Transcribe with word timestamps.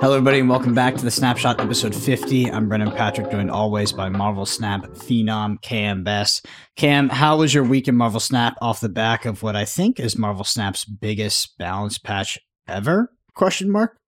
Hello, 0.00 0.14
everybody, 0.14 0.40
and 0.40 0.48
welcome 0.48 0.72
back 0.72 0.94
to 0.96 1.04
the 1.04 1.10
Snapshot 1.10 1.60
episode 1.60 1.94
50. 1.94 2.50
I'm 2.50 2.70
Brendan 2.70 2.90
Patrick, 2.92 3.30
joined 3.30 3.50
always 3.50 3.92
by 3.92 4.08
Marvel 4.08 4.46
Snap 4.46 4.86
Phenom 4.92 5.60
Cam 5.60 6.04
Best. 6.04 6.46
Cam, 6.74 7.10
how 7.10 7.36
was 7.36 7.52
your 7.52 7.64
week 7.64 7.86
in 7.86 7.96
Marvel 7.96 8.18
Snap 8.18 8.56
off 8.62 8.80
the 8.80 8.88
back 8.88 9.26
of 9.26 9.42
what 9.42 9.56
I 9.56 9.66
think 9.66 10.00
is 10.00 10.16
Marvel 10.16 10.42
Snap's 10.42 10.86
biggest 10.86 11.58
balance 11.58 11.98
patch 11.98 12.38
ever? 12.66 13.12
Question 13.34 13.70
mark. 13.70 13.98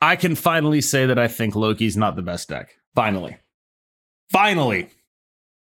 I 0.00 0.14
can 0.14 0.36
finally 0.36 0.80
say 0.80 1.04
that 1.06 1.18
I 1.18 1.26
think 1.26 1.56
Loki's 1.56 1.96
not 1.96 2.14
the 2.14 2.22
best 2.22 2.48
deck. 2.48 2.76
Finally, 2.94 3.36
finally, 4.30 4.88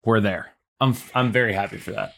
we're 0.05 0.21
there. 0.21 0.53
I'm 0.79 0.95
I'm 1.13 1.33
very 1.33 1.51
happy 1.51 1.75
for 1.77 1.91
that, 1.91 2.13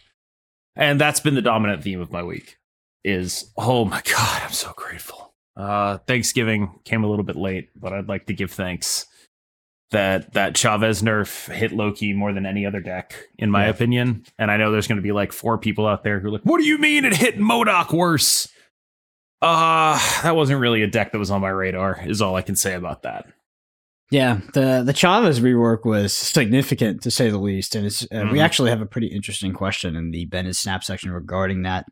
and 0.76 1.02
that's 1.02 1.20
been 1.20 1.34
the 1.34 1.42
dominant 1.42 1.82
theme 1.82 2.00
of 2.00 2.12
my 2.12 2.22
week. 2.22 2.58
Is 3.04 3.52
oh 3.58 3.86
my 3.86 4.04
god, 4.06 4.44
I'm 4.44 4.52
so 4.52 4.72
grateful. 4.76 5.29
Uh, 5.60 5.98
Thanksgiving 6.08 6.80
came 6.86 7.04
a 7.04 7.08
little 7.10 7.26
bit 7.26 7.36
late, 7.36 7.70
but 7.76 7.92
I'd 7.92 8.08
like 8.08 8.28
to 8.28 8.34
give 8.34 8.50
thanks 8.50 9.06
that 9.92 10.34
that 10.34 10.56
Chavez 10.56 11.02
nerf 11.02 11.52
hit 11.52 11.74
Loki 11.74 12.14
more 12.14 12.32
than 12.32 12.46
any 12.46 12.66
other 12.66 12.80
deck, 12.80 13.14
in 13.38 13.52
my 13.52 13.66
yeah. 13.66 13.72
opinion. 13.72 14.24
And 14.38 14.50
I 14.50 14.56
know 14.56 14.72
there's 14.72 14.88
going 14.88 15.00
to 15.00 15.04
be 15.04 15.12
like 15.12 15.34
four 15.34 15.58
people 15.58 15.86
out 15.86 16.04
there 16.04 16.22
who 16.22 16.30
are 16.30 16.32
like, 16.32 16.44
"What 16.44 16.60
do 16.62 16.66
you 16.66 16.78
mean 16.78 17.04
it 17.04 17.14
hit 17.14 17.38
MODOK 17.38 17.92
worse?" 17.92 18.48
Uh, 19.42 20.00
that 20.24 20.36
wasn't 20.36 20.62
really 20.62 20.82
a 20.82 20.88
deck 20.88 21.12
that 21.12 21.20
was 21.20 21.30
on 21.30 21.42
my 21.42 21.50
radar. 21.50 22.00
Is 22.06 22.22
all 22.22 22.36
I 22.36 22.42
can 22.42 22.56
say 22.56 22.74
about 22.74 23.04
that. 23.04 23.26
Yeah, 24.12 24.40
the 24.54 24.84
the 24.86 24.94
Chavez 24.94 25.42
rework 25.42 25.84
was 25.84 26.14
significant 26.14 27.02
to 27.02 27.12
say 27.12 27.30
the 27.30 27.38
least, 27.38 27.76
and 27.76 27.86
it's 27.86 28.04
uh, 28.04 28.08
mm-hmm. 28.16 28.32
we 28.32 28.40
actually 28.40 28.70
have 28.70 28.82
a 28.82 28.86
pretty 28.86 29.08
interesting 29.08 29.52
question 29.52 29.98
in 29.98 30.12
the 30.12 30.24
Bennett 30.24 30.56
Snap 30.56 30.86
section 30.86 31.12
regarding 31.12 31.64
that 31.64 31.86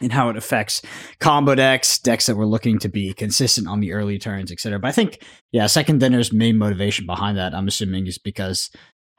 and 0.00 0.12
how 0.12 0.28
it 0.28 0.36
affects 0.36 0.82
combo 1.20 1.54
decks, 1.54 1.98
decks 1.98 2.26
that 2.26 2.36
were 2.36 2.46
looking 2.46 2.78
to 2.78 2.88
be 2.88 3.12
consistent 3.14 3.66
on 3.66 3.80
the 3.80 3.92
early 3.92 4.18
turns, 4.18 4.52
etc. 4.52 4.78
But 4.78 4.88
I 4.88 4.92
think, 4.92 5.22
yeah, 5.52 5.66
second 5.66 6.00
dinner's 6.00 6.32
main 6.32 6.58
motivation 6.58 7.06
behind 7.06 7.38
that, 7.38 7.54
I'm 7.54 7.68
assuming, 7.68 8.06
is 8.06 8.18
because 8.18 8.70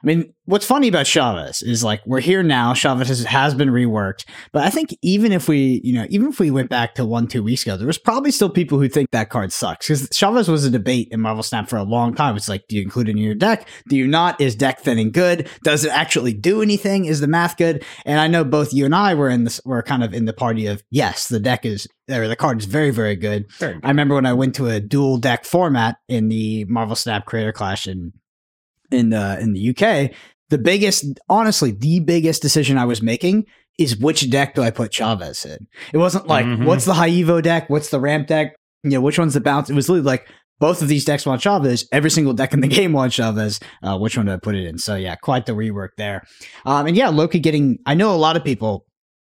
I 0.02 0.06
mean, 0.06 0.32
what's 0.44 0.64
funny 0.64 0.86
about 0.86 1.08
Chavez 1.08 1.60
is 1.60 1.82
like 1.82 2.06
we're 2.06 2.20
here 2.20 2.44
now. 2.44 2.72
Chavez 2.72 3.08
has, 3.08 3.24
has, 3.24 3.54
been 3.54 3.70
reworked, 3.70 4.26
but 4.52 4.62
I 4.62 4.70
think 4.70 4.96
even 5.02 5.32
if 5.32 5.48
we, 5.48 5.80
you 5.82 5.92
know, 5.92 6.06
even 6.08 6.28
if 6.28 6.38
we 6.38 6.52
went 6.52 6.70
back 6.70 6.94
to 6.94 7.04
one 7.04 7.26
two 7.26 7.42
weeks 7.42 7.64
ago, 7.64 7.76
there 7.76 7.86
was 7.86 7.98
probably 7.98 8.30
still 8.30 8.48
people 8.48 8.78
who 8.78 8.88
think 8.88 9.10
that 9.10 9.28
card 9.28 9.52
sucks 9.52 9.88
because 9.88 10.08
Chavez 10.10 10.48
was 10.48 10.64
a 10.64 10.70
debate 10.70 11.08
in 11.10 11.20
Marvel 11.20 11.42
Snap 11.42 11.68
for 11.68 11.76
a 11.76 11.82
long 11.82 12.14
time. 12.14 12.36
It's 12.36 12.48
like, 12.48 12.68
do 12.68 12.76
you 12.76 12.82
include 12.82 13.08
it 13.08 13.12
in 13.12 13.18
your 13.18 13.34
deck? 13.34 13.66
Do 13.88 13.96
you 13.96 14.06
not? 14.06 14.40
Is 14.40 14.54
deck 14.54 14.78
thinning 14.78 15.10
good? 15.10 15.48
Does 15.64 15.84
it 15.84 15.90
actually 15.90 16.32
do 16.32 16.62
anything? 16.62 17.06
Is 17.06 17.18
the 17.18 17.26
math 17.26 17.56
good? 17.56 17.84
And 18.04 18.20
I 18.20 18.28
know 18.28 18.44
both 18.44 18.72
you 18.72 18.84
and 18.84 18.94
I 18.94 19.14
were 19.14 19.28
in 19.28 19.44
this, 19.44 19.60
were 19.64 19.82
kind 19.82 20.04
of 20.04 20.14
in 20.14 20.26
the 20.26 20.32
party 20.32 20.66
of 20.66 20.80
yes, 20.90 21.26
the 21.26 21.40
deck 21.40 21.66
is 21.66 21.88
or 22.08 22.28
the 22.28 22.36
card 22.36 22.60
is 22.60 22.66
very 22.66 22.90
very 22.90 23.16
good. 23.16 23.50
very 23.58 23.74
good. 23.74 23.84
I 23.84 23.88
remember 23.88 24.14
when 24.14 24.26
I 24.26 24.32
went 24.32 24.54
to 24.56 24.68
a 24.68 24.78
dual 24.78 25.18
deck 25.18 25.44
format 25.44 25.96
in 26.08 26.28
the 26.28 26.66
Marvel 26.66 26.94
Snap 26.94 27.26
Creator 27.26 27.52
Clash 27.52 27.88
in 27.88 28.12
in 28.90 29.10
the 29.10 29.38
in 29.40 29.52
the 29.52 29.70
UK, 29.70 30.10
the 30.50 30.58
biggest, 30.58 31.04
honestly, 31.28 31.72
the 31.72 32.00
biggest 32.00 32.42
decision 32.42 32.78
I 32.78 32.84
was 32.84 33.02
making 33.02 33.44
is 33.78 33.96
which 33.96 34.28
deck 34.30 34.54
do 34.54 34.62
I 34.62 34.70
put 34.70 34.92
Chavez 34.92 35.44
in? 35.44 35.66
It 35.92 35.98
wasn't 35.98 36.26
like 36.26 36.46
mm-hmm. 36.46 36.64
what's 36.64 36.84
the 36.84 36.94
high 36.94 37.10
Evo 37.10 37.42
deck, 37.42 37.70
what's 37.70 37.90
the 37.90 38.00
ramp 38.00 38.26
deck, 38.26 38.56
you 38.82 38.90
know, 38.90 39.00
which 39.00 39.18
one's 39.18 39.34
the 39.34 39.40
bounce. 39.40 39.70
It 39.70 39.74
was 39.74 39.88
literally 39.88 40.06
like 40.06 40.28
both 40.58 40.82
of 40.82 40.88
these 40.88 41.04
decks 41.04 41.24
want 41.24 41.42
Chavez. 41.42 41.86
Every 41.92 42.10
single 42.10 42.32
deck 42.32 42.52
in 42.52 42.60
the 42.60 42.68
game 42.68 42.92
wants 42.92 43.14
Chavez. 43.14 43.60
Uh, 43.82 43.98
which 43.98 44.16
one 44.16 44.26
do 44.26 44.32
I 44.32 44.36
put 44.36 44.56
it 44.56 44.66
in? 44.66 44.78
So 44.78 44.96
yeah, 44.96 45.14
quite 45.16 45.46
the 45.46 45.52
rework 45.52 45.90
there. 45.96 46.24
Um, 46.64 46.86
and 46.86 46.96
yeah, 46.96 47.08
Loki 47.08 47.38
getting. 47.38 47.78
I 47.86 47.94
know 47.94 48.14
a 48.14 48.16
lot 48.16 48.36
of 48.36 48.44
people 48.44 48.84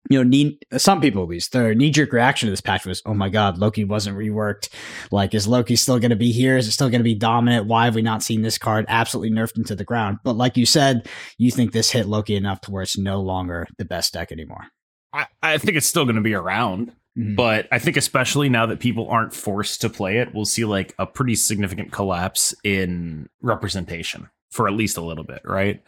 you 0.10 0.18
know, 0.18 0.24
need 0.24 0.58
some 0.78 1.00
people 1.00 1.24
at 1.24 1.30
least 1.30 1.52
their 1.52 1.76
knee 1.76 1.92
jerk 1.92 2.12
reaction 2.12 2.48
to 2.48 2.52
this 2.52 2.62
patch 2.62 2.86
was, 2.86 3.02
"Oh 3.06 3.14
my 3.14 3.30
god, 3.30 3.58
Loki 3.58 3.84
wasn't 3.84 4.18
reworked. 4.18 4.70
Like, 5.12 5.34
is 5.34 5.48
Loki 5.48 5.76
still 5.76 6.00
going 6.00 6.10
to 6.10 6.16
be 6.16 6.32
here? 6.32 6.58
Is 6.58 6.68
it 6.68 6.72
still 6.72 6.90
going 6.90 7.00
to 7.00 7.04
be 7.04 7.16
dominant? 7.16 7.68
Why 7.68 7.86
have 7.86 7.96
we 7.96 8.02
not 8.02 8.24
seen 8.24 8.42
this 8.42 8.58
card 8.58 8.86
absolutely 8.88 9.32
nerfed 9.36 9.58
into 9.58 9.76
the 9.76 9.84
ground?" 9.84 10.18
But 10.24 10.38
like 10.38 10.58
you 10.58 10.66
said, 10.66 11.08
you 11.38 11.52
think 11.52 11.72
this 11.72 11.92
hit 11.92 12.08
Loki 12.08 12.36
enough 12.36 12.62
to 12.62 12.72
where 12.72 12.84
it's 12.84 12.98
no 12.98 13.22
longer 13.22 13.68
the 13.78 13.86
best 13.86 14.14
deck 14.14 14.32
anymore. 14.32 14.68
I, 15.14 15.28
I 15.42 15.58
think 15.58 15.78
it's 15.78 15.88
still 15.88 16.06
going 16.06 16.16
to 16.16 16.22
be 16.22 16.34
around, 16.34 16.92
mm-hmm. 17.18 17.36
but 17.36 17.68
I 17.72 17.80
think 17.80 17.98
especially 17.98 18.50
now 18.50 18.66
that 18.66 18.80
people 18.80 19.08
aren't 19.10 19.34
forced 19.34 19.82
to 19.82 19.90
play 19.90 20.18
it, 20.18 20.34
we'll 20.34 20.46
see 20.46 20.66
like 20.66 20.96
a 20.98 21.06
pretty 21.06 21.36
significant 21.36 21.92
collapse 21.92 22.56
in 22.64 23.30
representation 23.42 24.30
for 24.52 24.68
at 24.68 24.74
least 24.74 24.98
a 24.98 25.02
little 25.02 25.24
bit, 25.24 25.42
right? 25.46 25.82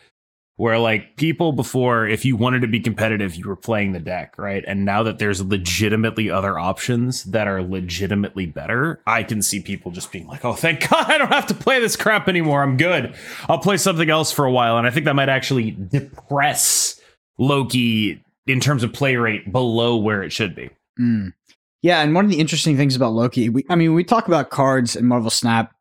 Where 0.57 0.77
like 0.77 1.15
people 1.17 1.51
before 1.51 2.07
if 2.07 2.23
you 2.23 2.35
wanted 2.35 2.61
to 2.61 2.67
be 2.67 2.79
competitive 2.79 3.35
you 3.35 3.47
were 3.47 3.55
playing 3.55 3.91
the 3.91 3.99
deck 3.99 4.35
right? 4.37 4.63
And 4.67 4.85
now 4.85 5.03
that 5.03 5.19
there's 5.19 5.41
legitimately 5.43 6.29
other 6.29 6.59
options 6.59 7.23
that 7.25 7.47
are 7.47 7.61
legitimately 7.61 8.45
better 8.45 9.01
i 9.07 9.23
can 9.23 9.41
see 9.41 9.59
people 9.59 9.91
just 9.91 10.11
being 10.11 10.27
like 10.27 10.45
oh 10.45 10.53
thank 10.53 10.87
god 10.89 11.09
i 11.09 11.17
don't 11.17 11.31
have 11.31 11.47
to 11.47 11.53
play 11.53 11.79
this 11.79 11.95
crap 11.95 12.27
anymore. 12.27 12.61
I'm 12.61 12.77
good. 12.77 13.15
I'll 13.49 13.59
play 13.59 13.77
something 13.77 14.09
else 14.09 14.31
for 14.31 14.45
a 14.45 14.51
while. 14.51 14.77
And 14.77 14.87
i 14.87 14.89
think 14.89 15.05
that 15.05 15.15
might 15.15 15.29
actually 15.29 15.71
depress 15.71 16.99
loki 17.37 18.23
in 18.45 18.59
terms 18.59 18.83
of 18.83 18.93
play 18.93 19.15
rate 19.15 19.51
below 19.51 19.97
where 19.97 20.21
it 20.21 20.31
should 20.31 20.55
be. 20.55 20.69
Mm. 20.99 21.33
yeah 21.81 22.01
and 22.01 22.13
one 22.13 22.23
of 22.23 22.29
the 22.29 22.39
interesting 22.39 22.77
things 22.77 22.95
about 22.95 23.13
loki 23.13 23.49
we, 23.49 23.65
i 23.67 23.75
mean 23.75 23.95
we 23.95 24.03
talk 24.03 24.27
about 24.27 24.51
cards 24.51 24.95
and 24.95 25.07
marvel 25.07 25.31
snap 25.31 25.72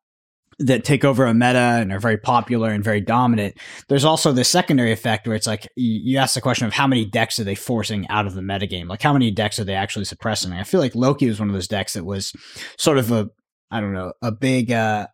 that 0.59 0.85
take 0.85 1.05
over 1.05 1.27
a 1.27 1.35
meta 1.35 1.79
and 1.81 1.93
are 1.93 1.99
very 1.99 2.17
popular 2.17 2.71
and 2.71 2.85
very 2.85 3.01
dominant. 3.01 3.57
There's 3.89 4.05
also 4.05 4.33
the 4.33 4.45
secondary 4.45 4.93
effect 4.93 5.27
where 5.27 5.37
it's 5.37 5.47
like 5.47 5.69
you 5.77 6.19
ask 6.19 6.35
the 6.35 6.41
question 6.41 6.67
of 6.67 6.73
how 6.73 6.87
many 6.87 7.05
decks 7.05 7.39
are 7.39 7.45
they 7.45 7.55
forcing 7.55 8.07
out 8.09 8.27
of 8.27 8.35
the 8.35 8.43
meta 8.43 8.67
game? 8.67 8.89
Like 8.89 9.03
how 9.03 9.12
many 9.12 9.31
decks 9.31 9.59
are 9.59 9.65
they 9.65 9.75
actually 9.75 10.05
suppressing? 10.05 10.53
I 10.53 10.65
feel 10.65 10.81
like 10.81 10.95
Loki 10.95 11.29
was 11.29 11.41
one 11.41 11.49
of 11.49 11.55
those 11.55 11.69
decks 11.69 11.95
that 11.95 12.05
was 12.05 12.33
sort 12.79 12.99
of 12.99 13.11
a 13.11 13.29
I 13.71 13.81
don't 13.81 13.95
know, 13.95 14.12
a 14.23 14.33
big 14.33 14.71
uh 14.71 15.07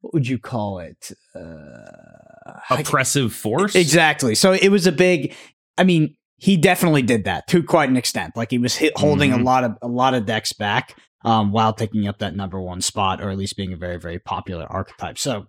what 0.00 0.14
would 0.14 0.28
you 0.28 0.38
call 0.38 0.78
it? 0.78 1.12
Uh 1.34 2.52
oppressive 2.70 3.32
force? 3.32 3.74
Exactly. 3.74 4.34
So 4.34 4.52
it 4.52 4.68
was 4.68 4.86
a 4.86 4.92
big 4.92 5.34
I 5.78 5.84
mean, 5.84 6.16
he 6.38 6.56
definitely 6.56 7.02
did 7.02 7.24
that 7.24 7.46
to 7.48 7.62
quite 7.62 7.88
an 7.88 7.96
extent. 7.96 8.36
Like 8.36 8.50
he 8.50 8.58
was 8.58 8.76
hit, 8.76 8.96
holding 8.96 9.30
mm-hmm. 9.30 9.40
a 9.40 9.44
lot 9.44 9.64
of 9.64 9.78
a 9.82 9.88
lot 9.88 10.14
of 10.14 10.26
decks 10.26 10.52
back 10.52 10.96
um, 11.26 11.52
while 11.52 11.74
taking 11.74 12.08
up 12.08 12.18
that 12.18 12.34
number 12.34 12.58
one 12.60 12.80
spot, 12.80 13.20
or 13.20 13.28
at 13.30 13.36
least 13.36 13.56
being 13.56 13.72
a 13.72 13.76
very, 13.76 13.98
very 13.98 14.18
popular 14.18 14.64
archetype. 14.70 15.18
So 15.18 15.48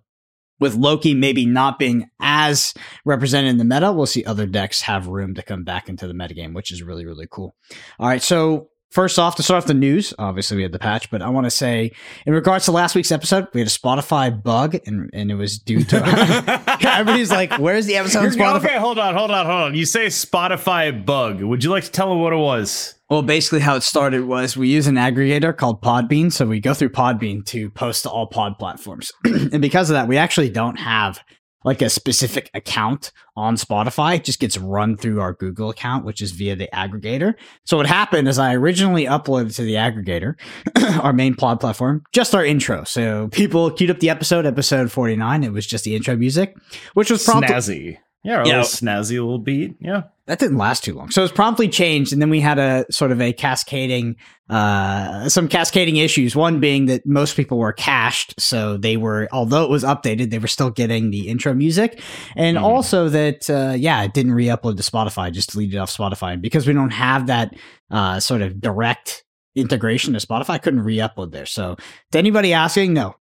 with 0.60 0.74
Loki 0.74 1.14
maybe 1.14 1.46
not 1.46 1.78
being 1.78 2.10
as 2.20 2.74
represented 3.04 3.50
in 3.50 3.58
the 3.58 3.64
meta, 3.64 3.92
we'll 3.92 4.06
see 4.06 4.24
other 4.24 4.44
decks 4.44 4.82
have 4.82 5.06
room 5.06 5.34
to 5.34 5.42
come 5.42 5.62
back 5.64 5.88
into 5.88 6.08
the 6.08 6.14
metagame, 6.14 6.52
which 6.52 6.72
is 6.72 6.82
really, 6.82 7.06
really 7.06 7.28
cool. 7.30 7.54
All 7.98 8.08
right, 8.08 8.22
so 8.22 8.68
First 8.90 9.18
off, 9.18 9.36
to 9.36 9.42
start 9.42 9.58
off 9.58 9.66
the 9.66 9.74
news, 9.74 10.14
obviously 10.18 10.56
we 10.56 10.62
had 10.62 10.72
the 10.72 10.78
patch, 10.78 11.10
but 11.10 11.20
I 11.20 11.28
want 11.28 11.44
to 11.44 11.50
say, 11.50 11.92
in 12.24 12.32
regards 12.32 12.64
to 12.64 12.72
last 12.72 12.94
week's 12.94 13.12
episode, 13.12 13.46
we 13.52 13.60
had 13.60 13.68
a 13.68 13.70
Spotify 13.70 14.42
bug, 14.42 14.78
and, 14.86 15.10
and 15.12 15.30
it 15.30 15.34
was 15.34 15.58
due 15.58 15.84
to 15.84 16.78
everybody's 16.88 17.30
like, 17.30 17.52
"Where's 17.58 17.84
the 17.84 17.96
episode?" 17.96 18.32
Spotify? 18.32 18.64
Okay, 18.64 18.78
hold 18.78 18.98
on, 18.98 19.14
hold 19.14 19.30
on, 19.30 19.44
hold 19.44 19.60
on. 19.60 19.74
You 19.74 19.84
say 19.84 20.06
Spotify 20.06 21.04
bug. 21.04 21.42
Would 21.42 21.64
you 21.64 21.70
like 21.70 21.84
to 21.84 21.90
tell 21.90 22.08
them 22.08 22.20
what 22.20 22.32
it 22.32 22.36
was? 22.36 22.94
Well, 23.10 23.22
basically, 23.22 23.60
how 23.60 23.76
it 23.76 23.82
started 23.82 24.24
was 24.24 24.56
we 24.56 24.68
use 24.68 24.86
an 24.86 24.96
aggregator 24.96 25.56
called 25.56 25.80
Podbean, 25.80 26.30
so 26.30 26.46
we 26.46 26.60
go 26.60 26.74
through 26.74 26.90
Podbean 26.90 27.44
to 27.46 27.70
post 27.70 28.02
to 28.02 28.10
all 28.10 28.26
pod 28.26 28.58
platforms, 28.58 29.10
and 29.24 29.62
because 29.62 29.88
of 29.88 29.94
that, 29.94 30.08
we 30.08 30.18
actually 30.18 30.50
don't 30.50 30.78
have 30.78 31.20
like 31.64 31.82
a 31.82 31.90
specific 31.90 32.50
account 32.54 33.12
on 33.36 33.56
Spotify. 33.56 34.16
It 34.16 34.24
just 34.24 34.40
gets 34.40 34.56
run 34.58 34.96
through 34.96 35.20
our 35.20 35.32
Google 35.32 35.70
account, 35.70 36.04
which 36.04 36.20
is 36.20 36.32
via 36.32 36.54
the 36.54 36.68
aggregator. 36.72 37.34
So 37.64 37.76
what 37.76 37.86
happened 37.86 38.28
is 38.28 38.38
I 38.38 38.54
originally 38.54 39.06
uploaded 39.06 39.54
to 39.56 39.62
the 39.62 39.74
aggregator, 39.74 40.34
our 41.02 41.12
main 41.12 41.34
pod 41.34 41.60
platform, 41.60 42.04
just 42.12 42.34
our 42.34 42.44
intro. 42.44 42.84
So 42.84 43.28
people 43.28 43.70
queued 43.70 43.90
up 43.90 44.00
the 44.00 44.10
episode, 44.10 44.46
episode 44.46 44.92
49. 44.92 45.44
It 45.44 45.52
was 45.52 45.66
just 45.66 45.84
the 45.84 45.96
intro 45.96 46.16
music, 46.16 46.54
which 46.94 47.10
was 47.10 47.24
probably 47.24 47.48
snazzy. 47.48 47.98
Yeah, 48.24 48.42
a 48.42 48.44
little 48.44 48.62
snazzy 48.62 49.12
little 49.12 49.38
beat. 49.38 49.76
Yeah. 49.80 50.02
That 50.26 50.38
didn't 50.38 50.58
last 50.58 50.84
too 50.84 50.92
long. 50.92 51.10
So 51.10 51.22
it 51.22 51.24
was 51.24 51.32
promptly 51.32 51.68
changed. 51.68 52.12
And 52.12 52.20
then 52.20 52.28
we 52.28 52.40
had 52.40 52.58
a 52.58 52.84
sort 52.90 53.12
of 53.12 53.20
a 53.22 53.32
cascading, 53.32 54.16
uh, 54.50 55.28
some 55.28 55.48
cascading 55.48 55.96
issues. 55.96 56.36
One 56.36 56.60
being 56.60 56.86
that 56.86 57.06
most 57.06 57.36
people 57.36 57.58
were 57.58 57.72
cached. 57.72 58.38
So 58.38 58.76
they 58.76 58.96
were, 58.98 59.28
although 59.32 59.64
it 59.64 59.70
was 59.70 59.84
updated, 59.84 60.30
they 60.30 60.38
were 60.38 60.48
still 60.48 60.68
getting 60.68 61.10
the 61.10 61.28
intro 61.28 61.54
music. 61.54 62.02
And 62.36 62.56
mm-hmm. 62.56 62.66
also 62.66 63.08
that, 63.08 63.48
uh, 63.48 63.74
yeah, 63.78 64.02
it 64.02 64.12
didn't 64.12 64.34
re 64.34 64.46
upload 64.46 64.76
to 64.76 64.82
Spotify, 64.82 65.32
just 65.32 65.52
deleted 65.52 65.78
off 65.78 65.96
Spotify. 65.96 66.34
And 66.34 66.42
because 66.42 66.66
we 66.66 66.74
don't 66.74 66.90
have 66.90 67.28
that, 67.28 67.54
uh, 67.90 68.20
sort 68.20 68.42
of 68.42 68.60
direct 68.60 69.24
integration 69.54 70.12
to 70.12 70.18
Spotify, 70.18 70.50
I 70.50 70.58
couldn't 70.58 70.80
re 70.80 70.96
upload 70.98 71.32
there. 71.32 71.46
So 71.46 71.76
to 72.12 72.18
anybody 72.18 72.52
asking, 72.52 72.92
no, 72.92 73.14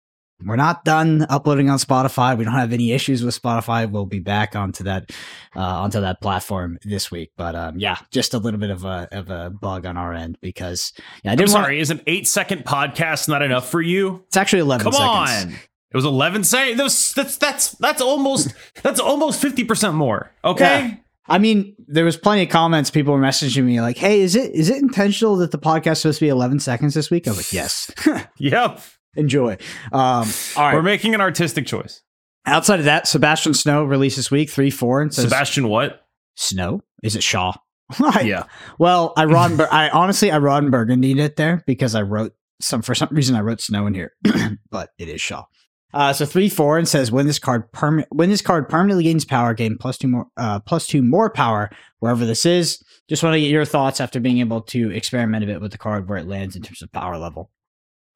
we're 0.43 0.55
not 0.55 0.83
done 0.83 1.25
uploading 1.29 1.69
on 1.69 1.77
Spotify. 1.77 2.37
We 2.37 2.43
don't 2.43 2.53
have 2.53 2.73
any 2.73 2.91
issues 2.91 3.23
with 3.23 3.39
Spotify. 3.41 3.89
We'll 3.89 4.05
be 4.05 4.19
back 4.19 4.55
onto 4.55 4.83
that 4.83 5.11
uh, 5.55 5.59
onto 5.61 6.01
that 6.01 6.21
platform 6.21 6.77
this 6.83 7.09
week. 7.09 7.31
But 7.37 7.55
um, 7.55 7.79
yeah, 7.79 7.97
just 8.11 8.33
a 8.33 8.37
little 8.37 8.59
bit 8.59 8.69
of 8.69 8.83
a 8.83 9.07
of 9.11 9.29
a 9.29 9.49
bug 9.49 9.85
on 9.85 9.97
our 9.97 10.13
end 10.13 10.37
because 10.41 10.93
yeah, 11.23 11.31
I 11.31 11.35
didn't. 11.35 11.49
I'm 11.49 11.53
sorry, 11.53 11.75
want- 11.75 11.81
is 11.81 11.89
an 11.91 12.01
eight 12.07 12.27
second 12.27 12.65
podcast 12.65 13.29
not 13.29 13.41
enough 13.41 13.69
for 13.69 13.81
you? 13.81 14.23
It's 14.27 14.37
actually 14.37 14.59
eleven. 14.59 14.91
Come 14.91 14.93
seconds. 14.93 15.53
on. 15.55 15.59
It 15.91 15.97
was 15.97 16.05
11 16.05 16.43
seconds. 16.43 16.77
That's, 16.77 17.13
that's 17.13 17.37
that's 17.37 17.71
that's 17.71 18.01
almost 18.01 18.53
that's 18.83 18.99
almost 18.99 19.41
50% 19.41 19.93
more. 19.93 20.29
Okay? 20.43 20.87
Yeah. 20.89 20.95
I 21.29 21.37
mean, 21.37 21.73
there 21.87 22.03
was 22.03 22.17
plenty 22.17 22.43
of 22.43 22.49
comments. 22.49 22.91
People 22.91 23.13
were 23.13 23.19
messaging 23.21 23.63
me 23.63 23.79
like, 23.79 23.97
"Hey, 23.97 24.19
is 24.19 24.35
it 24.35 24.51
is 24.51 24.69
it 24.69 24.81
intentional 24.81 25.37
that 25.37 25.51
the 25.51 25.57
podcast 25.57 25.91
is 25.93 25.99
supposed 26.01 26.19
to 26.19 26.25
be 26.25 26.29
11 26.29 26.59
seconds 26.59 26.93
this 26.93 27.09
week?" 27.09 27.27
I 27.27 27.31
was 27.31 27.37
like, 27.39 27.53
"Yes." 27.53 27.91
yep. 28.37 28.81
Enjoy. 29.15 29.57
Um, 29.91 30.27
all 30.55 30.63
right. 30.63 30.73
We're 30.73 30.81
making 30.81 31.13
an 31.15 31.21
artistic 31.21 31.65
choice. 31.65 32.01
Outside 32.45 32.79
of 32.79 32.85
that, 32.85 33.07
Sebastian 33.07 33.53
Snow 33.53 33.83
released 33.83 34.17
this 34.17 34.29
week 34.29 34.49
three 34.49 34.69
four 34.69 35.01
and 35.01 35.13
says 35.13 35.25
Sebastian, 35.25 35.67
what? 35.67 36.05
Snow. 36.35 36.81
Is 37.03 37.15
it 37.15 37.23
Shaw? 37.23 37.53
Yeah. 38.23 38.43
Well, 38.79 39.13
I 39.15 39.25
Roddenberg. 39.25 39.67
I 39.71 39.89
honestly, 39.89 40.31
I 40.31 40.37
Roddenberg 40.39 40.95
need 40.97 41.19
it 41.19 41.35
there 41.35 41.63
because 41.67 41.95
I 41.95 42.01
wrote 42.01 42.33
some 42.61 42.81
for 42.81 42.95
some 42.95 43.09
reason 43.11 43.35
I 43.35 43.41
wrote 43.41 43.61
Snow 43.61 43.85
in 43.87 43.93
here, 43.93 44.13
but 44.71 44.89
it 44.97 45.07
is 45.07 45.21
Shaw. 45.21 45.45
Uh, 45.93 46.11
so 46.11 46.25
three 46.25 46.49
four 46.49 46.77
and 46.77 46.87
says 46.87 47.11
when 47.11 47.25
this 47.25 47.39
card 47.39 47.71
perma- 47.71 48.07
when 48.09 48.29
this 48.29 48.41
card 48.41 48.67
permanently 48.67 49.03
gains 49.03 49.23
power, 49.23 49.53
gain 49.53 49.77
plus 49.77 49.97
two 49.97 50.07
more 50.07 50.25
uh, 50.35 50.59
plus 50.59 50.87
two 50.87 51.01
more 51.01 51.29
power 51.29 51.69
wherever 51.99 52.25
this 52.25 52.45
is. 52.45 52.83
Just 53.07 53.23
want 53.23 53.35
to 53.35 53.39
get 53.39 53.49
your 53.49 53.65
thoughts 53.65 54.01
after 54.01 54.19
being 54.19 54.39
able 54.39 54.61
to 54.61 54.91
experiment 54.91 55.43
a 55.43 55.47
bit 55.47 55.61
with 55.61 55.71
the 55.71 55.77
card 55.77 56.09
where 56.09 56.17
it 56.17 56.27
lands 56.27 56.55
in 56.55 56.63
terms 56.63 56.81
of 56.81 56.91
power 56.91 57.17
level. 57.17 57.51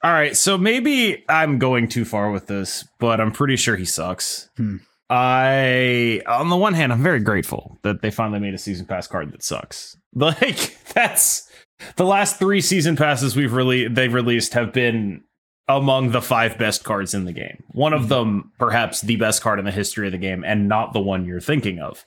All 0.01 0.11
right, 0.11 0.35
so 0.35 0.57
maybe 0.57 1.25
I'm 1.27 1.59
going 1.59 1.89
too 1.89 2.05
far 2.05 2.31
with 2.31 2.47
this, 2.47 2.87
but 2.99 3.19
I'm 3.19 3.31
pretty 3.31 3.57
sure 3.57 3.75
he 3.75 3.85
sucks. 3.85 4.49
Hmm. 4.55 4.77
I, 5.09 6.21
on 6.27 6.49
the 6.49 6.55
one 6.55 6.73
hand, 6.73 6.93
I'm 6.93 7.01
very 7.01 7.19
grateful 7.19 7.79
that 7.81 8.01
they 8.01 8.11
finally 8.11 8.39
made 8.39 8.53
a 8.53 8.59
season 8.59 8.85
pass 8.85 9.07
card 9.07 9.31
that 9.31 9.43
sucks. 9.43 9.95
Like 10.15 10.75
that's 10.95 11.47
the 11.95 12.05
last 12.05 12.39
three 12.39 12.61
season 12.61 12.95
passes 12.95 13.35
we've 13.35 13.53
really 13.53 13.87
they've 13.87 14.13
released 14.13 14.55
have 14.55 14.73
been 14.73 15.23
among 15.67 16.09
the 16.09 16.21
five 16.21 16.57
best 16.57 16.83
cards 16.83 17.13
in 17.13 17.25
the 17.25 17.31
game. 17.31 17.63
One 17.69 17.93
of 17.93 18.09
them, 18.09 18.51
perhaps 18.57 19.01
the 19.01 19.17
best 19.17 19.43
card 19.43 19.59
in 19.59 19.65
the 19.65 19.71
history 19.71 20.07
of 20.07 20.11
the 20.11 20.17
game, 20.17 20.43
and 20.43 20.67
not 20.67 20.93
the 20.93 20.99
one 20.99 21.25
you're 21.25 21.39
thinking 21.39 21.79
of. 21.79 22.05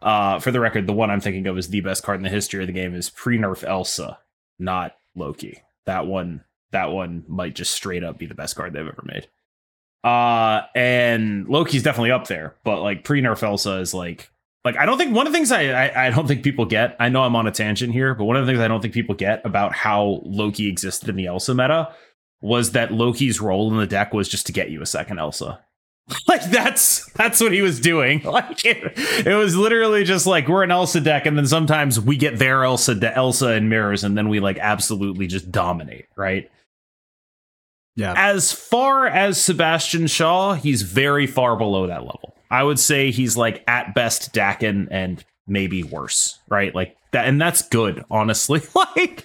Uh, 0.00 0.38
for 0.38 0.52
the 0.52 0.60
record, 0.60 0.86
the 0.86 0.92
one 0.92 1.10
I'm 1.10 1.20
thinking 1.20 1.46
of 1.48 1.58
is 1.58 1.68
the 1.68 1.80
best 1.80 2.04
card 2.04 2.18
in 2.18 2.22
the 2.22 2.28
history 2.28 2.62
of 2.62 2.68
the 2.68 2.72
game 2.72 2.94
is 2.94 3.10
pre-nerf 3.10 3.64
Elsa, 3.64 4.18
not 4.60 4.94
Loki. 5.16 5.62
That 5.86 6.06
one, 6.06 6.44
that 6.74 6.92
one 6.92 7.24
might 7.26 7.54
just 7.54 7.72
straight 7.72 8.04
up 8.04 8.18
be 8.18 8.26
the 8.26 8.34
best 8.34 8.54
card 8.54 8.72
they've 8.72 8.86
ever 8.86 9.02
made. 9.04 9.26
Uh, 10.04 10.66
and 10.74 11.48
Loki's 11.48 11.82
definitely 11.82 12.10
up 12.10 12.26
there, 12.26 12.54
but 12.62 12.82
like 12.82 13.04
pre-nerf 13.04 13.42
Elsa 13.42 13.78
is 13.78 13.94
like, 13.94 14.30
like 14.64 14.76
I 14.76 14.86
don't 14.86 14.98
think 14.98 15.14
one 15.14 15.26
of 15.26 15.32
the 15.32 15.36
things 15.36 15.50
I, 15.52 15.70
I 15.70 16.06
I 16.06 16.10
don't 16.10 16.26
think 16.26 16.42
people 16.42 16.64
get. 16.66 16.96
I 16.98 17.08
know 17.08 17.22
I'm 17.22 17.36
on 17.36 17.46
a 17.46 17.50
tangent 17.50 17.92
here, 17.92 18.14
but 18.14 18.24
one 18.24 18.36
of 18.36 18.44
the 18.44 18.52
things 18.52 18.60
I 18.60 18.68
don't 18.68 18.80
think 18.80 18.94
people 18.94 19.14
get 19.14 19.44
about 19.44 19.74
how 19.74 20.20
Loki 20.24 20.68
existed 20.68 21.08
in 21.08 21.16
the 21.16 21.26
Elsa 21.26 21.54
meta 21.54 21.94
was 22.40 22.72
that 22.72 22.92
Loki's 22.92 23.40
role 23.40 23.70
in 23.72 23.78
the 23.78 23.86
deck 23.86 24.12
was 24.12 24.28
just 24.28 24.46
to 24.46 24.52
get 24.52 24.70
you 24.70 24.82
a 24.82 24.86
second 24.86 25.18
Elsa. 25.18 25.60
like 26.28 26.42
that's 26.44 27.10
that's 27.12 27.40
what 27.40 27.52
he 27.52 27.62
was 27.62 27.80
doing. 27.80 28.20
Like 28.34 28.64
it, 28.64 28.98
it 29.26 29.34
was 29.34 29.56
literally 29.56 30.04
just 30.04 30.26
like 30.26 30.48
we're 30.48 30.64
an 30.64 30.70
Elsa 30.70 31.00
deck, 31.00 31.24
and 31.24 31.36
then 31.38 31.46
sometimes 31.46 32.00
we 32.00 32.16
get 32.16 32.38
their 32.38 32.64
Elsa 32.64 32.98
to 32.98 33.16
Elsa 33.16 33.48
and 33.48 33.70
mirrors, 33.70 34.02
and 34.04 34.18
then 34.18 34.28
we 34.28 34.40
like 34.40 34.58
absolutely 34.58 35.26
just 35.26 35.50
dominate, 35.52 36.06
right? 36.16 36.50
Yeah. 37.96 38.14
As 38.16 38.52
far 38.52 39.06
as 39.06 39.40
Sebastian 39.40 40.06
Shaw, 40.06 40.54
he's 40.54 40.82
very 40.82 41.26
far 41.26 41.56
below 41.56 41.86
that 41.86 42.02
level. 42.02 42.34
I 42.50 42.62
would 42.62 42.78
say 42.78 43.10
he's 43.10 43.36
like 43.36 43.64
at 43.66 43.94
best 43.94 44.32
Daken 44.32 44.88
and 44.90 45.24
maybe 45.46 45.82
worse, 45.82 46.38
right? 46.48 46.74
Like 46.74 46.96
that, 47.12 47.26
and 47.26 47.40
that's 47.40 47.62
good, 47.68 48.04
honestly. 48.10 48.62
like 48.96 49.24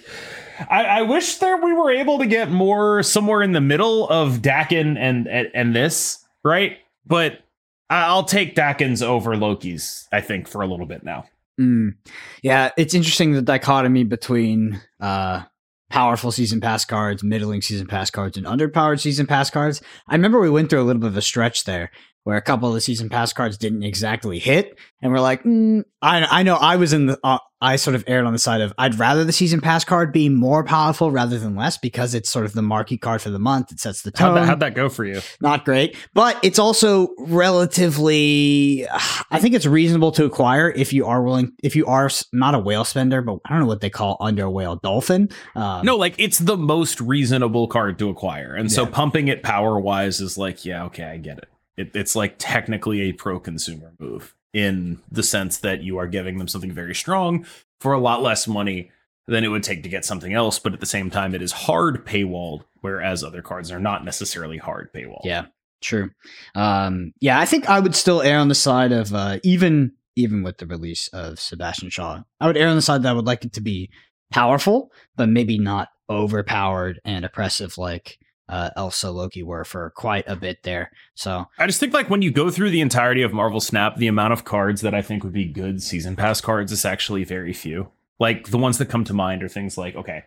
I, 0.68 0.84
I 0.84 1.02
wish 1.02 1.36
there 1.36 1.56
we 1.56 1.72
were 1.72 1.90
able 1.90 2.18
to 2.18 2.26
get 2.26 2.50
more 2.50 3.02
somewhere 3.02 3.42
in 3.42 3.52
the 3.52 3.60
middle 3.60 4.08
of 4.08 4.38
Daken 4.38 4.96
and 4.98 5.26
and, 5.26 5.48
and 5.54 5.74
this, 5.74 6.24
right? 6.44 6.78
But 7.06 7.40
I'll 7.88 8.24
take 8.24 8.54
Daken's 8.54 9.02
over 9.02 9.36
Loki's, 9.36 10.08
I 10.12 10.20
think, 10.20 10.46
for 10.46 10.62
a 10.62 10.66
little 10.66 10.86
bit 10.86 11.02
now. 11.04 11.26
Mm. 11.60 11.96
Yeah, 12.42 12.70
it's 12.76 12.94
interesting 12.94 13.32
the 13.32 13.42
dichotomy 13.42 14.04
between 14.04 14.80
uh, 15.00 15.42
powerful 15.90 16.32
season 16.32 16.60
pass 16.60 16.84
cards, 16.84 17.22
middling 17.22 17.60
season 17.60 17.86
pass 17.86 18.10
cards, 18.10 18.36
and 18.36 18.46
underpowered 18.46 19.00
season 19.00 19.26
pass 19.26 19.50
cards. 19.50 19.82
I 20.08 20.14
remember 20.14 20.40
we 20.40 20.48
went 20.48 20.70
through 20.70 20.82
a 20.82 20.84
little 20.84 21.00
bit 21.00 21.08
of 21.08 21.16
a 21.16 21.22
stretch 21.22 21.64
there 21.64 21.90
where 22.24 22.36
a 22.36 22.42
couple 22.42 22.68
of 22.68 22.74
the 22.74 22.80
season 22.80 23.08
pass 23.08 23.32
cards 23.32 23.56
didn't 23.58 23.82
exactly 23.82 24.38
hit, 24.38 24.78
and 25.02 25.12
we're 25.12 25.20
like, 25.20 25.42
mm, 25.42 25.84
I, 26.02 26.26
I 26.30 26.42
know 26.42 26.56
I 26.56 26.76
was 26.76 26.92
in 26.92 27.06
the, 27.06 27.18
uh, 27.24 27.38
I 27.62 27.76
sort 27.76 27.94
of 27.94 28.04
erred 28.06 28.24
on 28.24 28.32
the 28.32 28.38
side 28.38 28.62
of 28.62 28.72
I'd 28.78 28.98
rather 28.98 29.22
the 29.22 29.32
season 29.32 29.60
pass 29.60 29.84
card 29.84 30.12
be 30.12 30.30
more 30.30 30.64
powerful 30.64 31.10
rather 31.10 31.38
than 31.38 31.56
less 31.56 31.76
because 31.76 32.14
it's 32.14 32.30
sort 32.30 32.46
of 32.46 32.54
the 32.54 32.62
marquee 32.62 32.96
card 32.96 33.20
for 33.20 33.28
the 33.28 33.38
month. 33.38 33.70
It 33.70 33.80
sets 33.80 34.00
the 34.02 34.10
tone. 34.10 34.28
How'd 34.28 34.36
that, 34.36 34.46
how'd 34.46 34.60
that 34.60 34.74
go 34.74 34.88
for 34.88 35.04
you? 35.04 35.20
not 35.42 35.64
great, 35.66 35.96
but 36.14 36.38
it's 36.42 36.58
also 36.58 37.08
relatively. 37.18 38.86
I 39.30 39.38
think 39.40 39.54
it's 39.54 39.66
reasonable 39.66 40.12
to 40.12 40.24
acquire 40.24 40.70
if 40.70 40.92
you 40.92 41.06
are 41.06 41.22
willing, 41.22 41.52
if 41.62 41.76
you 41.76 41.86
are 41.86 42.10
not 42.32 42.54
a 42.54 42.58
whale 42.58 42.84
spender, 42.84 43.22
but 43.22 43.38
I 43.44 43.50
don't 43.50 43.60
know 43.60 43.66
what 43.66 43.80
they 43.80 43.90
call 43.90 44.16
under 44.20 44.48
whale 44.48 44.76
dolphin. 44.76 45.28
Um, 45.54 45.84
No, 45.84 45.96
like 45.96 46.14
it's 46.18 46.38
the 46.38 46.56
most 46.56 47.00
reasonable 47.00 47.68
card 47.68 47.98
to 47.98 48.08
acquire. 48.08 48.54
And 48.54 48.70
so 48.72 48.86
pumping 48.86 49.28
it 49.28 49.42
power 49.42 49.78
wise 49.78 50.20
is 50.20 50.38
like, 50.38 50.64
yeah, 50.64 50.84
okay, 50.84 51.04
I 51.04 51.16
get 51.18 51.38
it. 51.38 51.48
It. 51.76 51.90
It's 51.94 52.16
like 52.16 52.36
technically 52.38 53.02
a 53.02 53.12
pro 53.12 53.40
consumer 53.40 53.92
move 53.98 54.34
in 54.52 55.00
the 55.10 55.22
sense 55.22 55.58
that 55.58 55.82
you 55.82 55.98
are 55.98 56.06
giving 56.06 56.38
them 56.38 56.48
something 56.48 56.72
very 56.72 56.94
strong 56.94 57.46
for 57.80 57.92
a 57.92 58.00
lot 58.00 58.22
less 58.22 58.48
money 58.48 58.90
than 59.26 59.44
it 59.44 59.48
would 59.48 59.62
take 59.62 59.82
to 59.84 59.88
get 59.88 60.04
something 60.04 60.34
else. 60.34 60.58
But 60.58 60.74
at 60.74 60.80
the 60.80 60.86
same 60.86 61.10
time, 61.10 61.34
it 61.34 61.42
is 61.42 61.52
hard 61.52 62.04
paywalled, 62.04 62.64
whereas 62.80 63.22
other 63.22 63.42
cards 63.42 63.70
are 63.70 63.80
not 63.80 64.04
necessarily 64.04 64.58
hard 64.58 64.92
paywalled. 64.92 65.24
Yeah, 65.24 65.46
true. 65.80 66.10
Um, 66.54 67.12
yeah, 67.20 67.38
I 67.38 67.44
think 67.44 67.68
I 67.68 67.80
would 67.80 67.94
still 67.94 68.22
err 68.22 68.38
on 68.38 68.48
the 68.48 68.54
side 68.54 68.92
of 68.92 69.14
uh, 69.14 69.38
even 69.42 69.92
even 70.16 70.42
with 70.42 70.58
the 70.58 70.66
release 70.66 71.08
of 71.08 71.38
Sebastian 71.38 71.90
Shaw, 71.90 72.22
I 72.40 72.46
would 72.46 72.56
err 72.56 72.68
on 72.68 72.76
the 72.76 72.82
side 72.82 73.02
that 73.02 73.10
I 73.10 73.14
would 73.14 73.26
like 73.26 73.44
it 73.44 73.52
to 73.54 73.60
be 73.60 73.90
powerful, 74.30 74.90
but 75.16 75.28
maybe 75.28 75.58
not 75.58 75.88
overpowered 76.08 77.00
and 77.04 77.24
oppressive 77.24 77.78
like 77.78 78.18
uh, 78.50 78.70
Elsa 78.76 79.10
Loki 79.10 79.42
were 79.42 79.64
for 79.64 79.90
quite 79.90 80.24
a 80.26 80.36
bit 80.36 80.62
there. 80.64 80.90
So 81.14 81.46
I 81.58 81.66
just 81.66 81.80
think 81.80 81.94
like 81.94 82.10
when 82.10 82.20
you 82.20 82.30
go 82.30 82.50
through 82.50 82.70
the 82.70 82.80
entirety 82.82 83.22
of 83.22 83.32
Marvel 83.32 83.60
Snap, 83.60 83.96
the 83.96 84.08
amount 84.08 84.32
of 84.32 84.44
cards 84.44 84.80
that 84.82 84.94
I 84.94 85.00
think 85.02 85.22
would 85.24 85.32
be 85.32 85.46
good 85.46 85.82
season 85.82 86.16
pass 86.16 86.40
cards 86.40 86.72
is 86.72 86.84
actually 86.84 87.24
very 87.24 87.52
few. 87.52 87.90
Like 88.18 88.48
the 88.50 88.58
ones 88.58 88.76
that 88.78 88.86
come 88.90 89.04
to 89.04 89.14
mind 89.14 89.42
are 89.42 89.48
things 89.48 89.78
like 89.78 89.94
okay, 89.94 90.24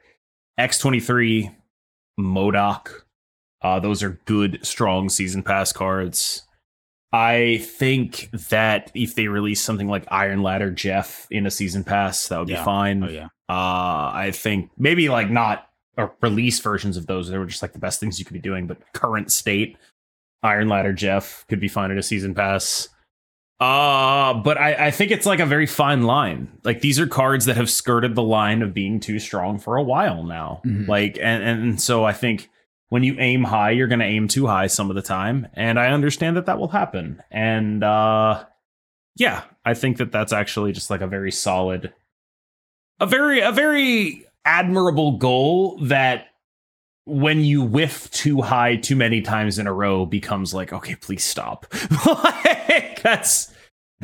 X23, 0.59 1.53
MODOK. 2.19 2.89
Uh, 3.61 3.79
those 3.79 4.03
are 4.03 4.19
good, 4.25 4.59
strong 4.65 5.09
season 5.09 5.43
pass 5.43 5.71
cards. 5.71 6.43
I 7.11 7.59
think 7.61 8.29
that 8.49 8.91
if 8.95 9.13
they 9.15 9.27
release 9.27 9.61
something 9.61 9.87
like 9.87 10.03
Iron 10.09 10.41
Ladder 10.41 10.71
Jeff 10.71 11.27
in 11.29 11.45
a 11.45 11.51
season 11.51 11.83
pass, 11.83 12.27
that 12.27 12.39
would 12.39 12.47
be 12.47 12.55
fine. 12.55 13.03
oh 13.03 13.09
yeah, 13.09 13.25
Uh, 13.47 14.09
I 14.13 14.31
think 14.33 14.71
maybe 14.77 15.09
like 15.09 15.29
not 15.29 15.67
or 15.97 16.13
release 16.21 16.59
versions 16.59 16.97
of 16.97 17.05
those. 17.07 17.29
They 17.29 17.37
were 17.37 17.45
just 17.45 17.61
like 17.61 17.73
the 17.73 17.79
best 17.79 17.99
things 17.99 18.19
you 18.19 18.25
could 18.25 18.33
be 18.33 18.39
doing, 18.39 18.67
but 18.67 18.77
current 18.93 19.31
state, 19.31 19.77
Iron 20.41 20.67
Ladder 20.67 20.93
Jeff 20.93 21.45
could 21.47 21.59
be 21.59 21.67
fine 21.67 21.91
at 21.91 21.97
a 21.97 22.03
season 22.03 22.33
pass. 22.33 22.89
Uh, 23.59 24.33
but 24.33 24.57
I, 24.57 24.87
I 24.87 24.91
think 24.91 25.11
it's 25.11 25.25
like 25.25 25.39
a 25.39 25.45
very 25.45 25.67
fine 25.67 26.03
line. 26.03 26.51
Like 26.63 26.81
these 26.81 26.99
are 26.99 27.07
cards 27.07 27.45
that 27.45 27.55
have 27.55 27.69
skirted 27.69 28.15
the 28.15 28.23
line 28.23 28.61
of 28.61 28.73
being 28.73 28.99
too 28.99 29.19
strong 29.19 29.57
for 29.57 29.77
a 29.77 29.83
while 29.83 30.23
now. 30.23 30.61
Mhm. 30.65 30.87
Like, 30.87 31.17
and, 31.21 31.43
and 31.43 31.81
so 31.81 32.03
I 32.03 32.11
think 32.11 32.49
when 32.89 33.03
you 33.03 33.15
aim 33.19 33.43
high, 33.43 33.71
you're 33.71 33.87
going 33.87 33.99
to 33.99 34.05
aim 34.05 34.27
too 34.27 34.47
high 34.47 34.67
some 34.67 34.89
of 34.89 34.95
the 34.95 35.01
time. 35.01 35.47
And 35.53 35.79
I 35.79 35.87
understand 35.91 36.35
that 36.35 36.47
that 36.47 36.59
will 36.59 36.67
happen. 36.67 37.23
And, 37.31 37.83
uh, 37.83 38.43
yeah, 39.15 39.43
I 39.63 39.75
think 39.75 39.97
that 39.97 40.11
that's 40.11 40.33
actually 40.33 40.73
just 40.73 40.89
like 40.89 41.01
a 41.01 41.07
very 41.07 41.31
solid, 41.31 41.93
a 42.99 43.05
very, 43.05 43.39
a 43.39 43.51
very 43.51 44.25
admirable 44.45 45.17
goal 45.17 45.77
that 45.83 46.27
when 47.05 47.41
you 47.41 47.61
whiff 47.61 48.09
too 48.11 48.41
high 48.41 48.75
too 48.77 48.95
many 48.95 49.21
times 49.21 49.59
in 49.59 49.67
a 49.67 49.73
row 49.73 50.05
becomes 50.05 50.53
like, 50.53 50.71
okay, 50.71 50.95
please 50.95 51.23
stop. 51.23 51.65
like, 52.05 53.01
that's, 53.01 53.53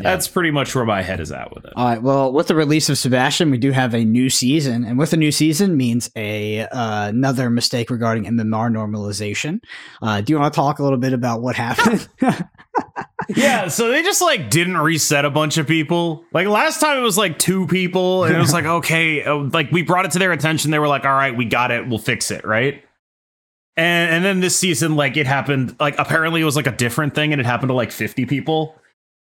that's 0.01 0.27
pretty 0.27 0.51
much 0.51 0.75
where 0.75 0.85
my 0.85 1.01
head 1.01 1.19
is 1.19 1.31
at 1.31 1.53
with 1.53 1.65
it. 1.65 1.73
All 1.75 1.85
right. 1.85 2.01
Well, 2.01 2.31
with 2.31 2.47
the 2.47 2.55
release 2.55 2.89
of 2.89 2.97
Sebastian, 2.97 3.51
we 3.51 3.57
do 3.57 3.71
have 3.71 3.93
a 3.93 4.03
new 4.03 4.29
season, 4.29 4.85
and 4.85 4.97
with 4.97 5.13
a 5.13 5.17
new 5.17 5.31
season 5.31 5.77
means 5.77 6.09
a 6.15 6.61
uh, 6.61 7.09
another 7.09 7.49
mistake 7.49 7.89
regarding 7.89 8.25
MMR 8.25 8.71
normalization. 8.71 9.59
Uh, 10.01 10.21
do 10.21 10.33
you 10.33 10.39
want 10.39 10.53
to 10.53 10.55
talk 10.55 10.79
a 10.79 10.83
little 10.83 10.97
bit 10.97 11.13
about 11.13 11.41
what 11.41 11.55
happened? 11.55 12.07
yeah, 13.35 13.67
so 13.69 13.89
they 13.89 14.01
just 14.03 14.21
like 14.21 14.49
didn't 14.49 14.77
reset 14.77 15.25
a 15.25 15.29
bunch 15.29 15.57
of 15.57 15.67
people. 15.67 16.25
Like 16.33 16.47
last 16.47 16.79
time 16.79 16.97
it 16.97 17.01
was 17.01 17.17
like 17.17 17.39
two 17.39 17.67
people 17.67 18.23
and 18.23 18.35
it 18.35 18.39
was 18.39 18.53
like 18.53 18.65
okay, 18.79 19.23
uh, 19.23 19.35
like 19.53 19.71
we 19.71 19.81
brought 19.81 20.05
it 20.05 20.11
to 20.11 20.19
their 20.19 20.31
attention. 20.31 20.71
They 20.71 20.79
were 20.79 20.87
like, 20.87 21.05
"All 21.05 21.13
right, 21.13 21.35
we 21.35 21.45
got 21.45 21.71
it. 21.71 21.87
We'll 21.87 21.99
fix 21.99 22.31
it." 22.31 22.45
Right? 22.45 22.83
And 23.79 24.13
and 24.13 24.25
then 24.25 24.39
this 24.41 24.57
season 24.57 24.95
like 24.95 25.15
it 25.15 25.25
happened 25.25 25.75
like 25.79 25.97
apparently 25.97 26.41
it 26.41 26.45
was 26.45 26.57
like 26.57 26.67
a 26.67 26.71
different 26.71 27.15
thing 27.15 27.31
and 27.31 27.39
it 27.39 27.45
happened 27.45 27.69
to 27.69 27.73
like 27.73 27.91
50 27.91 28.25
people. 28.25 28.75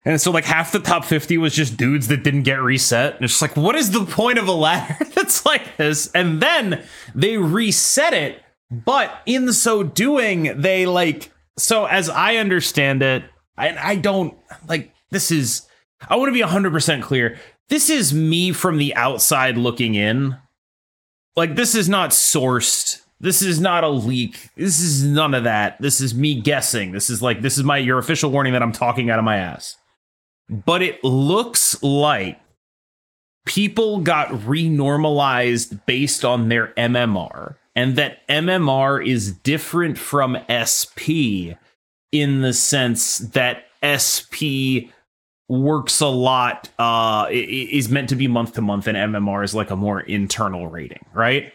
And 0.05 0.21
so 0.21 0.33
like 0.33 0.45
half 0.45 0.73
the 0.73 0.79
top 0.81 1.05
50 1.05 1.39
was 1.39 1.55
just 1.55 1.77
dudes 1.77 2.09
that 2.09 2.25
didn't 2.25 2.43
get 2.43 2.61
reset. 2.61 3.15
And 3.15 3.25
it's 3.25 3.35
just 3.35 3.43
like 3.43 3.57
what 3.57 3.77
is 3.77 3.93
the 3.93 4.05
point 4.05 4.39
of 4.39 4.49
a 4.49 4.53
ladder 4.53 4.97
that's 5.15 5.47
like 5.47 5.77
this? 5.77 6.11
And 6.13 6.41
then 6.41 6.83
they 7.15 7.37
reset 7.37 8.13
it, 8.13 8.43
but 8.69 9.23
in 9.27 9.53
so 9.53 9.85
doing 9.85 10.61
they 10.61 10.87
like 10.87 11.31
so 11.57 11.85
as 11.85 12.09
I 12.09 12.37
understand 12.37 13.01
it, 13.03 13.23
I, 13.59 13.91
I 13.91 13.97
don't 13.97 14.37
like 14.67 14.93
this 15.11 15.31
is 15.31 15.67
I 16.09 16.17
want 16.17 16.29
to 16.29 16.33
be 16.33 16.47
100% 16.47 17.03
clear. 17.03 17.39
This 17.69 17.91
is 17.91 18.15
me 18.15 18.53
from 18.53 18.79
the 18.79 18.95
outside 18.95 19.59
looking 19.59 19.95
in. 19.95 20.37
Like 21.37 21.57
this 21.57 21.75
is 21.75 21.89
not 21.89 22.11
sourced 22.11 23.03
this 23.21 23.43
is 23.43 23.61
not 23.61 23.85
a 23.85 23.89
leak. 23.89 24.51
This 24.57 24.81
is 24.81 25.05
none 25.05 25.35
of 25.35 25.45
that. 25.45 25.81
This 25.81 26.01
is 26.01 26.15
me 26.15 26.41
guessing. 26.41 26.93
This 26.93 27.11
is 27.11 27.21
like 27.21 27.43
this 27.43 27.59
is 27.59 27.65
my 27.65 27.79
your 27.79 27.99
official 27.99 28.31
warning 28.31 28.53
that 28.53 28.63
I'm 28.63 28.73
talking 28.73 29.11
out 29.11 29.19
of 29.19 29.25
my 29.25 29.39
ass. 29.39 29.77
But 30.49 30.83
it 30.83 31.03
looks 31.03 31.83
like 31.83 32.41
people 33.45 33.99
got 33.99 34.29
renormalized 34.29 35.85
based 35.85 36.25
on 36.25 36.49
their 36.49 36.69
MMR 36.75 37.57
and 37.75 37.97
that 37.97 38.27
MMR 38.29 39.05
is 39.05 39.33
different 39.33 39.99
from 39.99 40.39
SP 40.47 41.59
in 42.13 42.43
the 42.43 42.53
sense 42.53 43.19
that 43.19 43.65
SP 43.85 44.91
works 45.49 46.01
a 46.01 46.07
lot 46.07 46.69
uh 46.79 47.27
is 47.31 47.89
meant 47.89 48.09
to 48.11 48.17
be 48.17 48.29
month 48.29 48.53
to 48.53 48.61
month 48.61 48.87
and 48.87 48.99
MMR 48.99 49.43
is 49.43 49.55
like 49.55 49.71
a 49.71 49.77
more 49.77 50.01
internal 50.01 50.67
rating, 50.67 51.05
right? 51.15 51.53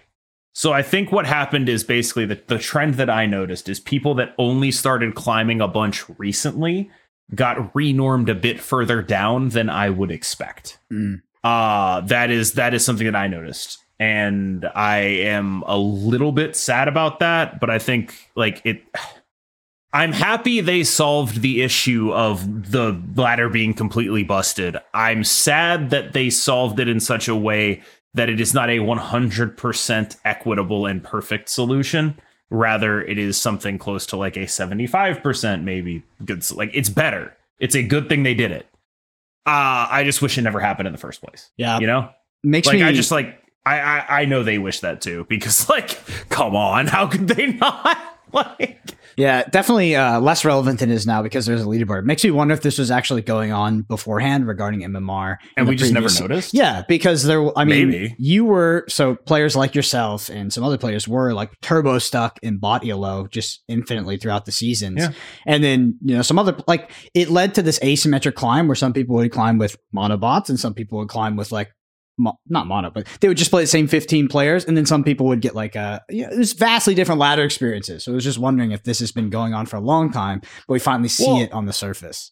So 0.56 0.72
I 0.72 0.82
think 0.82 1.12
what 1.12 1.26
happened 1.26 1.68
is 1.68 1.84
basically 1.84 2.26
the, 2.26 2.40
the 2.48 2.60
trend 2.60 2.96
that 2.96 3.10
I 3.10 3.26
noticed 3.26 3.70
is 3.70 3.80
people 3.80 4.14
that 4.16 4.36
only 4.38 4.72
started 4.72 5.16
climbing 5.16 5.62
a 5.62 5.68
bunch 5.68 6.06
recently 6.18 6.92
got 7.34 7.74
renormed 7.74 8.30
a 8.30 8.36
bit 8.36 8.60
further 8.60 9.02
down 9.02 9.50
than 9.50 9.70
I 9.70 9.90
would 9.90 10.12
expect. 10.12 10.80
Mm. 10.92 11.22
Uh 11.44 12.02
that 12.02 12.32
is 12.32 12.54
that 12.54 12.74
is 12.74 12.84
something 12.84 13.06
that 13.06 13.16
I 13.16 13.28
noticed. 13.28 13.80
And 14.00 14.66
I 14.74 14.98
am 14.98 15.64
a 15.68 15.78
little 15.78 16.32
bit 16.32 16.56
sad 16.56 16.88
about 16.88 17.20
that, 17.20 17.60
but 17.60 17.70
I 17.70 17.78
think 17.78 18.32
like 18.36 18.62
it 18.66 18.84
I'm 19.94 20.12
happy 20.12 20.60
they 20.60 20.84
solved 20.84 21.42
the 21.42 21.62
issue 21.62 22.12
of 22.12 22.72
the 22.72 23.00
ladder 23.16 23.48
being 23.48 23.76
completely 23.76 24.24
busted. 24.24 24.78
I'm 24.94 25.24
sad 25.24 25.92
that 25.92 26.14
they 26.14 26.32
solved 26.32 26.80
it 26.80 26.88
in 26.88 27.00
such 27.00 27.28
a 27.28 27.36
way 27.36 27.84
that 28.16 28.28
it 28.28 28.42
is 28.42 28.56
not 28.56 28.70
a 28.70 28.80
100% 28.80 30.18
equitable 30.26 30.88
and 30.88 31.04
perfect 31.04 31.50
solution. 31.50 32.20
Rather, 32.50 33.04
it 33.04 33.20
is 33.20 33.40
something 33.40 33.78
close 33.78 34.08
to 34.08 34.18
like 34.18 34.36
a 34.36 34.46
75% 34.46 35.64
maybe 35.64 36.04
good. 36.26 36.50
Like 36.52 36.72
it's 36.74 36.90
better. 36.90 37.38
It's 37.60 37.76
a 37.76 37.84
good 37.84 38.10
thing 38.10 38.24
they 38.24 38.34
did 38.34 38.52
it. 38.52 38.68
Uh, 39.46 39.88
I 39.90 40.04
just 40.06 40.22
wish 40.22 40.38
it 40.38 40.42
never 40.42 40.60
happened 40.60 40.88
in 40.88 40.94
the 40.94 41.00
first 41.00 41.22
place. 41.22 41.52
Yeah. 41.56 41.80
You 41.80 41.88
know? 41.88 42.10
Makes 42.44 42.68
like 42.68 42.76
me 42.78 42.84
I 42.84 42.94
just 42.94 43.12
like 43.12 43.42
I, 43.66 43.80
I 43.80 44.22
I 44.22 44.26
know 44.26 44.44
they 44.44 44.58
wish 44.58 44.82
that 44.82 45.02
too 45.02 45.26
because 45.30 45.70
like 45.70 46.00
come 46.30 46.56
on 46.56 46.88
how 46.88 47.08
could 47.08 47.28
they 47.28 47.54
not 47.54 47.98
like 48.34 48.96
Yeah, 49.18 49.44
definitely 49.44 49.96
uh, 49.96 50.20
less 50.20 50.44
relevant 50.46 50.80
than 50.80 50.90
it 50.92 50.94
is 50.96 51.06
now 51.08 51.22
because 51.22 51.46
there's 51.46 51.62
a 51.62 51.66
leaderboard. 51.66 52.04
Makes 52.06 52.24
me 52.24 52.32
wonder 52.32 52.54
if 52.54 52.62
this 52.62 52.78
was 52.78 52.92
actually 52.92 53.22
going 53.22 53.52
on 53.52 53.82
beforehand 53.84 54.48
regarding 54.48 54.82
MMR, 54.82 55.38
and 55.58 55.68
we 55.68 55.76
just 55.76 55.94
never 55.94 56.10
noticed 56.20 56.54
Yeah, 56.54 56.84
because 56.88 57.24
there. 57.24 57.58
I 57.58 57.64
mean, 57.66 57.90
Maybe. 57.90 58.16
you 58.18 58.46
were 58.46 58.86
so 58.90 59.16
players 59.16 59.56
like 59.56 59.76
yourself 59.76 60.30
and 60.30 60.52
some 60.52 60.64
other 60.64 60.78
players 60.78 61.08
were 61.08 61.34
like 61.34 61.52
turbo 61.62 62.00
stuck 62.00 62.40
in 62.42 62.58
bot 62.58 62.88
elo 62.88 63.28
just 63.28 63.64
infinitely 63.68 64.18
throughout 64.18 64.46
the 64.46 64.52
seasons, 64.52 65.00
Yeah. 65.00 65.12
and 65.46 65.64
then 65.64 65.98
you 66.04 66.16
know 66.16 66.22
some 66.22 66.40
other 66.40 66.56
like 66.68 66.90
it 67.14 67.30
led 67.30 67.56
to 67.56 67.62
this 67.62 67.80
asymmetric 67.80 68.36
climb 68.36 68.68
where 68.68 68.76
some 68.76 68.94
people 68.94 69.16
would 69.16 69.32
climb 69.32 69.58
with 69.58 69.78
monobots 69.96 70.50
and 70.50 70.60
some 70.60 70.74
people 70.74 71.00
would 71.00 71.10
climb 71.10 71.36
with 71.36 71.52
like. 71.52 71.72
Mo- 72.18 72.38
not 72.48 72.68
mono, 72.68 72.92
but 72.92 73.08
they 73.22 73.28
would 73.28 73.38
just 73.38 73.50
play 73.50 73.64
the 73.64 73.68
same 73.68 73.88
15 73.88 74.28
players, 74.28 74.66
and 74.66 74.78
then 74.78 74.86
some 74.86 75.04
people 75.04 75.26
would 75.28 75.42
get 75.42 75.56
like 75.56 75.76
a, 75.76 76.02
you 76.10 76.24
know, 76.24 76.36
there's 76.36 76.54
vastly 76.54 76.94
different 76.94 77.20
ladder 77.20 77.44
experiences. 77.44 78.04
So 78.04 78.12
I 78.12 78.16
was 78.16 78.24
just 78.24 78.38
wondering 78.38 78.72
if 78.72 78.84
this 78.84 79.00
has 79.00 79.12
been 79.12 79.30
going 79.32 79.54
on 79.54 79.66
for 79.66 79.78
a 79.78 79.82
long 79.82 80.12
time, 80.12 80.42
but 80.68 80.74
we 80.74 80.80
finally 80.80 81.10
see 81.10 81.26
Well, 81.26 81.42
it 81.42 81.52
on 81.52 81.66
the 81.66 81.74
surface. 81.74 82.32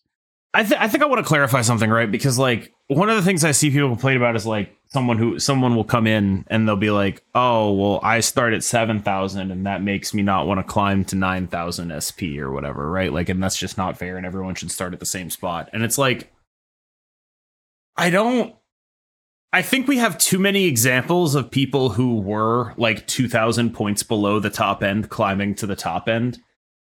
I, 0.53 0.63
th- 0.63 0.79
I 0.79 0.87
think 0.89 1.01
I 1.01 1.07
want 1.07 1.19
to 1.19 1.27
clarify 1.27 1.61
something, 1.61 1.89
right? 1.89 2.11
Because 2.11 2.37
like 2.37 2.73
one 2.87 3.09
of 3.09 3.15
the 3.15 3.21
things 3.21 3.45
I 3.45 3.51
see 3.51 3.69
people 3.71 3.87
complain 3.89 4.17
about 4.17 4.35
is 4.35 4.45
like 4.45 4.75
someone 4.89 5.17
who 5.17 5.39
someone 5.39 5.77
will 5.77 5.85
come 5.85 6.05
in 6.05 6.43
and 6.47 6.67
they'll 6.67 6.75
be 6.75 6.91
like, 6.91 7.23
"Oh, 7.33 7.71
well, 7.71 7.99
I 8.03 8.19
start 8.19 8.53
at 8.53 8.61
seven 8.61 8.99
thousand, 9.01 9.51
and 9.51 9.65
that 9.65 9.81
makes 9.81 10.13
me 10.13 10.23
not 10.23 10.47
want 10.47 10.59
to 10.59 10.63
climb 10.65 11.05
to 11.05 11.15
nine 11.15 11.47
thousand 11.47 11.93
SP 11.95 12.35
or 12.37 12.51
whatever, 12.51 12.91
right? 12.91 13.13
Like, 13.13 13.29
and 13.29 13.41
that's 13.41 13.57
just 13.57 13.77
not 13.77 13.97
fair, 13.97 14.17
and 14.17 14.25
everyone 14.25 14.55
should 14.55 14.71
start 14.71 14.93
at 14.93 14.99
the 14.99 15.05
same 15.05 15.29
spot." 15.29 15.69
And 15.71 15.83
it's 15.83 15.97
like, 15.97 16.33
I 17.95 18.09
don't. 18.09 18.53
I 19.53 19.61
think 19.61 19.87
we 19.87 19.97
have 19.97 20.17
too 20.17 20.39
many 20.39 20.65
examples 20.65 21.35
of 21.35 21.51
people 21.51 21.89
who 21.89 22.19
were 22.21 22.73
like 22.77 23.05
two 23.07 23.27
thousand 23.27 23.73
points 23.73 24.03
below 24.03 24.39
the 24.39 24.49
top 24.49 24.81
end 24.83 25.09
climbing 25.09 25.55
to 25.55 25.67
the 25.67 25.75
top 25.75 26.07
end 26.07 26.39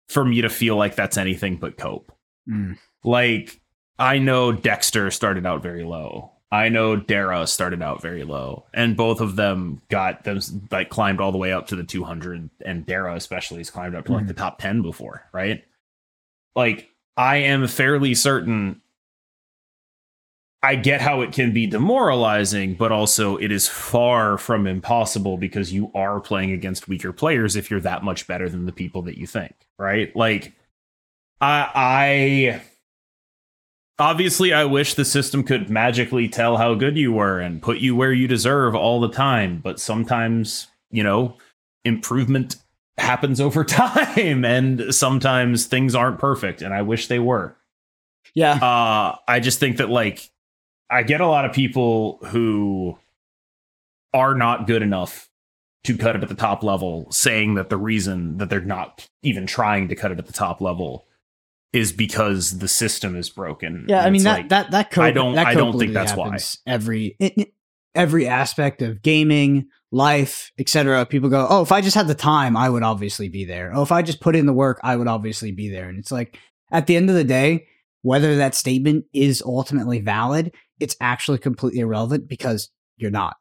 for 0.09 0.25
me 0.25 0.41
to 0.41 0.49
feel 0.49 0.77
like 0.77 0.95
that's 0.97 1.17
anything 1.17 1.57
but 1.57 1.77
cope 1.77 2.13
Mm. 2.49 2.79
like 3.05 3.61
I 3.99 4.19
know 4.19 4.53
Dexter 4.53 5.11
started 5.11 5.45
out 5.47 5.63
very 5.63 5.83
low. 5.85 6.33
I 6.53 6.69
know 6.69 6.95
Dara 6.95 7.45
started 7.49 7.83
out 7.83 8.01
very 8.01 8.23
low, 8.23 8.67
and 8.73 8.97
both 8.97 9.21
of 9.21 9.35
them 9.35 9.83
got 9.91 10.23
them 10.23 10.39
like 10.71 10.91
climbed 10.91 11.21
all 11.21 11.33
the 11.33 11.39
way 11.39 11.53
up 11.53 11.67
to 11.69 11.77
the 11.77 11.83
200. 11.83 12.49
And 12.65 12.87
Dara 12.87 13.17
especially 13.17 13.59
has 13.59 13.71
climbed 13.71 13.97
up 13.97 14.05
to 14.05 14.13
like 14.13 14.29
the 14.29 14.35
top 14.35 14.59
10 14.61 14.83
before, 14.83 15.25
right? 15.33 15.65
Like 16.55 16.89
I 17.17 17.39
am 17.39 17.67
fairly 17.67 18.15
certain. 18.15 18.81
I 20.63 20.75
get 20.75 21.01
how 21.01 21.21
it 21.21 21.33
can 21.33 21.53
be 21.53 21.67
demoralizing, 21.67 22.75
but 22.75 22.91
also 22.91 23.37
it 23.37 23.53
is 23.53 23.69
far 23.69 24.39
from 24.39 24.67
impossible 24.67 25.37
because 25.37 25.73
you 25.73 25.91
are 25.95 26.19
playing 26.19 26.53
against 26.53 26.89
weaker 26.89 27.13
players 27.13 27.57
if 27.57 27.71
you're 27.71 27.81
that 27.81 28.03
much 28.03 28.27
better 28.27 28.49
than 28.49 28.67
the 28.67 28.73
people 28.73 29.03
that 29.03 29.19
you 29.19 29.27
think, 29.27 29.55
right? 29.79 30.15
Like 30.17 30.55
I 31.41 31.71
I 31.75 32.63
obviously 33.99 34.53
I 34.53 34.65
wish 34.65 34.95
the 34.95 35.05
system 35.05 35.43
could 35.43 35.71
magically 35.71 36.29
tell 36.29 36.57
how 36.57 36.75
good 36.75 36.97
you 36.97 37.13
were 37.13 37.39
and 37.39 37.63
put 37.63 37.79
you 37.79 37.95
where 37.95 38.13
you 38.13 38.27
deserve 38.27 38.75
all 38.75 39.01
the 39.01 39.11
time, 39.11 39.61
but 39.63 39.79
sometimes, 39.79 40.69
you 40.91 41.03
know, 41.03 41.37
improvement 41.85 42.57
happens 42.99 43.41
over 43.41 43.63
time 43.65 44.45
and 44.45 44.95
sometimes 44.95 45.67
things 45.67 45.95
aren't 45.95 46.19
perfect 46.19 46.63
and 46.63 46.73
I 46.73 46.83
wish 46.83 47.09
they 47.09 47.19
were. 47.19 47.57
Yeah. 48.35 48.55
Uh 48.55 49.17
I 49.29 49.39
just 49.41 49.61
think 49.61 49.77
that 49.77 49.91
like 49.91 50.31
I 50.90 51.02
get 51.02 51.21
a 51.21 51.26
lot 51.26 51.45
of 51.45 51.52
people 51.52 52.19
who 52.26 52.99
are 54.14 54.35
not 54.35 54.66
good 54.66 54.83
enough 54.83 55.28
to 55.85 55.97
cut 55.97 56.16
it 56.16 56.23
at 56.23 56.28
the 56.28 56.35
top 56.35 56.62
level 56.62 57.11
saying 57.12 57.55
that 57.55 57.69
the 57.71 57.76
reason 57.76 58.38
that 58.38 58.50
they're 58.50 58.61
not 58.61 59.07
even 59.23 59.47
trying 59.47 59.88
to 59.88 59.95
cut 59.95 60.11
it 60.11 60.19
at 60.19 60.26
the 60.26 60.33
top 60.33 60.61
level 60.61 61.07
is 61.73 61.93
because 61.93 62.59
the 62.59 62.69
system 62.69 63.14
is 63.16 63.28
broken. 63.28 63.87
Yeah, 63.88 63.99
And 63.99 64.07
I 64.07 64.11
mean 64.11 64.23
that 64.25 64.33
like, 64.38 64.49
that 64.49 64.71
that 64.71 64.99
I 64.99 65.11
don't- 65.11 65.38
I 65.38 65.55
don't 65.55 65.78
think 65.78 65.93
that's 65.93 66.14
why. 66.14 66.38
Every 66.66 67.16
every 67.95 68.26
aspect 68.28 68.83
of 68.83 69.00
gaming, 69.02 69.66
life, 69.90 70.52
etc. 70.59 71.07
People 71.07 71.31
go, 71.31 71.47
"Oh, 71.49 71.62
if 71.62 71.73
I 71.73 71.81
just 71.81 71.97
had 71.97 72.09
the 72.09 72.14
time, 72.14 72.57
I 72.57 72.69
would 72.69 72.83
obviously 72.83 73.28
be 73.28 73.45
there. 73.45 73.73
Oh, 73.75 73.83
if 73.83 73.90
I 73.93 74.02
just 74.02 74.21
put 74.21 74.37
in 74.37 74.47
the 74.47 74.52
work, 74.52 74.78
I 74.83 74.97
would 74.97 75.09
obviously 75.09 75.50
be 75.52 75.69
there." 75.71 75.88
And 75.88 75.99
it's 75.99 76.12
like 76.12 76.38
at 76.71 76.87
the 76.87 76.97
end 76.97 77.09
of 77.11 77.16
the 77.16 77.25
day, 77.25 77.66
whether 78.07 78.37
that 78.37 78.55
statement 78.55 79.05
is 79.13 79.43
ultimately 79.45 80.01
valid, 80.01 80.55
it's 80.79 80.95
actually 81.01 81.39
completely 81.39 81.81
irrelevant 81.81 82.29
because 82.29 82.71
you're 82.97 83.11
not, 83.11 83.35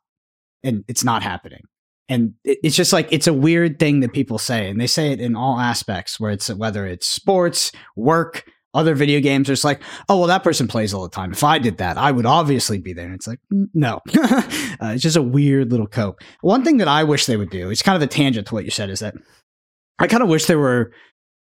and 0.64 0.84
it's 0.88 1.04
not 1.04 1.22
happening. 1.22 1.62
And 2.10 2.34
it's 2.44 2.76
just 2.76 2.92
like 2.92 3.08
it's 3.12 3.28
a 3.28 3.34
weird 3.34 3.78
thing 3.78 4.00
that 4.00 4.12
people 4.12 4.40
say, 4.40 4.68
and 4.68 4.82
they 4.82 4.88
say 4.88 5.12
it 5.12 5.22
in 5.22 5.36
all 5.36 5.60
aspects, 5.60 6.20
where 6.20 6.32
it's 6.32 6.50
whether 6.50 6.88
it's 6.88 7.06
sports, 7.06 7.72
work, 7.96 8.44
other 8.74 8.96
video 8.96 9.20
games. 9.20 9.52
It's 9.52 9.64
like, 9.64 9.82
oh 10.10 10.18
well, 10.18 10.28
that 10.28 10.44
person 10.44 10.68
plays 10.68 10.96
all 10.96 11.04
the 11.04 11.10
time. 11.10 11.32
If 11.32 11.44
I 11.44 11.60
did 11.60 11.78
that, 11.78 12.00
I 12.00 12.12
would 12.12 12.26
obviously 12.26 12.80
be 12.80 12.94
there. 12.94 13.06
And 13.06 13.14
it's 13.14 13.28
like, 13.28 13.40
"Mm, 13.54 13.68
no, 13.76 14.02
uh, 14.20 14.94
it's 14.94 15.04
just 15.04 15.16
a 15.16 15.22
weird 15.22 15.70
little 15.70 15.88
cope. 15.88 16.22
One 16.42 16.64
thing 16.64 16.78
that 16.78 16.88
I 16.88 17.04
wish 17.04 17.28
they 17.28 17.38
would 17.38 17.52
do, 17.52 17.70
it's 17.70 17.84
kind 17.84 17.96
of 17.96 18.02
a 18.02 18.08
tangent 18.08 18.48
to 18.48 18.56
what 18.56 18.66
you 18.66 18.72
said, 18.72 18.90
is 18.90 19.00
that 19.02 19.14
I 20.00 20.08
kind 20.08 20.24
of 20.24 20.30
wish 20.30 20.48
there 20.48 20.60
were 20.60 20.92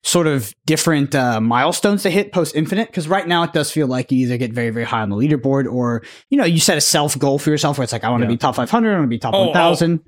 sort 0.05 0.27
of 0.27 0.55
different 0.65 1.15
uh, 1.15 1.41
milestones 1.41 2.03
to 2.05 2.11
hit 2.11 2.33
post 2.33 2.55
infinite 2.55 2.87
because 2.89 3.09
right 3.09 3.27
now 3.27 3.43
it 3.43 3.53
does 3.53 3.71
feel 3.71 3.87
like 3.87 4.11
you 4.13 4.19
either 4.21 4.37
get 4.39 4.53
very 4.53 4.71
very 4.71 4.85
high 4.87 5.03
on 5.03 5.11
the 5.11 5.17
leaderboard 5.17 5.71
or 5.71 6.03
you 6.31 6.39
know 6.39 6.45
you 6.45 6.61
set 6.61 6.79
a 6.79 6.81
self 6.81 7.19
goal 7.19 7.39
for 7.39 7.51
yourself 7.51 7.77
where 7.79 7.83
it's 7.83 7.93
like 7.93 8.05
I 8.05 8.09
want 8.11 8.23
to 8.23 8.27
Yeah. 8.27 8.31
be 8.35 8.37
top 8.37 8.55
500 8.55 8.91
I 8.91 8.95
want 8.95 9.05
to 9.05 9.09
be 9.09 9.19
top 9.19 9.35
Oh, 9.35 9.39
oh. 9.43 9.47
1000 9.47 10.01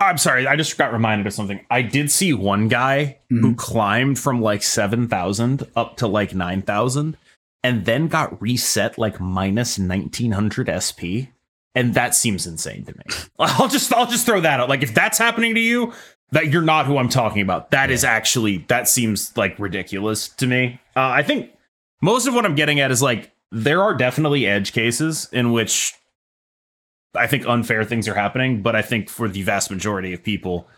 I'm 0.00 0.16
sorry, 0.18 0.46
I 0.46 0.54
just 0.54 0.78
got 0.78 0.92
reminded 0.92 1.26
of 1.26 1.32
something. 1.32 1.58
I 1.72 1.82
did 1.82 2.08
see 2.08 2.32
one 2.32 2.68
guy 2.68 3.18
who 3.30 3.56
climbed 3.56 4.16
from 4.16 4.40
like 4.40 4.62
7,000 4.62 5.66
up 5.74 5.96
to 5.96 6.06
like 6.06 6.32
9,000 6.36 7.16
and 7.64 7.84
then 7.84 8.06
got 8.06 8.40
reset 8.40 8.96
like 8.96 9.18
minus 9.18 9.76
1900 9.76 10.70
SP. 10.70 11.34
And 11.74 11.94
that 11.94 12.14
seems 12.14 12.46
insane 12.46 12.84
to 12.84 12.92
me. 12.96 13.04
I'll 13.40 13.66
just 13.68 13.92
I'll 13.92 14.06
just 14.06 14.24
throw 14.24 14.40
that 14.40 14.60
out. 14.60 14.68
Like 14.68 14.82
if 14.84 14.94
that's 14.94 15.18
happening 15.18 15.54
to 15.56 15.60
you, 15.60 15.92
that 16.32 16.48
you're 16.52 16.62
not 16.62 16.86
who 16.86 16.98
I'm 16.98 17.08
talking 17.08 17.42
about. 17.42 17.70
That 17.70 17.90
is 17.90 18.04
actually 18.04 18.58
that 18.68 18.88
seems 18.88 19.36
like 19.36 19.58
ridiculous 19.58 20.28
to 20.28 20.46
me. 20.46 20.80
Uh, 20.96 21.08
I 21.08 21.22
think 21.22 21.50
most 22.02 22.26
of 22.26 22.34
what 22.34 22.44
I'm 22.44 22.54
getting 22.54 22.80
at 22.80 22.90
is 22.90 23.00
like 23.02 23.32
there 23.50 23.82
are 23.82 23.94
definitely 23.94 24.46
edge 24.46 24.72
cases 24.72 25.28
in 25.32 25.52
which 25.52 25.94
I 27.14 27.26
think 27.26 27.46
unfair 27.46 27.84
things 27.84 28.06
are 28.06 28.14
happening, 28.14 28.62
but 28.62 28.76
I 28.76 28.82
think 28.82 29.08
for 29.08 29.28
the 29.28 29.42
vast 29.42 29.70
majority 29.70 30.12
of 30.12 30.22
people, 30.22 30.68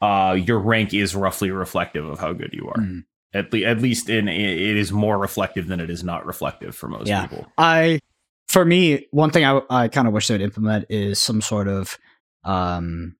uh, 0.00 0.36
your 0.38 0.58
rank 0.60 0.94
is 0.94 1.14
roughly 1.16 1.50
reflective 1.50 2.06
of 2.08 2.20
how 2.20 2.32
good 2.32 2.50
you 2.52 2.68
are. 2.68 2.76
Mhm. 2.80 3.04
At, 3.32 3.52
le- 3.52 3.62
at 3.66 3.80
least 3.80 4.08
in 4.08 4.28
it 4.28 4.76
is 4.76 4.92
more 4.92 5.18
reflective 5.18 5.66
than 5.66 5.80
it 5.80 5.90
is 5.90 6.04
not 6.04 6.24
reflective 6.24 6.76
for 6.76 6.86
most 6.88 7.08
Yeah. 7.08 7.26
people. 7.26 7.46
I, 7.58 7.98
for 8.46 8.64
me, 8.64 9.08
one 9.10 9.30
thing 9.30 9.44
I, 9.44 9.60
I 9.68 9.88
kind 9.88 10.06
of 10.06 10.14
wish 10.14 10.28
they 10.28 10.34
would 10.34 10.40
implement 10.40 10.86
is 10.88 11.18
some 11.18 11.40
sort 11.40 11.66
of, 11.66 11.98
um, 12.44 13.16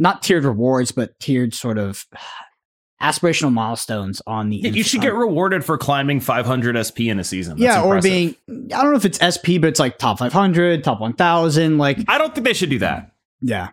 not 0.00 0.22
tiered 0.22 0.44
rewards, 0.44 0.90
but 0.90 1.16
tiered 1.20 1.54
sort 1.54 1.78
of 1.78 2.06
aspirational 3.00 3.52
milestones 3.52 4.20
on 4.26 4.48
the. 4.48 4.56
Yeah, 4.56 4.70
you 4.70 4.82
should 4.82 5.02
get 5.02 5.14
rewarded 5.14 5.64
for 5.64 5.78
climbing 5.78 6.20
500 6.20 6.84
SP 6.84 7.00
in 7.12 7.20
a 7.20 7.24
season. 7.24 7.58
That's 7.58 7.62
yeah, 7.62 7.82
or 7.82 7.96
impressive. 7.96 8.10
being 8.48 8.72
I 8.74 8.82
don't 8.82 8.90
know 8.90 8.96
if 8.96 9.04
it's 9.04 9.18
SP, 9.20 9.60
but 9.60 9.68
it's 9.68 9.78
like 9.78 9.98
top 9.98 10.18
500, 10.18 10.82
top 10.82 11.00
1000. 11.00 11.78
Like, 11.78 11.98
I 12.08 12.18
don't 12.18 12.34
think 12.34 12.46
they 12.46 12.54
should 12.54 12.70
do 12.70 12.78
that. 12.80 13.12
yeah, 13.40 13.68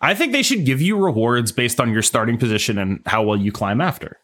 I 0.00 0.14
think 0.14 0.32
they 0.32 0.42
should 0.42 0.64
give 0.64 0.80
you 0.80 1.02
rewards 1.02 1.50
based 1.50 1.80
on 1.80 1.92
your 1.92 2.02
starting 2.02 2.38
position 2.38 2.78
and 2.78 3.00
how 3.06 3.22
well 3.22 3.38
you 3.38 3.50
climb 3.50 3.80
after. 3.80 4.18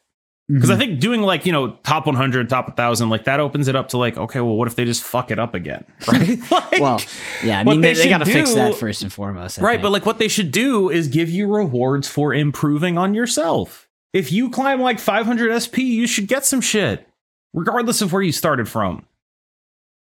Because 0.53 0.71
Mhm. 0.71 0.75
I 0.75 0.77
think 0.79 1.01
doing 1.01 1.23
like, 1.23 1.47
you 1.47 1.53
know, 1.53 1.73
top 1.85 2.07
100, 2.07 2.49
top 2.49 2.67
1000, 2.69 3.09
like 3.09 3.25
that 3.25 3.39
opens 3.39 3.69
it 3.69 3.77
up 3.77 3.89
to 3.91 3.99
like, 3.99 4.17
okay, 4.17 4.41
well, 4.41 4.57
what 4.57 4.67
if 4.67 4.75
they 4.75 4.85
just 4.85 5.03
fuck 5.05 5.31
it 5.31 5.39
up 5.39 5.55
again? 5.55 5.85
Right? 6.09 6.39
Like- 6.51 6.81
well, 6.81 7.01
yeah, 7.45 7.61
I 7.61 7.65
mean, 7.65 7.81
they 7.83 7.93
they, 7.95 8.05
they 8.05 8.09
got 8.09 8.19
to 8.19 8.25
fix 8.25 8.55
that 8.55 8.75
first 8.75 9.03
and 9.03 9.13
foremost. 9.13 9.59
I 9.59 9.63
right. 9.63 9.73
think. 9.75 9.83
But 9.83 9.93
like 9.93 10.07
what 10.07 10.19
they 10.19 10.29
should 10.29 10.51
do 10.51 10.89
is 10.91 11.07
give 11.09 11.29
you 11.31 11.47
rewards 11.47 12.09
for 12.09 12.35
improving 12.35 12.99
on 12.99 13.15
yourself. 13.15 13.87
If 14.13 14.33
you 14.33 14.51
climb 14.51 14.81
like 14.81 14.99
500 14.99 15.53
SP, 15.63 15.79
you 15.87 16.07
should 16.09 16.27
get 16.27 16.45
some 16.45 16.61
shit, 16.61 17.07
regardless 17.55 18.03
of 18.03 18.13
where 18.13 18.23
you 18.23 18.33
started 18.33 18.69
from. 18.69 19.05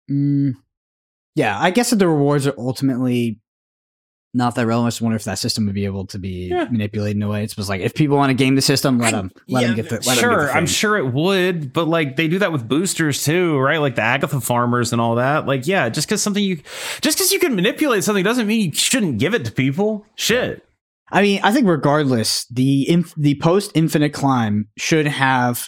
Mm, 0.09 0.53
yeah, 1.35 1.59
I 1.59 1.71
guess 1.71 1.89
that 1.89 1.97
the 1.97 2.07
rewards 2.07 2.47
are 2.47 2.55
ultimately 2.57 3.39
not 4.33 4.55
that 4.55 4.65
relevant. 4.65 4.87
I 4.87 4.89
just 4.91 5.01
wonder 5.01 5.15
if 5.17 5.25
that 5.25 5.39
system 5.39 5.65
would 5.65 5.75
be 5.75 5.83
able 5.85 6.05
to 6.07 6.17
be 6.19 6.47
Yeah. 6.49 6.65
manipulated 6.71 7.17
in 7.17 7.23
a 7.23 7.27
way. 7.29 7.43
It's 7.43 7.53
just 7.55 7.67
like 7.67 7.81
if 7.81 7.93
people 7.93 8.15
want 8.17 8.29
to 8.29 8.33
game 8.33 8.55
the 8.55 8.61
system, 8.61 8.97
let 8.97 9.11
them 9.11 9.31
let 9.49 9.61
them 9.61 9.75
get 9.75 9.89
the 9.89 10.01
let 10.07 10.17
sure, 10.17 10.45
the 10.45 10.53
I'm 10.53 10.65
sure 10.67 10.97
it 10.97 11.13
would, 11.13 11.73
but 11.73 11.87
like 11.87 12.15
they 12.15 12.27
do 12.29 12.39
that 12.39 12.51
with 12.51 12.67
boosters 12.67 13.23
too, 13.25 13.57
right? 13.57 13.79
Like 13.79 13.95
the 13.95 14.01
Agatha 14.03 14.39
farmers 14.39 14.93
and 14.93 15.01
all 15.01 15.15
that. 15.15 15.45
Like, 15.47 15.67
yeah, 15.67 15.89
just 15.89 16.07
because 16.07 16.21
something 16.21 16.43
you, 16.43 16.61
just 17.01 17.17
because 17.17 17.31
you 17.33 17.39
can 17.39 17.55
manipulate 17.55 18.03
something 18.05 18.23
doesn't 18.23 18.47
mean 18.47 18.67
you 18.69 18.73
shouldn't 18.73 19.17
give 19.17 19.33
it 19.33 19.43
to 19.45 19.51
people. 19.51 20.05
Shit. 20.15 20.65
I 21.11 21.21
mean, 21.21 21.41
I 21.43 21.51
think 21.51 21.67
regardless, 21.67 22.45
the 22.45 22.89
inf- 22.89 23.13
the 23.17 23.35
post 23.41 23.71
infinite 23.75 24.13
climb 24.13 24.69
should 24.77 25.07
have 25.07 25.67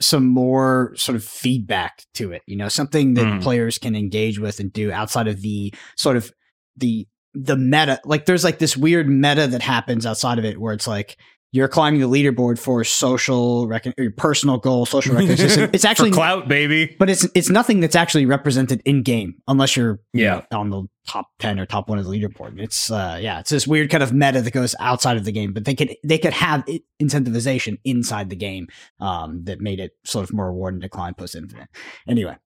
some 0.00 0.26
more 0.26 0.94
sort 0.96 1.14
of 1.14 1.22
feedback 1.22 2.04
to 2.14 2.32
it. 2.32 2.40
You 2.46 2.56
know, 2.56 2.68
something 2.68 3.12
that 3.14 3.24
Mm. 3.26 3.42
players 3.42 3.76
can 3.76 3.94
engage 3.94 4.38
with 4.38 4.58
and 4.60 4.72
do 4.72 4.90
outside 4.90 5.28
of 5.28 5.42
the 5.42 5.74
sort 5.96 6.16
of 6.16 6.32
the 6.76 7.06
the 7.34 7.56
meta. 7.56 8.00
Like, 8.04 8.26
there's 8.26 8.44
like 8.44 8.58
this 8.58 8.76
weird 8.76 9.08
meta 9.08 9.46
that 9.46 9.62
happens 9.62 10.04
outside 10.06 10.38
of 10.38 10.44
it, 10.44 10.60
where 10.60 10.74
it's 10.74 10.86
like 10.86 11.16
you're 11.54 11.68
climbing 11.68 12.00
the 12.00 12.08
leaderboard 12.08 12.58
for 12.58 12.82
social 12.82 13.66
recon- 13.68 13.92
or 13.98 14.10
personal 14.16 14.56
goal, 14.56 14.86
social 14.86 15.14
recognition. 15.14 15.68
It's 15.74 15.84
actually 15.86 16.10
For 16.10 16.14
clout, 16.16 16.48
baby. 16.48 16.96
but 16.98 17.10
it's 17.10 17.26
it's 17.34 17.50
nothing 17.50 17.80
that's 17.80 17.94
actually 17.94 18.24
represented 18.24 18.80
in 18.86 19.02
game 19.02 19.34
unless 19.46 19.76
you're 19.76 20.00
you 20.14 20.24
Yeah. 20.24 20.42
on 20.50 20.70
the 20.70 20.84
top 21.06 21.26
10 21.40 21.60
or 21.60 21.66
top 21.66 21.90
1 21.90 21.98
of 21.98 22.06
the 22.06 22.10
leaderboard. 22.10 22.58
It's 22.58 22.90
uh 22.90 23.18
yeah, 23.20 23.40
it's 23.40 23.50
this 23.50 23.66
weird 23.66 23.90
kind 23.90 24.02
of 24.02 24.14
meta 24.14 24.40
that 24.40 24.50
goes 24.52 24.74
outside 24.80 25.18
of 25.18 25.26
the 25.26 25.32
game, 25.32 25.52
but 25.52 25.66
they 25.66 25.74
could 25.74 25.94
they 26.02 26.16
could 26.16 26.32
have 26.32 26.64
incentivization 27.02 27.78
inside 27.84 28.30
the 28.30 28.36
game 28.36 28.68
um 29.00 29.44
that 29.44 29.60
made 29.60 29.78
it 29.80 29.92
sort 30.04 30.24
of 30.24 30.32
more 30.34 30.46
rewarding 30.46 30.80
to 30.80 30.88
climb 30.88 31.12
post 31.14 31.34
infinite. 31.34 31.68
Anyway. 32.08 32.36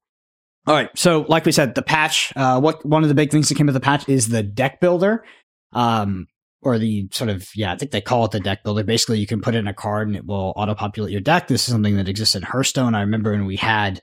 All 0.67 0.75
right, 0.75 0.91
so 0.97 1.25
like 1.29 1.45
we 1.45 1.53
said, 1.53 1.75
the 1.75 1.83
patch. 1.83 2.33
Uh, 2.35 2.61
what 2.61 2.85
one 2.85 3.03
of 3.03 3.09
the 3.09 3.15
big 3.15 3.31
things 3.31 3.49
that 3.49 3.55
came 3.55 3.67
with 3.67 3.75
the 3.75 3.81
patch 3.81 4.09
is 4.09 4.29
the 4.29 4.43
deck 4.43 4.81
builder, 4.81 5.25
um, 5.73 6.27
or 6.61 6.77
the 6.79 7.09
sort 7.13 7.31
of 7.31 7.49
yeah, 7.55 7.73
I 7.73 7.77
think 7.77 7.93
they 7.93 8.01
call 8.01 8.25
it 8.25 8.33
the 8.33 8.41
deck 8.41 8.65
builder. 8.65 8.83
Basically, 8.83 9.21
you 9.21 9.29
can 9.29 9.41
put 9.41 9.55
in 9.55 9.69
a 9.69 9.75
card 9.75 10.09
and 10.09 10.17
it 10.17 10.27
will 10.27 10.53
auto 10.57 10.75
populate 10.75 11.13
your 11.13 11.21
deck. 11.21 11.47
This 11.47 11.69
is 11.69 11.73
something 11.73 11.97
that 11.97 12.09
exists 12.09 12.35
in 12.35 12.43
Hearthstone. 12.43 12.97
I 12.97 13.03
remember 13.03 13.31
when 13.31 13.47
we 13.47 13.55
had 13.55 14.01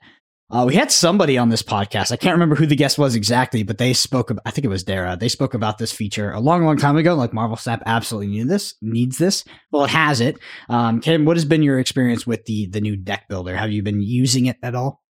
uh, 0.49 0.63
we 0.65 0.75
had 0.75 0.89
somebody 0.89 1.37
on 1.37 1.49
this 1.49 1.63
podcast. 1.63 2.13
I 2.13 2.15
can't 2.15 2.35
remember 2.35 2.55
who 2.55 2.65
the 2.65 2.77
guest 2.77 2.97
was 2.97 3.15
exactly, 3.15 3.63
but 3.63 3.77
they 3.77 3.91
spoke. 3.91 4.29
About, 4.29 4.43
I 4.45 4.51
think 4.51 4.63
it 4.63 4.69
was 4.69 4.85
Dara. 4.85 5.17
They 5.17 5.27
spoke 5.27 5.53
about 5.53 5.79
this 5.79 5.91
feature 5.91 6.31
a 6.31 6.39
long, 6.39 6.63
long 6.63 6.77
time 6.77 6.95
ago. 6.95 7.13
Like 7.15 7.33
Marvel 7.33 7.57
Snap 7.57 7.83
absolutely 7.85 8.27
needed 8.27 8.47
this, 8.47 8.75
needs 8.81 9.17
this. 9.17 9.43
Well, 9.71 9.83
it 9.83 9.89
has 9.89 10.21
it. 10.21 10.37
Um, 10.69 11.01
Kim, 11.01 11.25
what 11.25 11.35
has 11.35 11.43
been 11.43 11.63
your 11.63 11.77
experience 11.79 12.25
with 12.25 12.45
the 12.45 12.67
the 12.67 12.79
new 12.79 12.95
deck 12.95 13.27
builder? 13.27 13.57
Have 13.57 13.71
you 13.71 13.83
been 13.83 14.01
using 14.01 14.45
it 14.45 14.55
at 14.63 14.75
all? 14.75 15.02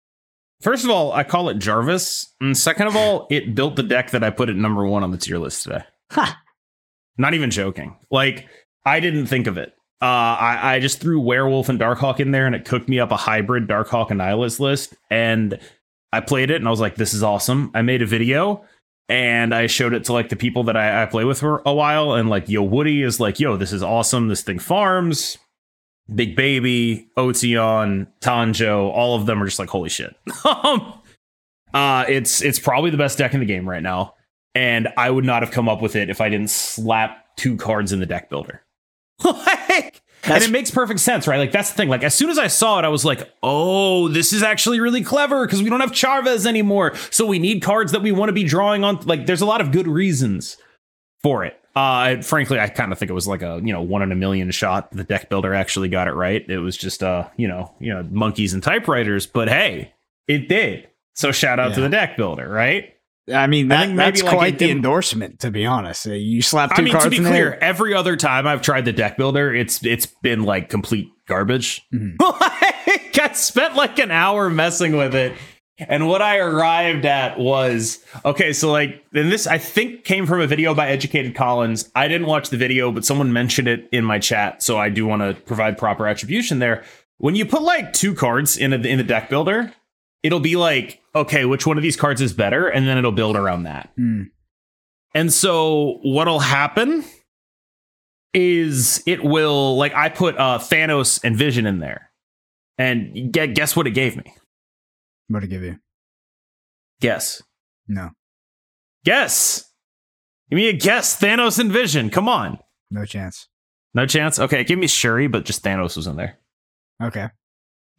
First 0.63 0.86
of 0.86 0.89
all, 0.89 1.12
I 1.12 1.23
call 1.23 1.49
it 1.49 1.60
Jarvis. 1.60 2.34
And 2.39 2.58
second 2.58 2.88
of 2.88 2.95
all, 2.95 3.28
it 3.30 3.54
built 3.54 3.76
the 3.76 3.84
deck 3.84 4.12
that 4.12 4.23
I 4.23 4.30
put 4.30 4.47
at 4.47 4.56
number 4.56 4.86
one 4.86 5.04
on 5.04 5.12
the 5.12 5.17
tier 5.17 5.38
list 5.38 5.63
today. 5.63 5.84
Ha! 6.12 6.41
Not 7.17 7.34
even 7.34 7.52
joking. 7.52 7.97
Like, 8.10 8.47
I 8.86 9.02
didn't 9.02 9.26
think 9.26 9.47
of 9.47 9.58
it. 9.58 9.73
Uh, 10.02 10.06
I, 10.39 10.76
I 10.76 10.80
just 10.80 11.02
threw 11.02 11.19
Werewolf 11.19 11.67
and 11.67 11.80
Darkhawk 11.80 12.21
in 12.21 12.32
there 12.32 12.45
and 12.45 12.56
it 12.56 12.63
cooked 12.63 12.88
me 12.88 12.99
up 12.99 13.12
a 13.12 13.17
hybrid 13.17 13.67
Darkhawk 13.67 14.10
and 14.10 14.19
Nihilist 14.19 14.62
list. 14.62 14.95
And 15.10 15.60
I 16.13 16.21
played 16.21 16.49
it 16.49 16.58
and 16.58 16.67
I 16.67 16.71
was 16.71 16.80
like, 16.80 16.95
this 16.95 17.13
is 17.13 17.23
awesome. 17.23 17.69
I 17.73 17.82
made 17.82 18.02
a 18.02 18.06
video 18.06 18.63
and 19.10 19.54
I 19.54 19.67
showed 19.67 19.93
it 19.93 20.06
to 20.06 20.13
like 20.13 20.30
the 20.30 20.38
people 20.38 20.63
that 20.63 20.78
I, 20.78 21.04
I 21.04 21.06
play 21.08 21.26
with 21.26 21.41
for 21.41 21.62
a 21.65 21.73
while. 21.73 22.13
And 22.13 22.30
like, 22.30 22.47
yo, 22.47 22.63
Woody 22.63 23.02
is 23.02 23.19
like, 23.19 23.39
yo, 23.39 23.58
this 23.58 23.73
is 23.73 23.84
awesome. 23.84 24.30
This 24.30 24.43
thing 24.43 24.60
farms. 24.60 25.38
Big 26.13 26.36
Baby, 26.36 27.10
Otion, 27.16 28.08
Tanjo, 28.22 28.92
all 28.92 29.16
of 29.16 29.26
them 29.26 29.42
are 29.42 29.46
just 29.46 29.60
like, 29.60 29.70
holy 29.70 29.89
shit. 29.89 30.16
um, 30.46 31.00
uh, 31.74 32.06
it's 32.08 32.42
it's 32.42 32.60
probably 32.60 32.92
the 32.92 32.98
best 32.98 33.18
deck 33.18 33.34
in 33.34 33.39
the 33.39 33.46
game 33.46 33.68
right 33.68 33.84
now. 33.84 34.16
And 34.56 34.89
I 34.98 35.10
would 35.10 35.26
not 35.26 35.42
have 35.42 35.52
come 35.52 35.68
up 35.68 35.82
with 35.82 35.96
it 35.96 36.10
if 36.10 36.22
I 36.22 36.30
didn't 36.30 36.52
slap 36.52 37.36
two 37.38 37.58
cards 37.58 37.92
in 37.92 38.00
the 38.00 38.06
deck 38.06 38.30
builder. 38.30 38.63
like, 39.24 40.02
and 40.26 40.44
it 40.44 40.52
makes 40.52 40.70
perfect 40.72 41.00
sense, 41.00 41.28
right? 41.28 41.38
Like 41.38 41.52
that's 41.52 41.72
the 41.72 41.76
thing. 41.76 41.89
Like 41.89 42.04
as 42.04 42.13
soon 42.13 42.30
as 42.30 42.38
I 42.38 42.48
saw 42.48 42.80
it, 42.80 42.86
I 42.86 42.89
was 42.89 43.04
like, 43.04 43.32
"Oh, 43.42 44.08
this 44.10 44.32
is 44.32 44.44
actually 44.44 44.80
really 44.80 45.04
clever 45.04 45.46
because 45.46 45.63
we 45.63 45.70
don't 45.70 45.80
have 45.80 45.94
Chavez 45.94 46.46
anymore. 46.46 46.96
So 47.10 47.26
we 47.26 47.39
need 47.39 47.62
cards 47.62 47.92
that 47.94 48.02
we 48.02 48.12
want 48.12 48.30
to 48.30 48.34
be 48.34 48.44
drawing 48.44 48.84
on. 48.84 48.98
Like 49.06 49.26
there's 49.26 49.42
a 49.42 49.46
lot 49.46 49.62
of 49.62 49.72
good 49.72 49.88
reasons 49.88 50.58
for 51.22 51.44
it. 51.44 51.60
Uh, 51.75 52.21
frankly, 52.21 52.59
I 52.59 52.67
kind 52.69 52.91
of 52.91 52.99
think 52.99 53.09
it 53.09 53.15
was 53.15 53.27
like 53.27 53.41
a 53.41 53.59
you 53.63 53.73
know 53.73 53.81
one 53.81 54.01
in 54.03 54.12
a 54.12 54.15
million 54.15 54.51
shot. 54.51 54.91
The 54.91 55.03
deck 55.03 55.29
builder 55.29 55.53
actually 55.53 55.89
got 55.89 56.07
it 56.07 56.13
right. 56.13 56.47
It 56.47 56.59
was 56.59 56.77
just 56.77 57.01
uh 57.03 57.27
you 57.38 57.47
know 57.47 57.73
you 57.79 57.93
know 57.93 58.03
monkeys 58.12 58.53
and 58.53 58.62
typewriters, 58.62 59.25
but 59.25 59.47
hey, 59.49 59.93
it 60.27 60.47
did. 60.49 60.89
So 61.15 61.31
shout 61.31 61.59
out 61.59 61.73
to 61.75 61.81
the 61.81 61.89
deck 61.89 62.17
builder, 62.17 62.47
right? 62.47 62.89
I 63.33 63.47
mean, 63.47 63.69
that, 63.69 63.88
maybe, 63.88 63.97
that's 63.97 64.21
like, 64.23 64.36
quite 64.36 64.59
the 64.59 64.69
endorsement, 64.69 65.39
to 65.41 65.51
be 65.51 65.65
honest. 65.65 66.05
Uh, 66.07 66.12
You 66.12 66.41
slap 66.41 66.71
two 66.75 66.81
I 66.81 66.83
mean, 66.83 66.91
cards 66.91 67.05
to 67.05 67.09
be 67.09 67.17
clear, 67.19 67.51
there. 67.51 67.63
every 67.63 67.93
other 67.93 68.17
time 68.17 68.45
I've 68.45 68.62
tried 68.62 68.83
the 68.83 68.91
deck 68.91 69.15
builder, 69.15 69.53
it's 69.55 69.83
it's 69.86 70.05
been 70.05 70.43
like 70.43 70.67
complete 70.67 71.07
garbage. 71.27 71.81
Mhm. 71.93 72.15
like, 72.19 73.17
I 73.19 73.31
spent 73.33 73.75
like 73.75 73.97
an 73.99 74.12
hour 74.12 74.49
messing 74.49 74.97
with 74.97 75.15
it. 75.15 75.33
And 75.79 76.07
what 76.07 76.21
I 76.21 76.38
arrived 76.38 77.05
at 77.05 77.39
was 77.39 78.03
okay, 78.23 78.53
so 78.53 78.71
like, 78.71 79.03
and 79.13 79.31
this 79.31 79.47
I 79.47 79.57
think 79.57 80.03
came 80.03 80.27
from 80.27 80.39
a 80.39 80.45
video 80.45 80.75
by 80.75 80.89
Educated 80.89 81.33
Collins. 81.33 81.89
I 81.95 82.07
didn't 82.07 82.27
watch 82.27 82.49
the 82.49 82.57
video, 82.57 82.91
but 82.91 83.05
someone 83.05 83.33
mentioned 83.33 83.67
it 83.67 83.89
in 83.91 84.05
my 84.05 84.19
chat, 84.19 84.62
so 84.62 84.77
I 84.77 84.89
do 84.89 85.07
want 85.07 85.23
to 85.23 85.41
provide 85.41 85.77
proper 85.77 86.07
attribution 86.07 86.59
there. 86.59 86.83
When 87.17 87.36
you 87.36 87.45
put 87.45 87.63
like 87.63 87.91
two 87.91 88.13
cards 88.13 88.55
in 88.55 88.71
a, 88.71 88.77
in 88.77 88.99
the 88.99 89.03
deck 89.03 89.29
builder, 89.29 89.73
it'll 90.21 90.39
be 90.39 90.55
like, 90.55 91.01
okay, 91.15 91.43
which 91.45 91.65
one 91.65 91.77
of 91.77 91.83
these 91.83 91.97
cards 91.97 92.21
is 92.21 92.33
better, 92.33 92.67
and 92.67 92.88
then 92.88 92.99
it'll 92.99 93.12
build 93.12 93.36
around 93.36 93.63
that. 93.63 93.89
Hmm. 93.95 94.23
And 95.15 95.33
so 95.33 95.99
what'll 96.03 96.39
happen 96.39 97.03
is 98.33 99.01
it 99.07 99.23
will 99.23 99.77
like 99.77 99.93
I 99.95 100.09
put 100.09 100.38
uh 100.38 100.59
Thanos 100.59 101.19
and 101.23 101.36
Vision 101.36 101.65
in 101.65 101.79
there. 101.79 102.12
And 102.77 103.31
guess 103.31 103.75
what 103.75 103.88
it 103.88 103.91
gave 103.91 104.17
me? 104.17 104.36
What 105.34 105.39
to 105.39 105.48
give 105.48 105.63
you? 105.63 105.78
Guess. 107.02 107.41
No, 107.88 108.12
Guess. 109.04 109.67
Give 110.52 110.58
me 110.58 110.69
a 110.69 110.74
guess. 110.74 111.19
Thanos 111.19 111.58
and 111.58 111.72
Vision. 111.72 112.12
Come 112.12 112.30
on. 112.30 112.60
no 112.91 113.04
chance. 113.04 113.48
No 113.96 114.06
chance. 114.06 114.38
Okay, 114.38 114.63
give 114.63 114.78
me 114.78 114.86
Shuri, 114.86 115.26
but 115.26 115.43
just 115.43 115.63
Thanos 115.63 115.98
was 115.98 116.06
in 116.06 116.17
there. 116.17 116.38
Okay. 117.02 117.30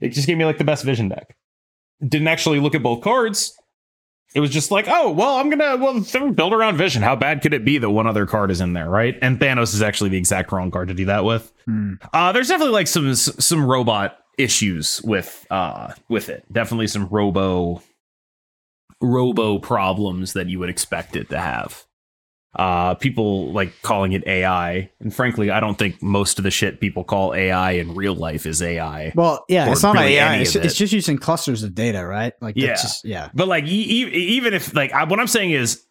It 0.01 0.11
just 0.11 0.29
gave 0.29 0.39
me 0.39 0.45
like 0.45 0.59
the 0.59 0.65
best 0.65 0.85
Vision 0.85 1.09
deck. 1.09 1.37
Didn't 2.07 2.29
actually 2.29 2.61
look 2.61 2.77
at 2.77 2.85
both 2.85 3.03
cards. 3.03 3.59
It 4.37 4.39
was 4.39 4.51
just 4.51 4.71
like, 4.71 4.87
oh, 4.87 5.11
well, 5.11 5.35
I'm 5.37 5.51
gonna 5.51 5.77
well 5.77 6.31
build 6.31 6.53
around 6.53 6.77
Vision. 6.77 7.03
How 7.03 7.17
bad 7.17 7.43
could 7.43 7.53
it 7.53 7.65
be 7.65 7.79
that 7.79 7.91
one 7.91 8.07
other 8.07 8.27
card 8.27 8.53
is 8.53 8.61
in 8.61 8.75
there, 8.75 8.89
right? 8.89 9.17
And 9.23 9.41
Thanos 9.41 9.75
is 9.75 9.83
actually 9.83 10.11
the 10.11 10.19
exact 10.19 10.53
wrong 10.53 10.71
card 10.71 10.87
to 10.87 10.95
do 10.95 11.07
that 11.07 11.25
with. 11.25 11.53
Hmm. 11.65 11.95
Uh, 12.13 12.31
there's 12.31 12.47
definitely 12.47 12.75
like 12.75 12.87
some 12.87 13.13
some 13.17 13.67
robot 13.67 14.19
issues 14.39 15.01
with 15.03 15.47
uh 15.51 15.93
with 16.09 16.29
it. 16.29 16.45
Definitely 16.53 16.87
some 16.89 17.07
robo 17.09 17.83
robo 19.01 19.59
problems 19.59 20.33
that 20.35 20.49
you 20.49 20.59
would 20.59 20.69
expect 20.71 21.17
it 21.17 21.31
to 21.31 21.39
have. 21.39 21.85
Uh, 22.57 22.95
people 22.95 23.53
like 23.53 23.73
calling 23.83 24.13
it 24.13 24.25
AI, 24.29 24.89
and 25.01 25.13
frankly, 25.13 25.51
I 25.51 25.59
don't 25.59 25.77
think 25.77 26.01
most 26.01 26.39
of 26.39 26.45
the 26.45 26.53
shit 26.53 26.81
people 26.81 27.03
call 27.03 27.35
AI 27.35 27.73
in 27.73 27.97
real 27.97 28.15
life 28.15 28.47
is 28.47 28.63
AI. 28.63 29.13
Well, 29.17 29.45
yeah, 29.49 29.69
it's 29.73 29.83
not 29.83 29.97
really 29.97 30.15
AI. 30.19 30.37
It's, 30.37 30.55
of 30.55 30.65
it's 30.65 30.77
just 30.77 30.93
using 30.93 31.19
clusters 31.19 31.65
of 31.65 31.75
data, 31.75 32.07
right? 32.07 32.33
Like, 32.41 32.55
Yeah. 32.57 32.75
just, 32.75 33.05
yeah. 33.05 33.31
But 33.35 33.49
like, 33.49 33.65
e- 33.65 34.05
e- 34.05 34.09
even 34.37 34.55
if 34.55 34.73
like 34.73 34.93
I, 34.93 35.03
what 35.03 35.19
I'm 35.19 35.27
saying 35.27 35.51
is, 35.51 35.83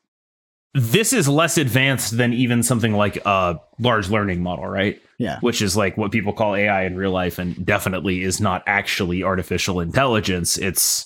this 0.74 1.14
is 1.14 1.28
less 1.28 1.58
advanced 1.58 2.18
than 2.18 2.34
even 2.34 2.64
something 2.64 2.94
like 2.94 3.18
a 3.26 3.60
large 3.80 4.10
learning 4.10 4.42
model, 4.42 4.66
right? 4.68 5.00
Yeah. 5.20 5.40
Which 5.42 5.62
is 5.62 5.78
like 5.78 5.98
what 5.98 6.12
people 6.12 6.34
call 6.34 6.56
AI 6.56 6.84
in 6.86 6.96
real 6.96 7.12
life, 7.12 7.38
and 7.40 7.66
definitely 7.66 8.24
is 8.24 8.42
not 8.42 8.64
actually 8.66 9.24
artificial 9.24 9.80
intelligence. 9.80 10.58
It's 10.58 11.06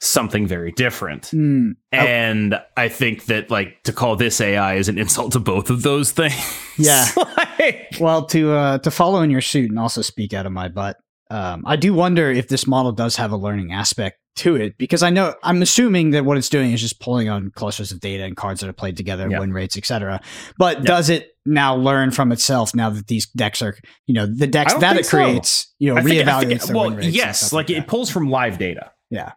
something 0.00 0.46
very 0.46 0.70
different. 0.72 1.24
Mm, 1.32 1.72
And 1.90 2.60
I 2.76 2.88
think 2.88 3.24
that 3.26 3.50
like 3.50 3.82
to 3.84 3.92
call 3.92 4.14
this 4.14 4.40
AI 4.40 4.74
is 4.74 4.88
an 4.88 4.96
insult 4.98 5.32
to 5.32 5.40
both 5.40 5.70
of 5.70 5.82
those 5.82 6.12
things. 6.12 6.34
Yeah. 6.78 7.06
Like- 7.58 7.96
Well, 7.98 8.24
to 8.26 8.52
uh, 8.52 8.78
to 8.78 8.90
follow 8.90 9.22
in 9.22 9.30
your 9.30 9.40
suit 9.40 9.68
and 9.70 9.78
also 9.80 10.00
speak 10.02 10.32
out 10.32 10.46
of 10.46 10.52
my 10.52 10.68
butt, 10.68 10.96
um, 11.30 11.62
I 11.66 11.76
do 11.76 11.92
wonder 11.94 12.30
if 12.30 12.48
this 12.48 12.66
model 12.66 12.92
does 12.92 13.16
have 13.16 13.32
a 13.32 13.36
learning 13.36 13.72
aspect 13.72 14.18
to 14.36 14.54
it 14.56 14.78
because 14.78 15.02
I 15.02 15.10
know 15.10 15.34
I'm 15.42 15.60
assuming 15.62 16.10
that 16.12 16.24
what 16.24 16.36
it's 16.38 16.48
doing 16.48 16.72
is 16.72 16.80
just 16.80 17.00
pulling 17.00 17.28
on 17.28 17.50
clusters 17.50 17.90
of 17.90 18.00
data 18.00 18.24
and 18.24 18.36
cards 18.36 18.60
that 18.60 18.68
are 18.70 18.72
played 18.72 18.96
together, 18.96 19.28
Yeah. 19.28 19.40
win 19.40 19.52
rates, 19.52 19.76
etc. 19.76 20.20
But 20.58 20.78
Yeah. 20.78 20.84
does 20.84 21.10
it 21.10 21.30
now 21.44 21.74
learn 21.74 22.12
from 22.12 22.30
itself 22.30 22.74
now 22.74 22.88
that 22.90 23.08
these 23.08 23.26
decks 23.30 23.62
are, 23.62 23.76
you 24.06 24.14
know, 24.14 24.26
the 24.26 24.46
decks 24.46 24.74
that 24.74 24.96
it 24.96 25.06
so. 25.06 25.16
creates, 25.18 25.74
you 25.78 25.92
know, 25.92 26.00
I 26.00 26.04
think- 26.04 26.26
reevaluates 26.26 26.62
think- 26.66 26.74
well, 26.74 26.84
win 26.90 26.96
rates? 26.98 27.16
yes, 27.16 27.38
stuff 27.40 27.52
like, 27.54 27.70
it 27.70 27.86
pulls 27.88 28.10
from 28.10 28.30
live 28.30 28.58
data. 28.58 28.92
Yeah. 29.10 29.32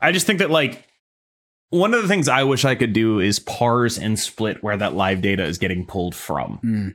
I 0.00 0.12
just 0.12 0.26
think 0.26 0.40
that 0.40 0.50
like 0.50 0.84
one 1.70 1.94
of 1.94 2.02
the 2.02 2.08
things 2.08 2.28
I 2.28 2.42
wish 2.44 2.66
I 2.66 2.74
could 2.74 2.92
do 2.92 3.18
is 3.18 3.38
parse 3.38 3.96
and 3.96 4.18
split 4.18 4.62
where 4.62 4.76
that 4.76 4.94
live 4.94 5.22
data 5.22 5.44
is 5.44 5.56
getting 5.56 5.86
pulled 5.86 6.14
from. 6.14 6.60
Mm. 6.62 6.94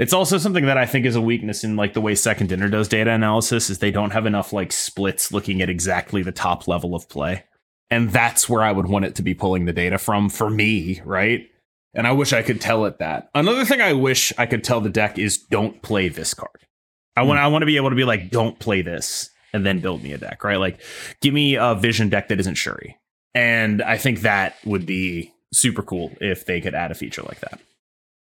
It's 0.00 0.14
also 0.14 0.38
something 0.38 0.64
that 0.64 0.78
I 0.78 0.86
think 0.86 1.04
is 1.04 1.14
a 1.14 1.20
weakness 1.20 1.62
in 1.62 1.76
like 1.76 1.92
the 1.92 2.00
way 2.00 2.14
Second 2.14 2.46
Dinner 2.46 2.70
does 2.70 2.88
data 2.88 3.10
analysis 3.10 3.68
is 3.68 3.78
they 3.78 3.90
don't 3.90 4.12
have 4.12 4.24
enough 4.24 4.50
like 4.50 4.72
splits 4.72 5.30
looking 5.30 5.60
at 5.60 5.68
exactly 5.68 6.22
the 6.22 6.32
top 6.32 6.66
level 6.66 6.94
of 6.94 7.06
play. 7.10 7.44
And 7.90 8.08
that's 8.08 8.48
where 8.48 8.62
I 8.62 8.72
would 8.72 8.88
want 8.88 9.04
it 9.04 9.14
to 9.16 9.22
be 9.22 9.34
pulling 9.34 9.66
the 9.66 9.74
data 9.74 9.98
from 9.98 10.30
for 10.30 10.48
me, 10.48 11.02
right? 11.04 11.46
And 11.92 12.06
I 12.06 12.12
wish 12.12 12.32
I 12.32 12.40
could 12.40 12.62
tell 12.62 12.86
it 12.86 12.98
that. 12.98 13.28
Another 13.34 13.66
thing 13.66 13.82
I 13.82 13.92
wish 13.92 14.32
I 14.38 14.46
could 14.46 14.64
tell 14.64 14.80
the 14.80 14.88
deck 14.88 15.18
is 15.18 15.36
don't 15.36 15.82
play 15.82 16.08
this 16.08 16.32
card. 16.32 16.64
I 17.14 17.22
want 17.22 17.38
hmm. 17.38 17.44
I 17.44 17.48
want 17.48 17.60
to 17.60 17.66
be 17.66 17.76
able 17.76 17.90
to 17.90 17.96
be 17.96 18.04
like 18.04 18.30
don't 18.30 18.58
play 18.58 18.80
this 18.80 19.28
and 19.52 19.66
then 19.66 19.80
build 19.80 20.02
me 20.02 20.14
a 20.14 20.18
deck, 20.18 20.44
right? 20.44 20.58
Like 20.58 20.80
give 21.20 21.34
me 21.34 21.56
a 21.56 21.74
vision 21.74 22.08
deck 22.08 22.28
that 22.28 22.40
isn't 22.40 22.54
Shuri. 22.54 22.96
And 23.34 23.82
I 23.82 23.98
think 23.98 24.20
that 24.20 24.56
would 24.64 24.86
be 24.86 25.34
super 25.52 25.82
cool 25.82 26.10
if 26.22 26.46
they 26.46 26.62
could 26.62 26.74
add 26.74 26.90
a 26.90 26.94
feature 26.94 27.22
like 27.22 27.40
that. 27.40 27.60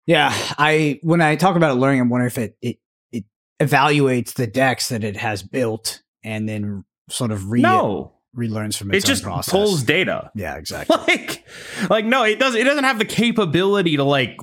Yeah, 0.09 0.33
I 0.59 0.99
when 1.03 1.21
I 1.21 1.37
talk 1.37 1.55
about 1.55 1.71
it 1.77 1.81
learning, 1.81 2.01
I'm 2.01 2.09
wondering 2.09 2.29
if 2.29 2.39
it 2.39 2.57
it 2.63 2.79
it 3.13 3.25
evaluates 3.61 4.33
the 4.35 4.47
decks 4.47 4.89
that 4.89 5.05
it 5.05 5.17
has 5.17 5.43
built 5.43 6.03
and 6.25 6.49
then 6.49 6.85
sort 7.11 7.31
of 7.31 7.51
re 7.51 7.61
no, 7.61 8.15
relearns 8.37 8.77
from 8.77 8.91
it 8.91 8.97
its 8.97 9.07
just 9.07 9.23
process. 9.23 9.53
pulls 9.53 9.83
data. 9.83 10.31
Yeah, 10.35 10.57
exactly. 10.57 10.97
like 11.09 11.45
like 11.91 12.05
no 12.07 12.25
it 12.25 12.39
doesn't 12.39 12.61
it 12.61 12.65
doesn't 12.65 12.85
have 12.85 12.99
the 12.99 13.05
capability 13.05 13.97
to 13.99 14.03
like 14.05 14.37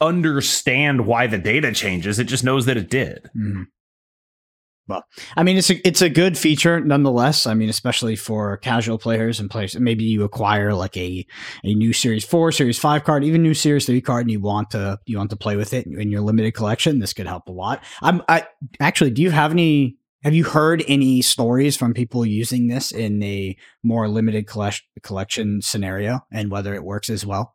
understand 0.00 1.06
why 1.06 1.26
the 1.26 1.38
data 1.38 1.72
changes 1.72 2.18
it 2.18 2.24
just 2.24 2.44
knows 2.44 2.66
that 2.66 2.76
it 2.76 2.90
did 2.90 3.30
Mhm. 3.36 3.66
Well, 4.86 5.02
I 5.34 5.42
mean, 5.42 5.56
it's 5.56 5.70
a 5.70 5.86
it's 5.86 6.02
a 6.02 6.10
good 6.10 6.36
feature 6.36 6.78
nonetheless. 6.78 7.46
I 7.46 7.54
mean, 7.54 7.70
especially 7.70 8.16
for 8.16 8.58
casual 8.58 8.98
players 8.98 9.40
and 9.40 9.50
players. 9.50 9.78
Maybe 9.78 10.04
you 10.04 10.24
acquire 10.24 10.74
like 10.74 10.94
a 10.96 11.26
a 11.62 11.74
new 11.74 11.94
Series 11.94 12.24
Four, 12.24 12.52
Series 12.52 12.78
Five 12.78 13.04
card, 13.04 13.24
even 13.24 13.42
new 13.42 13.54
Series 13.54 13.86
Three 13.86 14.02
card, 14.02 14.22
and 14.22 14.30
you 14.30 14.40
want 14.40 14.70
to 14.72 14.98
you 15.06 15.16
want 15.16 15.30
to 15.30 15.36
play 15.36 15.56
with 15.56 15.72
it 15.72 15.86
in 15.86 16.10
your 16.10 16.20
limited 16.20 16.52
collection. 16.52 16.98
This 16.98 17.14
could 17.14 17.26
help 17.26 17.48
a 17.48 17.52
lot. 17.52 17.82
I'm 18.02 18.22
I 18.28 18.46
actually. 18.78 19.10
Do 19.10 19.22
you 19.22 19.30
have 19.30 19.52
any? 19.52 19.96
Have 20.22 20.34
you 20.34 20.44
heard 20.44 20.84
any 20.86 21.22
stories 21.22 21.76
from 21.76 21.92
people 21.92 22.24
using 22.24 22.66
this 22.66 22.92
in 22.92 23.22
a 23.22 23.56
more 23.82 24.08
limited 24.08 24.46
collection 24.46 24.86
collection 25.02 25.62
scenario, 25.62 26.20
and 26.30 26.50
whether 26.50 26.74
it 26.74 26.84
works 26.84 27.08
as 27.08 27.24
well? 27.24 27.54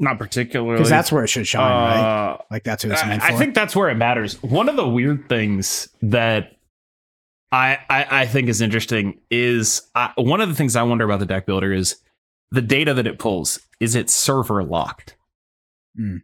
Not 0.00 0.18
particularly 0.18 0.76
Because 0.76 0.88
that's 0.88 1.12
where 1.12 1.22
it 1.22 1.28
should 1.28 1.46
shine, 1.46 1.70
right? 1.70 2.30
uh, 2.32 2.38
Like 2.50 2.64
that's 2.64 2.82
who 2.82 2.90
it's 2.90 3.04
meant 3.04 3.22
I, 3.22 3.28
for. 3.28 3.34
I 3.34 3.38
think 3.38 3.54
that's 3.54 3.76
where 3.76 3.90
it 3.90 3.96
matters 3.96 4.42
one 4.42 4.68
of 4.68 4.76
the 4.76 4.88
weird 4.88 5.28
things 5.28 5.88
that 6.02 6.56
I, 7.52 7.78
I, 7.88 8.22
I 8.22 8.26
think 8.26 8.48
is 8.48 8.60
interesting 8.60 9.20
is 9.30 9.82
I, 9.94 10.12
one 10.16 10.40
of 10.40 10.48
the 10.48 10.54
things 10.54 10.76
I 10.76 10.82
wonder 10.82 11.04
about 11.04 11.20
the 11.20 11.26
deck 11.26 11.46
builder 11.46 11.72
is 11.72 11.96
the 12.50 12.62
data 12.62 12.94
that 12.94 13.06
it 13.06 13.18
pulls. 13.18 13.60
Is 13.80 13.94
it 13.94 14.08
server 14.10 14.62
locked? 14.62 15.16
Hmm. 15.96 16.18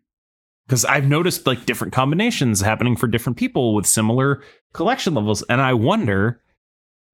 Because 0.66 0.84
I've 0.84 1.06
noticed 1.06 1.46
like 1.46 1.66
different 1.66 1.92
combinations 1.92 2.60
happening 2.60 2.96
for 2.96 3.06
different 3.06 3.38
people 3.38 3.74
with 3.74 3.86
similar 3.86 4.42
collection 4.72 5.14
levels, 5.14 5.42
and 5.42 5.60
I 5.60 5.74
wonder 5.74 6.40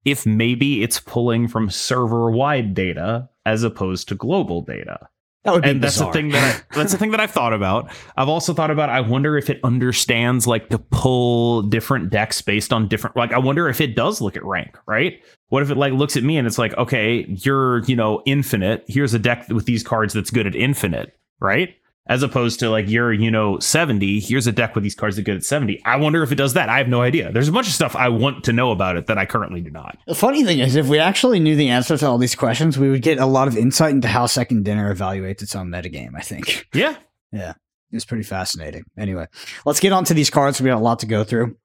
if 0.05 0.25
maybe 0.25 0.83
it's 0.83 0.99
pulling 0.99 1.47
from 1.47 1.69
server 1.69 2.31
wide 2.31 2.73
data 2.73 3.29
as 3.45 3.63
opposed 3.63 4.07
to 4.09 4.15
global 4.15 4.61
data 4.61 5.07
that 5.43 5.53
would 5.53 5.63
be 5.63 5.69
and 5.69 5.83
that's 5.83 5.97
the 5.97 6.11
thing 6.11 6.29
that 6.29 6.65
I, 6.71 6.75
that's 6.75 6.93
the 6.93 6.97
thing 6.97 7.11
that 7.11 7.19
I've 7.19 7.31
thought 7.31 7.53
about. 7.53 7.91
I've 8.15 8.29
also 8.29 8.53
thought 8.53 8.71
about. 8.71 8.89
I 8.89 9.01
wonder 9.01 9.37
if 9.37 9.49
it 9.49 9.59
understands 9.63 10.47
like 10.47 10.69
to 10.69 10.79
pull 10.79 11.63
different 11.63 12.09
decks 12.09 12.41
based 12.41 12.71
on 12.71 12.87
different. 12.87 13.17
Like 13.17 13.33
I 13.33 13.39
wonder 13.39 13.67
if 13.67 13.81
it 13.81 13.95
does 13.95 14.21
look 14.21 14.37
at 14.37 14.43
rank. 14.45 14.77
Right? 14.85 15.21
What 15.49 15.61
if 15.61 15.69
it 15.69 15.75
like 15.75 15.93
looks 15.93 16.15
at 16.15 16.23
me 16.23 16.37
and 16.37 16.47
it's 16.47 16.57
like, 16.57 16.75
okay, 16.77 17.25
you're 17.27 17.83
you 17.83 17.95
know 17.95 18.21
infinite. 18.25 18.85
Here's 18.87 19.13
a 19.13 19.19
deck 19.19 19.49
with 19.49 19.65
these 19.65 19.83
cards 19.83 20.13
that's 20.13 20.31
good 20.31 20.47
at 20.47 20.55
infinite. 20.55 21.17
Right? 21.39 21.75
As 22.05 22.21
opposed 22.21 22.59
to 22.59 22.69
like 22.69 22.89
you're 22.89 23.13
you 23.13 23.31
know 23.31 23.59
70. 23.59 24.19
Here's 24.19 24.45
a 24.45 24.51
deck 24.51 24.75
with 24.75 24.83
these 24.83 24.93
cards 24.95 25.15
that 25.15 25.21
are 25.21 25.23
good 25.23 25.37
at 25.37 25.43
70. 25.45 25.81
I 25.85 25.95
wonder 25.95 26.21
if 26.21 26.31
it 26.33 26.35
does 26.35 26.53
that. 26.53 26.67
I 26.67 26.77
have 26.77 26.89
no 26.89 27.01
idea. 27.01 27.31
There's 27.31 27.47
a 27.47 27.51
bunch 27.53 27.67
of 27.67 27.73
stuff 27.73 27.95
I 27.95 28.09
want 28.09 28.43
to 28.43 28.53
know 28.53 28.71
about 28.71 28.97
it 28.97 29.07
that 29.07 29.17
I 29.17 29.25
currently 29.25 29.61
do 29.61 29.69
not. 29.69 29.97
The 30.05 30.13
funny 30.15 30.43
thing 30.43 30.59
is, 30.59 30.75
if 30.75 30.87
we 30.87 30.99
actually 30.99 31.39
knew 31.39 31.55
the 31.55 31.69
answer 31.69 31.97
to 31.97 32.05
all 32.05 32.17
these 32.17 32.35
questions, 32.35 32.77
we 32.77 32.89
would 32.89 33.01
get 33.03 33.19
a 33.19 33.25
lot 33.25 33.47
of 33.47 33.55
insight 33.55 33.91
into 33.91 34.09
how 34.09 34.25
Second 34.25 34.65
Dinner 34.65 34.93
evaluates 34.93 35.41
its 35.41 35.55
own 35.55 35.69
metagame. 35.69 36.11
I 36.17 36.21
think 36.21 36.67
Yeah. 36.73 36.97
Yeah. 37.31 37.53
it's 37.91 38.03
pretty 38.05 38.23
fascinating. 38.23 38.83
Anyway, 38.97 39.27
let's 39.65 39.79
get 39.79 39.93
on 39.93 40.03
to 40.05 40.13
these 40.13 40.29
cards. 40.29 40.59
We 40.59 40.67
got 40.69 40.79
a 40.79 40.83
lot 40.83 40.99
to 40.99 41.05
go 41.05 41.23
through. 41.23 41.55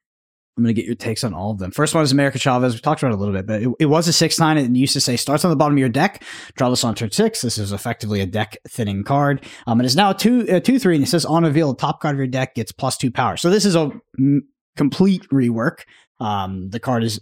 I'm 0.58 0.64
going 0.64 0.74
to 0.74 0.80
get 0.80 0.86
your 0.86 0.96
takes 0.96 1.22
on 1.22 1.32
all 1.32 1.52
of 1.52 1.58
them. 1.58 1.70
First 1.70 1.94
one 1.94 2.02
is 2.02 2.10
America 2.10 2.36
Chavez. 2.36 2.74
We 2.74 2.80
talked 2.80 3.00
about 3.00 3.12
it 3.12 3.14
a 3.14 3.18
little 3.18 3.32
bit, 3.32 3.46
but 3.46 3.62
it, 3.62 3.68
it 3.78 3.86
was 3.86 4.08
a 4.08 4.12
6 4.12 4.40
9. 4.40 4.58
It 4.58 4.70
used 4.76 4.92
to 4.94 5.00
say 5.00 5.16
starts 5.16 5.44
on 5.44 5.50
the 5.50 5.56
bottom 5.56 5.74
of 5.74 5.78
your 5.78 5.88
deck. 5.88 6.24
Draw 6.56 6.70
this 6.70 6.82
on 6.82 6.96
turn 6.96 7.12
six. 7.12 7.42
This 7.42 7.58
is 7.58 7.70
effectively 7.70 8.20
a 8.20 8.26
deck 8.26 8.56
thinning 8.68 9.04
card. 9.04 9.44
Um, 9.68 9.80
it 9.80 9.86
is 9.86 9.94
now 9.94 10.10
a 10.10 10.14
2 10.14 10.48
uh, 10.50 10.58
2 10.58 10.80
3, 10.80 10.96
and 10.96 11.04
it 11.04 11.06
says 11.06 11.24
on 11.24 11.44
reveal, 11.44 11.74
top 11.74 12.00
card 12.00 12.16
of 12.16 12.18
your 12.18 12.26
deck 12.26 12.56
gets 12.56 12.72
plus 12.72 12.96
two 12.96 13.12
power. 13.12 13.36
So 13.36 13.50
this 13.50 13.64
is 13.64 13.76
a 13.76 13.92
mm, 14.18 14.40
complete 14.76 15.28
rework. 15.30 15.82
Um, 16.18 16.70
the 16.70 16.80
card 16.80 17.04
is 17.04 17.20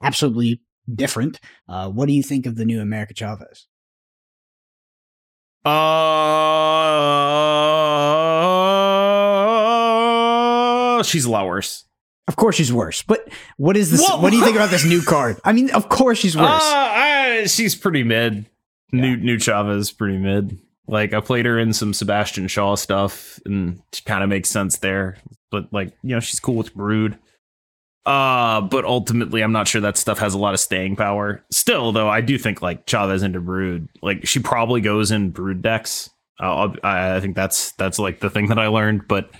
absolutely 0.00 0.60
different. 0.94 1.40
Uh, 1.68 1.90
what 1.90 2.06
do 2.06 2.12
you 2.12 2.22
think 2.22 2.46
of 2.46 2.54
the 2.54 2.64
new 2.64 2.80
America 2.80 3.14
Chavez? 3.14 3.66
Uh, 5.64 5.72
she's 11.02 11.24
a 11.24 11.30
lot 11.30 11.46
worse. 11.46 11.84
Of 12.26 12.36
course, 12.36 12.56
she's 12.56 12.72
worse. 12.72 13.02
But 13.02 13.28
what 13.58 13.76
is 13.76 13.90
this? 13.90 14.00
Whoa. 14.08 14.20
What 14.20 14.30
do 14.30 14.36
you 14.38 14.44
think 14.44 14.56
about 14.56 14.70
this 14.70 14.84
new 14.84 15.02
card? 15.02 15.38
I 15.44 15.52
mean, 15.52 15.70
of 15.70 15.88
course, 15.88 16.18
she's 16.18 16.36
worse. 16.36 16.46
Uh, 16.46 16.50
I- 16.64 17.44
she's 17.46 17.74
pretty 17.74 18.02
mid. 18.02 18.46
New 18.92 19.16
New 19.16 19.38
Chavez 19.38 19.90
pretty 19.92 20.18
mid. 20.18 20.58
Like 20.86 21.12
I 21.14 21.20
played 21.20 21.46
her 21.46 21.58
in 21.58 21.72
some 21.72 21.92
Sebastian 21.92 22.46
Shaw 22.48 22.76
stuff, 22.76 23.40
and 23.44 23.82
she 23.92 24.02
kind 24.04 24.22
of 24.22 24.28
makes 24.30 24.48
sense 24.48 24.78
there. 24.78 25.16
But 25.50 25.72
like 25.72 25.92
you 26.02 26.10
know, 26.14 26.20
she's 26.20 26.40
cool 26.40 26.54
with 26.56 26.74
Brood. 26.74 27.18
Uh, 28.06 28.60
but 28.60 28.84
ultimately, 28.84 29.42
I'm 29.42 29.52
not 29.52 29.66
sure 29.66 29.80
that 29.80 29.96
stuff 29.96 30.18
has 30.18 30.34
a 30.34 30.38
lot 30.38 30.52
of 30.52 30.60
staying 30.60 30.96
power. 30.96 31.42
Still, 31.50 31.90
though, 31.92 32.08
I 32.08 32.20
do 32.20 32.36
think 32.38 32.60
like 32.60 32.86
Chavez 32.86 33.22
into 33.22 33.40
Brood, 33.40 33.88
like 34.02 34.26
she 34.26 34.40
probably 34.40 34.80
goes 34.82 35.10
in 35.10 35.30
Brood 35.30 35.62
decks. 35.62 36.10
Uh, 36.38 36.68
I 36.82 37.20
think 37.20 37.34
that's 37.34 37.72
that's 37.72 37.98
like 37.98 38.20
the 38.20 38.28
thing 38.30 38.48
that 38.48 38.58
I 38.58 38.66
learned, 38.66 39.08
but 39.08 39.30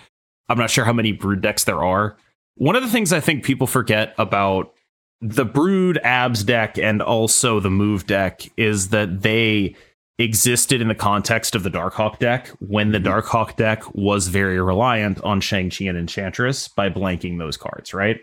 I'm 0.49 0.59
not 0.59 0.70
sure 0.70 0.85
how 0.85 0.92
many 0.94 1.12
Brood 1.12 1.42
decks 1.42 1.64
there 1.64 1.83
are. 1.85 2.16
One 2.56 2.76
of 2.76 2.82
the 2.82 2.88
things 2.88 3.12
I 3.12 3.20
think 3.20 3.44
people 3.44 3.66
forget 3.66 4.14
about 4.18 4.72
the 5.20 5.44
Brood 5.44 5.98
Abs 6.04 6.44
deck 6.44 6.78
and 6.78 7.00
also 7.00 7.60
the 7.60 7.70
Move 7.70 8.06
deck 8.06 8.42
is 8.56 8.90
that 8.90 9.22
they 9.22 9.74
existed 10.18 10.80
in 10.80 10.88
the 10.88 10.94
context 10.94 11.54
of 11.54 11.64
the 11.64 11.70
Darkhawk 11.70 12.18
deck 12.18 12.48
when 12.60 12.92
the 12.92 12.98
mm-hmm. 12.98 13.08
Darkhawk 13.08 13.56
deck 13.56 13.82
was 13.94 14.28
very 14.28 14.60
reliant 14.60 15.20
on 15.22 15.40
Shang-Chi 15.40 15.86
and 15.86 15.98
Enchantress 15.98 16.68
by 16.68 16.88
blanking 16.88 17.38
those 17.38 17.56
cards, 17.56 17.92
right? 17.92 18.20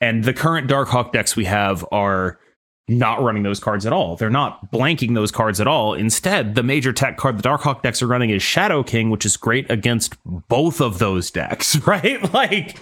And 0.00 0.24
the 0.24 0.34
current 0.34 0.68
Darkhawk 0.68 1.12
decks 1.12 1.36
we 1.36 1.44
have 1.44 1.86
are 1.92 2.38
not 2.88 3.22
running 3.22 3.42
those 3.44 3.60
cards 3.60 3.86
at 3.86 3.92
all. 3.92 4.16
They're 4.16 4.28
not 4.28 4.70
blanking 4.70 5.14
those 5.14 5.30
cards 5.30 5.60
at 5.60 5.66
all. 5.66 5.94
Instead, 5.94 6.54
the 6.54 6.62
major 6.62 6.92
tech 6.92 7.16
card 7.16 7.38
the 7.38 7.48
Darkhawk 7.48 7.82
decks 7.82 8.02
are 8.02 8.06
running 8.06 8.30
is 8.30 8.42
Shadow 8.42 8.82
King, 8.82 9.08
which 9.10 9.24
is 9.24 9.36
great 9.36 9.70
against 9.70 10.16
both 10.24 10.80
of 10.80 10.98
those 10.98 11.30
decks, 11.30 11.76
right? 11.86 12.32
Like 12.34 12.76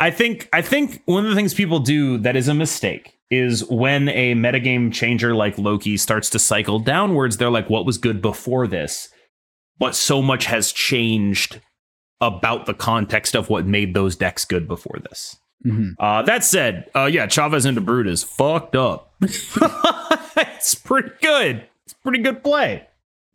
I 0.00 0.10
think 0.10 0.48
I 0.52 0.62
think 0.62 1.02
one 1.06 1.24
of 1.24 1.30
the 1.30 1.36
things 1.36 1.54
people 1.54 1.78
do 1.78 2.18
that 2.18 2.36
is 2.36 2.48
a 2.48 2.54
mistake 2.54 3.18
is 3.30 3.64
when 3.68 4.08
a 4.10 4.34
metagame 4.34 4.92
changer 4.92 5.34
like 5.34 5.58
Loki 5.58 5.96
starts 5.96 6.30
to 6.30 6.38
cycle 6.38 6.78
downwards, 6.78 7.36
they're 7.36 7.50
like, 7.50 7.68
what 7.68 7.84
was 7.84 7.98
good 7.98 8.22
before 8.22 8.66
this? 8.66 9.08
But 9.78 9.94
so 9.94 10.22
much 10.22 10.46
has 10.46 10.70
changed 10.72 11.60
about 12.20 12.66
the 12.66 12.74
context 12.74 13.34
of 13.34 13.50
what 13.50 13.66
made 13.66 13.94
those 13.94 14.16
decks 14.16 14.44
good 14.44 14.68
before 14.68 14.98
this. 15.10 15.36
Mhm. 15.66 15.94
Uh, 15.98 16.22
that 16.22 16.44
said, 16.44 16.88
uh, 16.94 17.06
yeah, 17.06 17.26
Chavez 17.26 17.66
into 17.66 17.80
Brood 17.80 18.06
is 18.06 18.22
fucked 18.22 18.76
up. 18.76 19.14
it's 19.20 20.74
pretty 20.76 21.10
good. 21.20 21.66
It's 21.84 21.94
pretty 21.94 22.18
good 22.22 22.42
play. 22.42 22.86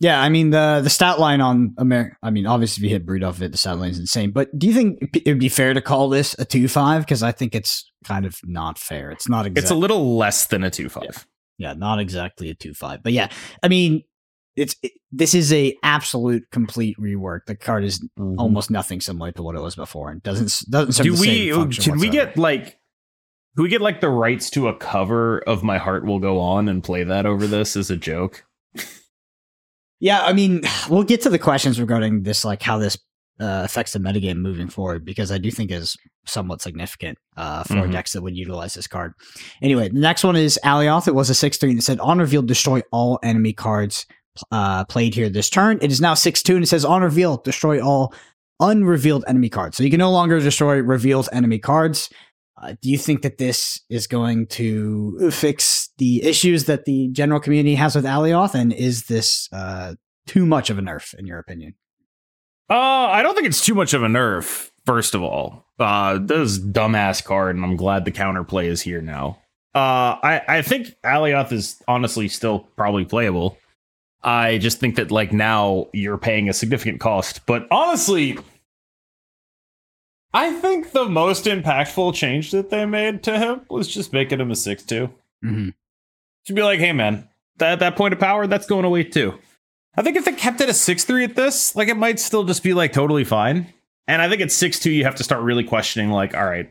Yeah, 0.02 0.20
I 0.20 0.30
mean 0.30 0.50
the 0.50 0.82
the 0.84 0.90
stat 0.90 1.20
line 1.20 1.42
on 1.42 1.76
America. 1.78 2.16
I 2.24 2.32
mean, 2.32 2.48
obviously, 2.48 2.82
if 2.82 2.84
you 2.86 2.90
hit 2.96 3.06
Brood 3.06 3.24
off 3.24 3.36
of 3.38 3.44
it, 3.44 3.52
the 3.52 3.58
stat 3.60 3.78
line 3.78 3.92
is 3.92 4.00
insane. 4.00 4.32
But 4.32 4.50
do 4.58 4.66
you 4.66 4.74
think 4.74 4.98
it 5.16 5.30
would 5.30 5.40
be 5.40 5.48
fair 5.48 5.76
to 5.76 5.82
call 5.82 6.10
this 6.10 6.36
a 6.40 6.44
two 6.46 6.68
five? 6.68 7.04
Because 7.04 7.22
I 7.22 7.32
think 7.32 7.54
it's 7.54 7.90
kind 8.04 8.26
of 8.26 8.36
not 8.44 8.80
fair. 8.80 9.12
It's 9.12 9.30
not 9.30 9.46
exactly. 9.46 9.62
It's 9.62 9.72
a 9.72 9.76
little 9.76 10.18
less 10.18 10.48
than 10.48 10.64
a 10.64 10.72
two 10.72 10.90
five. 10.90 11.28
Yeah, 11.60 11.74
not 11.74 12.00
exactly 12.00 12.50
a 12.50 12.56
two 12.56 12.74
five, 12.74 13.04
but 13.04 13.14
yeah, 13.14 13.30
I 13.62 13.68
mean, 13.68 14.02
it's 14.56 14.76
it, 14.82 14.94
this 15.12 15.36
is 15.36 15.54
a 15.54 15.76
absolute 15.84 16.50
complete 16.52 16.98
rework. 17.00 17.42
The 17.46 17.56
card 17.56 17.84
is 17.84 18.04
Mhm. 18.20 18.38
almost 18.40 18.72
nothing 18.72 19.02
similar 19.02 19.32
to 19.34 19.44
what 19.44 19.56
it 19.56 19.62
was 19.62 19.76
before, 19.76 20.10
and 20.10 20.24
doesn't 20.24 20.68
doesn't 20.72 20.94
serve 20.94 21.04
Do 21.04 21.14
the 21.16 21.22
we? 21.22 21.28
same 21.28 21.54
function 21.56 21.84
Can 21.84 22.00
we 22.00 22.10
get 22.10 22.38
like? 22.38 22.80
Can 23.56 23.64
we 23.64 23.70
get 23.70 23.82
like 23.82 24.02
the 24.02 24.10
rights 24.10 24.50
to 24.52 24.68
a 24.68 24.76
cover 24.76 25.40
of 25.46 25.62
"My 25.62 25.78
Heart 25.78 26.06
Will 26.08 26.18
Go 26.20 26.40
On" 26.40 26.68
and 26.68 26.84
play 26.84 27.04
that 27.04 27.28
over 27.28 27.46
this 27.46 27.76
as 27.76 27.92
a 27.92 27.98
joke? 27.98 28.46
Yeah, 30.02 30.22
I 30.24 30.34
mean, 30.34 30.62
we'll 30.90 31.04
get 31.04 31.22
to 31.22 31.30
the 31.30 31.40
questions 31.40 31.80
regarding 31.80 32.24
this, 32.24 32.44
like 32.44 32.62
how 32.62 32.78
this 32.78 32.98
uh, 33.40 33.62
affects 33.64 33.94
the 33.94 34.00
metagame 34.00 34.38
moving 34.38 34.68
forward, 34.68 35.04
because 35.06 35.32
I 35.32 35.38
do 35.38 35.50
think 35.50 35.72
is 35.72 35.96
somewhat 36.28 36.62
significant 36.62 37.18
uh, 37.38 37.64
for 37.64 37.74
Mhm. 37.76 37.92
decks 37.92 38.14
that 38.14 38.22
would 38.22 38.36
utilize 38.38 38.76
this 38.76 38.86
card. 38.88 39.14
Anyway, 39.64 39.90
the 39.90 40.00
next 40.00 40.24
one 40.24 40.36
is 40.36 40.60
Alioth. 40.64 41.08
It 41.08 41.16
was 41.16 41.30
a 41.32 41.34
6 41.34 41.58
3 41.58 41.72
and 41.72 41.80
it 41.80 41.82
said 41.82 42.00
on 42.00 42.20
reveal, 42.20 42.44
destroy 42.44 42.82
all 42.92 43.18
enemy 43.24 43.54
cards 43.54 44.06
uh, 44.52 44.86
played 44.86 45.16
here 45.16 45.28
this 45.30 45.50
turn. 45.50 45.80
It 45.82 45.92
is 45.92 46.00
now 46.00 46.14
6 46.14 46.44
2 46.44 46.56
and 46.56 46.64
it 46.64 46.68
says 46.68 46.86
on 46.86 47.02
reveal, 47.02 47.38
destroy 47.38 47.82
all 47.82 48.14
unrevealed 48.60 49.26
enemy 49.28 49.50
cards. 49.50 49.76
So 49.78 49.84
you 49.84 49.90
can 49.90 49.98
no 50.00 50.12
longer 50.12 50.40
destroy 50.40 50.78
revealed 50.78 51.28
enemy 51.34 51.58
cards. 51.58 52.10
Uh, 52.62 52.76
do 52.82 52.90
you 52.92 52.98
think 53.00 53.24
that 53.24 53.40
this 53.40 53.82
is 53.90 54.06
going 54.06 54.46
to 54.48 55.32
fix 55.32 55.81
the 56.02 56.24
issues 56.24 56.66
that 56.66 56.86
the 56.86 57.10
general 57.10 57.40
community 57.40 57.76
has 57.76 57.96
with 57.96 58.06
Alioth? 58.06 58.56
And 58.56 58.74
is 58.74 59.06
this 59.06 59.48
uh, 59.54 59.94
too 60.26 60.48
much 60.48 60.72
of 60.72 60.80
a 60.80 60.82
nerf, 60.82 61.14
in 61.14 61.28
your 61.28 61.38
opinion? 61.38 61.76
Uh, 62.72 62.74
I 62.74 63.22
don't 63.22 63.36
think 63.36 63.46
it's 63.46 63.64
too 63.64 63.76
much 63.76 63.94
of 63.94 64.02
a 64.02 64.08
nerf. 64.08 64.72
First 64.84 65.14
of 65.14 65.22
all, 65.22 65.68
uh, 65.78 66.18
this 66.18 66.54
is 66.54 66.60
dumbass 66.60 67.24
card, 67.24 67.56
and 67.56 67.64
I'm 67.64 67.76
glad 67.76 68.06
the 68.06 68.12
counterplay 68.12 68.66
is 68.66 68.82
here 68.82 69.00
now. 69.00 69.38
Uh, 69.76 70.18
I 70.24 70.42
I 70.48 70.62
think 70.64 70.96
Alioth 71.06 71.52
is 71.52 71.80
honestly 71.88 72.28
still 72.28 72.62
probably 72.76 73.06
playable. 73.06 73.60
I 74.24 74.58
just 74.58 74.80
think 74.80 74.96
that 74.96 75.12
like 75.12 75.32
now 75.32 75.86
you're 75.94 76.18
paying 76.18 76.50
a 76.50 76.54
significant 76.54 77.00
cost, 77.00 77.46
but 77.46 77.68
honestly, 77.70 78.40
I 80.34 80.52
think 80.54 80.94
the 80.94 81.06
most 81.06 81.46
impactful 81.46 82.16
change 82.16 82.50
that 82.52 82.72
they 82.72 82.88
made 82.88 83.22
to 83.24 83.38
him 83.38 83.62
was 83.70 83.88
just 83.88 84.14
making 84.14 84.40
him 84.40 84.50
a 84.50 84.56
six 84.56 84.82
two. 84.82 85.12
Mm-hmm. 85.46 85.70
To 86.48 86.54
be 86.54 86.64
like, 86.64 86.80
hey 86.80 86.92
man, 86.94 87.28
that 87.58 87.80
that 87.80 87.96
point 87.96 88.14
of 88.14 88.20
power 88.20 88.48
that's 88.48 88.66
going 88.68 88.86
away 88.86 89.04
too. 89.04 89.38
I 89.96 90.02
think 90.02 90.16
if 90.18 90.26
they 90.26 90.32
kept 90.34 90.62
it 90.62 90.70
a 90.70 90.74
six 90.74 91.04
three 91.04 91.24
at 91.24 91.36
this, 91.36 91.76
like 91.76 91.88
it 91.90 91.98
might 91.98 92.20
still 92.20 92.44
just 92.44 92.64
be 92.64 92.74
like 92.74 92.94
totally 92.94 93.24
fine. 93.24 93.72
And 94.08 94.22
I 94.22 94.30
think 94.30 94.42
at 94.42 94.52
six 94.52 94.80
two, 94.80 94.92
you 94.92 95.04
have 95.04 95.16
to 95.16 95.24
start 95.24 95.44
really 95.44 95.64
questioning, 95.64 96.10
like, 96.10 96.34
all 96.36 96.46
right, 96.46 96.70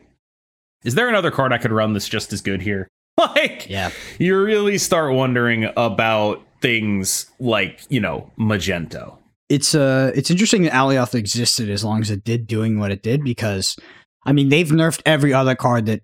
is 0.83 0.95
there 0.95 1.07
another 1.09 1.31
card 1.31 1.53
I 1.53 1.57
could 1.57 1.71
run 1.71 1.93
that's 1.93 2.09
just 2.09 2.33
as 2.33 2.41
good 2.41 2.61
here? 2.61 2.87
Like, 3.17 3.69
Yeah. 3.69 3.91
you 4.19 4.41
really 4.41 4.77
start 4.77 5.13
wondering 5.13 5.65
about 5.77 6.41
things 6.61 7.29
like 7.39 7.81
you 7.89 7.99
know 7.99 8.31
Magneto. 8.37 9.17
it's 9.49 9.75
uh 9.75 10.11
it's 10.15 10.31
interesting 10.31 10.63
that 10.63 10.71
Alioth 10.73 11.13
existed 11.13 11.69
as 11.69 11.83
long 11.83 12.01
as 12.01 12.09
it 12.09 12.23
did 12.23 12.47
doing 12.47 12.79
what 12.79 12.91
it 12.91 13.03
did 13.03 13.23
because 13.23 13.75
I 14.25 14.31
mean 14.31 14.49
they've 14.49 14.67
nerfed 14.69 15.01
every 15.05 15.33
other 15.33 15.55
card 15.55 15.85
that 15.87 16.01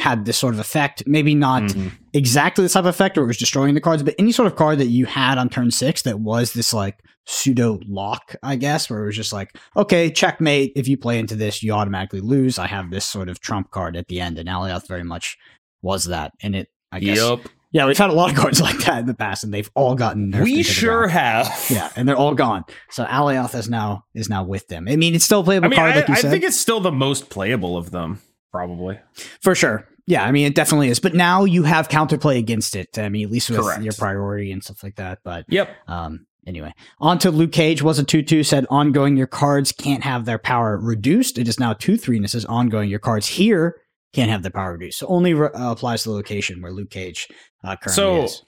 had 0.00 0.24
this 0.24 0.36
sort 0.38 0.54
of 0.54 0.60
effect. 0.60 1.02
Maybe 1.06 1.34
not 1.34 1.62
Mhm. 1.62 1.92
exactly 2.12 2.64
this 2.64 2.72
type 2.72 2.80
of 2.80 2.86
effect 2.86 3.16
or 3.16 3.22
it 3.22 3.26
was 3.26 3.36
destroying 3.38 3.74
the 3.74 3.80
cards, 3.80 4.02
but 4.02 4.14
any 4.18 4.32
sort 4.32 4.46
of 4.46 4.56
card 4.56 4.78
that 4.78 4.86
you 4.88 5.06
had 5.06 5.38
on 5.38 5.48
turn 5.48 5.70
six 5.70 6.02
that 6.02 6.18
was 6.20 6.52
this 6.52 6.72
like 6.72 6.98
pseudo 7.26 7.78
lock, 7.86 8.34
I 8.42 8.56
guess, 8.56 8.90
where 8.90 9.02
it 9.02 9.06
was 9.06 9.16
just 9.16 9.32
like, 9.32 9.54
okay, 9.76 10.10
checkmate. 10.10 10.72
If 10.74 10.88
you 10.88 10.96
play 10.96 11.18
into 11.18 11.36
this, 11.36 11.62
you 11.62 11.72
automatically 11.72 12.20
lose. 12.20 12.58
I 12.58 12.66
have 12.66 12.90
this 12.90 13.04
sort 13.04 13.28
of 13.28 13.40
trump 13.40 13.70
card 13.70 13.96
at 13.96 14.08
the 14.08 14.20
end, 14.20 14.38
and 14.38 14.48
Alioth 14.48 14.88
very 14.88 15.04
much 15.04 15.36
was 15.82 16.04
that. 16.06 16.32
And 16.42 16.56
it 16.56 16.68
I 16.92 16.98
guess 16.98 17.18
Yep, 17.18 17.40
Yeah, 17.72 17.86
we've 17.86 17.96
had 17.96 18.10
a 18.10 18.14
lot 18.14 18.30
of 18.30 18.36
cards 18.36 18.60
like 18.68 18.78
that 18.80 18.98
in 18.98 19.06
the 19.06 19.14
past, 19.14 19.44
and 19.44 19.54
they've 19.54 19.70
all 19.76 19.94
gotten 19.94 20.32
nerfed. 20.32 20.42
we 20.42 20.62
sure 20.64 21.06
ground. 21.06 21.12
have. 21.12 21.66
Yeah, 21.70 21.88
and 21.94 22.08
they're 22.08 22.16
all 22.16 22.34
gone. 22.34 22.64
So 22.90 23.04
Alioth 23.04 23.54
is 23.54 23.68
now 23.70 24.04
is 24.12 24.28
now 24.28 24.42
with 24.42 24.66
them. 24.66 24.88
I 24.88 24.96
mean, 24.96 25.14
it's 25.14 25.24
still 25.24 25.40
a 25.40 25.44
playable 25.44 25.66
I 25.66 25.68
mean, 25.68 25.76
card, 25.78 25.92
I, 25.92 25.96
like 25.96 26.08
you 26.08 26.14
I 26.14 26.20
said, 26.20 26.30
think 26.32 26.42
it's 26.42 26.58
still 26.58 26.80
the 26.80 26.90
most 26.90 27.30
playable 27.30 27.76
of 27.76 27.92
them, 27.92 28.20
probably. 28.50 28.98
for 29.40 29.54
sure. 29.54 29.86
Yeah, 30.06 30.24
I 30.24 30.32
mean, 30.32 30.46
it 30.46 30.54
definitely 30.54 30.88
is. 30.88 30.98
But 30.98 31.14
now 31.14 31.44
you 31.44 31.62
have 31.62 31.88
counterplay 31.88 32.38
against 32.38 32.74
it. 32.74 32.98
I 32.98 33.08
mean, 33.08 33.24
at 33.26 33.30
least 33.30 33.48
with 33.50 33.60
Correct. 33.60 33.82
your 33.82 33.92
priority 33.92 34.50
and 34.50 34.62
stuff 34.64 34.82
like 34.82 34.96
that. 34.96 35.20
But 35.22 35.44
Yep. 35.48 35.70
um, 35.86 36.26
anyway, 36.46 36.72
on 37.00 37.18
to 37.20 37.30
Luke 37.30 37.52
Cage 37.52 37.80
was 37.82 37.98
a 38.00 38.04
two 38.04 38.22
two 38.22 38.42
said 38.42 38.66
ongoing. 38.70 39.16
Your 39.16 39.28
cards 39.28 39.70
can't 39.72 40.02
have 40.02 40.24
their 40.24 40.38
power 40.38 40.76
reduced. 40.78 41.38
It 41.38 41.46
is 41.46 41.60
now 41.60 41.74
two 41.74 41.96
three, 41.96 42.16
and 42.16 42.24
it 42.24 42.28
says 42.30 42.44
ongoing. 42.46 42.88
Your 42.90 42.98
cards 42.98 43.28
here 43.28 43.76
can't 44.12 44.30
have 44.30 44.42
their 44.42 44.50
power 44.50 44.72
reduced. 44.72 44.98
So 44.98 45.06
only 45.06 45.32
re- 45.34 45.50
uh, 45.54 45.70
applies 45.70 46.02
to 46.02 46.08
the 46.08 46.14
location 46.16 46.60
where 46.60 46.72
Luke 46.72 46.90
Cage 46.90 47.28
uh, 47.62 47.76
currently 47.76 47.92
So- 47.92 48.22
is. 48.24 48.42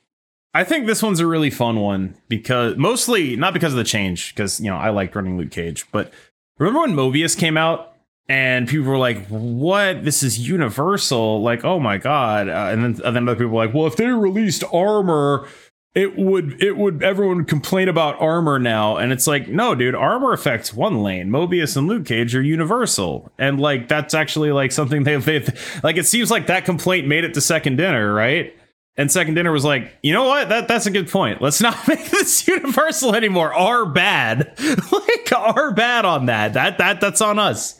I 0.55 0.65
think 0.65 0.87
this 0.87 1.03
one's 1.03 1.19
a 1.21 1.27
really 1.27 1.49
fun 1.49 1.81
one 1.81 2.15
because 2.29 2.77
mostly 2.77 3.37
not 3.37 3.55
because 3.55 3.73
of 3.73 3.79
the 3.79 3.85
change, 3.85 4.35
because 4.35 4.61
you 4.61 4.67
know 4.71 4.77
I 4.77 4.91
liked 4.91 5.15
running 5.17 5.39
Luke 5.39 5.51
Cage, 5.51 5.87
but 5.93 6.13
remember 6.59 6.81
when 6.81 6.93
Mobius 6.93 7.39
came 7.39 7.57
out 7.57 7.92
and 8.33 8.67
people 8.67 8.87
were 8.87 8.97
like, 8.97 9.27
"What? 9.27 10.07
This 10.07 10.23
is 10.23 10.49
Universal!" 10.49 11.43
Like, 11.43 11.67
oh 11.67 11.79
my 11.79 11.99
god! 11.99 12.49
Uh, 12.49 12.71
and 12.73 12.83
then 12.83 13.05
and 13.05 13.15
then 13.15 13.29
other 13.29 13.37
people 13.37 13.51
were 13.53 13.67
like, 13.67 13.75
"Well, 13.75 13.87
if 13.87 13.97
they 13.97 14.07
released 14.07 14.65
Armor, 14.73 15.47
it 15.95 16.17
would 16.17 16.63
it 16.63 16.79
would 16.79 17.03
everyone 17.03 17.37
would 17.37 17.49
complain 17.49 17.91
about 17.91 18.19
Armor 18.23 18.59
now." 18.59 18.97
And 18.97 19.13
it's 19.13 19.27
like, 19.27 19.49
no, 19.49 19.75
dude, 19.75 19.95
Armor 19.95 20.33
affects 20.33 20.73
one 20.73 21.03
lane. 21.03 21.29
Mobius 21.29 21.77
and 21.77 21.87
Luke 21.87 22.07
Cage 22.07 22.35
are 22.35 22.41
Universal, 22.41 23.31
and 23.39 23.61
like 23.61 23.89
that's 23.89 24.15
actually 24.15 24.51
like 24.51 24.73
something 24.73 25.05
they've, 25.05 25.23
they've 25.23 25.81
like. 25.83 25.99
It 25.99 26.07
seems 26.07 26.31
like 26.31 26.47
that 26.47 26.65
complaint 26.65 27.07
made 27.07 27.25
it 27.25 27.35
to 27.35 27.43
Second 27.43 27.77
Dinner, 27.77 28.15
right? 28.15 28.57
And 28.97 29.13
Second 29.13 29.35
Dinner 29.35 29.53
was 29.53 29.65
like, 29.65 29.95
you 30.03 30.15
know 30.15 30.25
what? 30.25 30.49
That 30.49 30.69
that's 30.69 30.87
a 30.87 30.91
good 30.91 31.11
point. 31.11 31.43
Let's 31.43 31.61
not 31.61 31.77
make 31.87 32.09
this 32.09 32.49
universal 32.49 33.15
anymore. 33.15 33.53
Are 33.53 33.85
bad, 33.85 34.59
like 34.91 35.33
are 35.37 35.75
bad 35.75 36.07
on 36.07 36.27
that. 36.27 36.55
That 36.55 36.79
that 36.79 37.03
that's 37.03 37.21
on 37.21 37.39
us. 37.39 37.79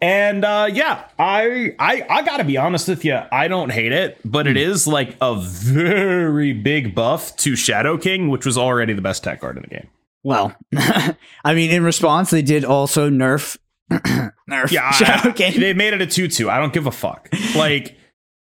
And 0.00 0.44
uh, 0.44 0.68
yeah, 0.70 1.08
I 1.18 1.74
I 1.78 2.04
I 2.08 2.22
gotta 2.22 2.44
be 2.44 2.56
honest 2.58 2.86
with 2.88 3.04
you. 3.04 3.18
I 3.32 3.48
don't 3.48 3.70
hate 3.72 3.92
it, 3.92 4.18
but 4.24 4.46
it 4.46 4.56
is 4.58 4.86
like 4.86 5.16
a 5.22 5.34
very 5.40 6.52
big 6.52 6.94
buff 6.94 7.34
to 7.38 7.56
Shadow 7.56 7.96
King, 7.96 8.28
which 8.28 8.44
was 8.44 8.58
already 8.58 8.92
the 8.92 9.00
best 9.02 9.24
tech 9.24 9.40
card 9.40 9.56
in 9.56 9.62
the 9.62 9.68
game. 9.68 9.88
Well, 10.22 10.54
I 10.76 11.54
mean, 11.54 11.70
in 11.70 11.82
response, 11.82 12.30
they 12.30 12.42
did 12.42 12.64
also 12.64 13.08
nerf 13.08 13.56
nerf 13.90 14.70
Yeah, 14.70 14.90
Shadow 14.92 15.30
I- 15.30 15.32
King. 15.32 15.60
they 15.60 15.72
made 15.72 15.94
it 15.94 16.02
a 16.02 16.06
two 16.06 16.28
two. 16.28 16.50
I 16.50 16.58
don't 16.58 16.74
give 16.74 16.86
a 16.86 16.92
fuck. 16.92 17.30
Like, 17.54 17.96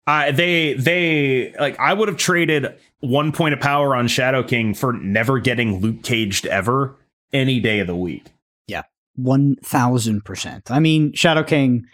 I 0.06 0.30
they 0.30 0.74
they 0.76 1.54
like 1.60 1.80
I 1.80 1.94
would 1.94 2.10
have 2.10 2.18
traded 2.18 2.78
one 3.00 3.32
point 3.32 3.56
of 3.56 3.60
power 3.60 3.96
on 3.96 4.08
Shadow 4.08 4.44
King 4.44 4.76
for 4.76 4.94
never 4.94 5.40
getting 5.40 5.80
Luke 5.80 6.04
caged 6.04 6.46
ever 6.46 6.96
any 7.34 7.60
day 7.60 7.80
of 7.80 7.88
the 7.88 7.96
week. 7.96 8.26
One 9.24 9.56
thousand 9.64 10.24
percent. 10.26 10.70
I 10.72 10.80
mean, 10.80 11.14
Shadow 11.14 11.44
King. 11.44 11.86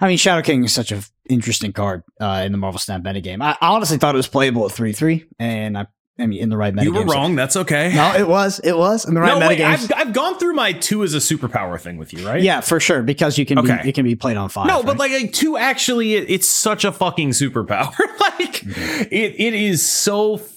I 0.00 0.08
mean, 0.08 0.16
Shadow 0.16 0.42
King 0.42 0.64
is 0.64 0.72
such 0.72 0.92
an 0.92 1.02
interesting 1.28 1.72
card 1.72 2.02
uh, 2.20 2.42
in 2.46 2.52
the 2.52 2.58
Marvel 2.58 2.78
Snap 2.78 3.02
metagame. 3.02 3.42
I, 3.42 3.50
I 3.60 3.68
honestly 3.74 3.98
thought 3.98 4.14
it 4.14 4.16
was 4.16 4.28
playable 4.28 4.64
at 4.66 4.72
three 4.72 4.92
three, 4.92 5.26
and 5.38 5.76
I, 5.76 5.86
I 6.18 6.26
mean, 6.26 6.40
in 6.40 6.48
the 6.48 6.56
right 6.56 6.72
metagame. 6.74 6.84
you 6.84 6.92
were 6.94 7.06
so- 7.06 7.12
wrong. 7.14 7.36
That's 7.36 7.56
okay. 7.56 7.92
no, 7.94 8.14
it 8.14 8.26
was. 8.26 8.60
It 8.60 8.76
was 8.76 9.04
in 9.06 9.12
the 9.14 9.20
right 9.20 9.38
no, 9.38 9.46
wait. 9.46 9.60
I've, 9.60 9.92
I've 9.94 10.12
gone 10.14 10.38
through 10.38 10.54
my 10.54 10.72
two 10.72 11.02
as 11.04 11.12
a 11.14 11.18
superpower 11.18 11.78
thing 11.78 11.98
with 11.98 12.12
you, 12.14 12.26
right? 12.26 12.42
Yeah, 12.42 12.60
for 12.62 12.80
sure, 12.80 13.02
because 13.02 13.36
you 13.36 13.44
can 13.44 13.58
Okay. 13.58 13.80
be, 13.82 13.88
it 13.90 13.94
can 13.94 14.04
be 14.04 14.16
played 14.16 14.38
on 14.38 14.48
five. 14.48 14.66
No, 14.66 14.82
but 14.82 14.96
like, 14.96 15.12
like 15.12 15.32
two 15.34 15.56
actually, 15.58 16.14
it, 16.14 16.30
it's 16.30 16.48
such 16.48 16.84
a 16.86 16.92
fucking 16.92 17.30
superpower. 17.30 17.94
like, 18.38 18.62
it 18.64 19.34
it 19.38 19.52
is 19.54 19.86
so 19.86 20.36
f- 20.36 20.50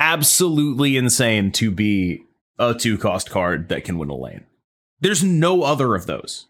absolutely 0.00 0.96
insane 0.96 1.52
to 1.52 1.70
be 1.70 2.22
a 2.58 2.74
two 2.74 2.98
cost 2.98 3.30
card 3.30 3.68
that 3.68 3.84
can 3.84 3.98
win 3.98 4.10
a 4.10 4.16
lane. 4.16 4.44
There's 5.00 5.22
no 5.22 5.62
other 5.62 5.94
of 5.94 6.06
those. 6.06 6.46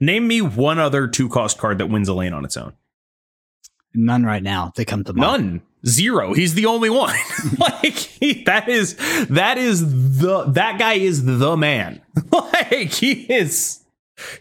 Name 0.00 0.28
me 0.28 0.40
one 0.40 0.78
other 0.78 1.08
two 1.08 1.28
cost 1.28 1.58
card 1.58 1.78
that 1.78 1.86
wins 1.86 2.08
a 2.08 2.14
lane 2.14 2.32
on 2.32 2.44
its 2.44 2.56
own. 2.56 2.74
none 3.94 4.24
right 4.24 4.42
now. 4.42 4.72
They 4.76 4.84
come 4.84 5.04
to 5.04 5.12
mind. 5.12 5.42
None. 5.42 5.62
Zero. 5.86 6.34
He's 6.34 6.54
the 6.54 6.66
only 6.66 6.90
one. 6.90 7.14
like 7.58 7.94
he, 7.94 8.42
that 8.44 8.68
is 8.68 8.96
that 9.28 9.58
is 9.58 10.18
the 10.18 10.44
that 10.44 10.78
guy 10.78 10.94
is 10.94 11.24
the 11.24 11.56
man. 11.56 12.00
like 12.32 12.92
he 12.92 13.12
is 13.32 13.84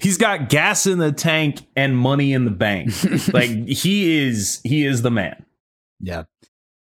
he's 0.01 0.17
got 0.17 0.49
gas 0.49 0.87
in 0.87 0.97
the 0.97 1.11
tank 1.11 1.61
and 1.75 1.97
money 1.97 2.33
in 2.33 2.45
the 2.45 2.51
bank. 2.51 2.91
like 3.33 3.67
he 3.67 4.17
is 4.27 4.61
he 4.63 4.85
is 4.85 5.01
the 5.03 5.11
man. 5.11 5.45
Yeah. 5.99 6.23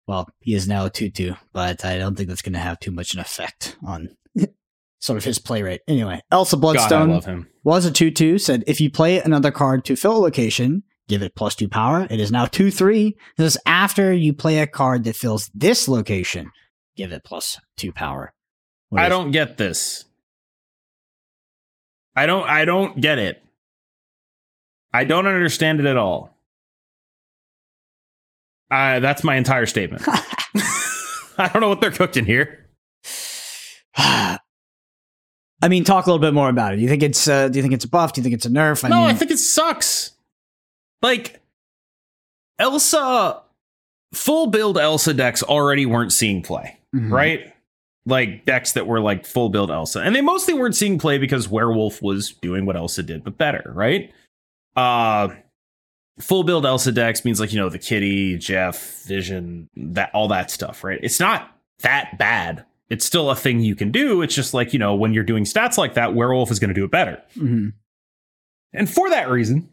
Well, 0.06 0.28
he 0.40 0.54
is 0.54 0.68
now 0.68 0.86
a 0.86 0.90
2 0.90 1.10
2, 1.10 1.34
but 1.52 1.84
I 1.84 1.98
don't 1.98 2.14
think 2.14 2.28
that's 2.28 2.42
going 2.42 2.52
to 2.52 2.60
have 2.60 2.78
too 2.78 2.92
much 2.92 3.12
an 3.12 3.20
effect 3.20 3.76
on 3.84 4.10
sort 5.06 5.16
of 5.16 5.24
his 5.24 5.38
play 5.38 5.62
rate. 5.62 5.80
Anyway, 5.86 6.20
Elsa 6.30 6.56
God, 6.56 6.58
I 6.58 6.72
Bloodstone 6.72 7.10
love 7.10 7.24
him. 7.24 7.48
was 7.64 7.86
a 7.86 7.92
2 7.92 8.10
2, 8.10 8.38
said 8.38 8.64
if 8.66 8.80
you 8.80 8.90
play 8.90 9.20
another 9.20 9.52
card 9.52 9.84
to 9.86 9.96
fill 9.96 10.16
a 10.16 10.18
location, 10.18 10.82
give 11.08 11.22
it 11.22 11.36
plus 11.36 11.54
2 11.54 11.68
power. 11.68 12.06
It 12.10 12.20
is 12.20 12.32
now 12.32 12.46
2 12.46 12.70
3. 12.70 13.16
This 13.36 13.54
is 13.54 13.62
after 13.64 14.12
you 14.12 14.34
play 14.34 14.58
a 14.58 14.66
card 14.66 15.04
that 15.04 15.16
fills 15.16 15.48
this 15.54 15.88
location, 15.88 16.50
give 16.96 17.12
it 17.12 17.24
plus 17.24 17.58
2 17.76 17.92
power. 17.92 18.34
What 18.88 19.00
I 19.00 19.08
don't 19.08 19.30
get 19.30 19.56
this. 19.56 20.04
I 22.14 22.26
don't 22.26 22.48
I 22.48 22.64
don't 22.64 23.00
get 23.00 23.18
it. 23.18 23.42
I 24.92 25.04
don't 25.04 25.26
understand 25.26 25.80
it 25.80 25.86
at 25.86 25.96
all. 25.96 26.36
Uh, 28.70 28.98
that's 28.98 29.22
my 29.22 29.36
entire 29.36 29.66
statement. 29.66 30.02
I 31.38 31.50
don't 31.52 31.60
know 31.60 31.68
what 31.68 31.80
they're 31.80 31.92
cooked 31.92 32.16
in 32.16 32.24
here. 32.24 32.66
I 35.66 35.68
mean, 35.68 35.82
talk 35.82 36.06
a 36.06 36.08
little 36.08 36.20
bit 36.20 36.32
more 36.32 36.48
about 36.48 36.74
it. 36.74 36.76
Do 36.76 36.82
you 36.82 36.88
think 36.88 37.02
it's 37.02 37.26
uh, 37.26 37.48
do 37.48 37.58
you 37.58 37.62
think 37.62 37.74
it's 37.74 37.84
a 37.84 37.88
buff? 37.88 38.12
Do 38.12 38.20
you 38.20 38.22
think 38.22 38.36
it's 38.36 38.46
a 38.46 38.50
nerf? 38.50 38.84
I 38.84 38.88
no, 38.88 39.00
mean, 39.00 39.06
I 39.06 39.14
think 39.14 39.32
it 39.32 39.38
sucks. 39.38 40.12
Like 41.02 41.40
Elsa 42.60 43.42
full 44.14 44.46
build 44.46 44.78
Elsa 44.78 45.12
decks 45.12 45.42
already 45.42 45.84
weren't 45.84 46.12
seeing 46.12 46.40
play, 46.40 46.78
mm-hmm. 46.94 47.12
right? 47.12 47.52
Like 48.06 48.44
decks 48.44 48.74
that 48.74 48.86
were 48.86 49.00
like 49.00 49.26
full 49.26 49.48
build 49.48 49.72
Elsa. 49.72 50.02
And 50.02 50.14
they 50.14 50.20
mostly 50.20 50.54
weren't 50.54 50.76
seeing 50.76 51.00
play 51.00 51.18
because 51.18 51.48
Werewolf 51.48 52.00
was 52.00 52.34
doing 52.34 52.64
what 52.64 52.76
Elsa 52.76 53.02
did, 53.02 53.24
but 53.24 53.36
better, 53.36 53.72
right? 53.74 54.12
Uh 54.76 55.30
full 56.20 56.44
build 56.44 56.64
Elsa 56.64 56.92
decks 56.92 57.24
means 57.24 57.40
like, 57.40 57.52
you 57.52 57.58
know, 57.58 57.70
the 57.70 57.80
kitty, 57.80 58.38
Jeff, 58.38 59.02
Vision, 59.02 59.68
that 59.74 60.12
all 60.14 60.28
that 60.28 60.48
stuff, 60.52 60.84
right? 60.84 61.00
It's 61.02 61.18
not 61.18 61.50
that 61.80 62.18
bad. 62.18 62.64
It's 62.88 63.04
still 63.04 63.30
a 63.30 63.36
thing 63.36 63.60
you 63.60 63.74
can 63.74 63.90
do. 63.90 64.22
It's 64.22 64.34
just 64.34 64.54
like, 64.54 64.72
you 64.72 64.78
know, 64.78 64.94
when 64.94 65.12
you're 65.12 65.24
doing 65.24 65.44
stats 65.44 65.76
like 65.76 65.94
that, 65.94 66.14
Werewolf 66.14 66.50
is 66.50 66.58
going 66.58 66.68
to 66.68 66.74
do 66.74 66.84
it 66.84 66.90
better. 66.90 67.22
Mm-hmm. 67.36 67.70
And 68.72 68.90
for 68.90 69.10
that 69.10 69.28
reason, 69.28 69.70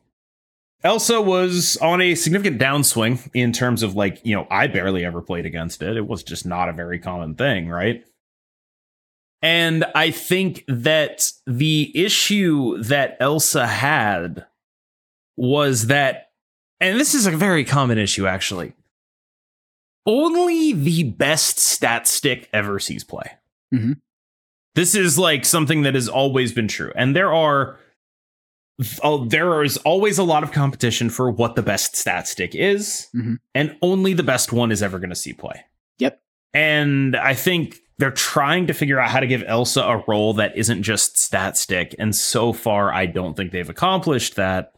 Elsa 0.83 1.21
was 1.21 1.77
on 1.77 2.01
a 2.01 2.15
significant 2.15 2.59
downswing 2.59 3.29
in 3.33 3.51
terms 3.51 3.83
of 3.83 3.95
like, 3.95 4.19
you 4.23 4.35
know, 4.35 4.47
I 4.49 4.67
barely 4.67 5.05
ever 5.05 5.21
played 5.21 5.45
against 5.45 5.81
it. 5.81 5.95
It 5.95 6.07
was 6.07 6.23
just 6.23 6.45
not 6.45 6.69
a 6.69 6.73
very 6.73 6.99
common 6.99 7.35
thing, 7.35 7.69
right? 7.69 8.03
And 9.41 9.85
I 9.93 10.11
think 10.11 10.63
that 10.67 11.31
the 11.45 11.91
issue 11.93 12.81
that 12.83 13.17
Elsa 13.19 13.67
had 13.67 14.45
was 15.35 15.87
that, 15.87 16.31
and 16.79 16.99
this 16.99 17.13
is 17.13 17.27
a 17.27 17.31
very 17.31 17.65
common 17.65 17.97
issue 17.97 18.25
actually, 18.25 18.73
only 20.05 20.73
the 20.73 21.03
best 21.03 21.59
stat 21.59 22.07
stick 22.07 22.49
ever 22.53 22.79
sees 22.79 23.03
play. 23.03 23.31
Mm-hmm. 23.73 23.93
This 24.75 24.95
is 24.95 25.19
like 25.19 25.45
something 25.45 25.83
that 25.83 25.93
has 25.93 26.09
always 26.09 26.51
been 26.51 26.67
true. 26.67 26.91
And 26.95 27.15
there 27.15 27.33
are 27.33 27.77
oh, 29.03 29.25
there 29.25 29.63
is 29.63 29.77
always 29.77 30.17
a 30.17 30.23
lot 30.23 30.43
of 30.43 30.51
competition 30.51 31.09
for 31.09 31.29
what 31.29 31.55
the 31.55 31.61
best 31.61 31.95
stat 31.95 32.27
stick 32.27 32.55
is, 32.55 33.07
mm-hmm. 33.15 33.35
and 33.53 33.75
only 33.81 34.13
the 34.13 34.23
best 34.23 34.51
one 34.51 34.71
is 34.71 34.81
ever 34.81 34.99
going 34.99 35.09
to 35.09 35.15
see 35.15 35.33
play. 35.33 35.63
Yep. 35.99 36.21
And 36.53 37.15
I 37.15 37.33
think 37.33 37.79
they're 37.97 38.11
trying 38.11 38.67
to 38.67 38.73
figure 38.73 38.99
out 38.99 39.09
how 39.09 39.19
to 39.19 39.27
give 39.27 39.43
Elsa 39.45 39.81
a 39.81 40.03
role 40.07 40.33
that 40.35 40.57
isn't 40.57 40.83
just 40.83 41.17
stat 41.17 41.57
stick, 41.57 41.95
and 41.99 42.15
so 42.15 42.53
far, 42.53 42.91
I 42.91 43.05
don't 43.05 43.35
think 43.35 43.51
they've 43.51 43.69
accomplished 43.69 44.35
that. 44.35 44.73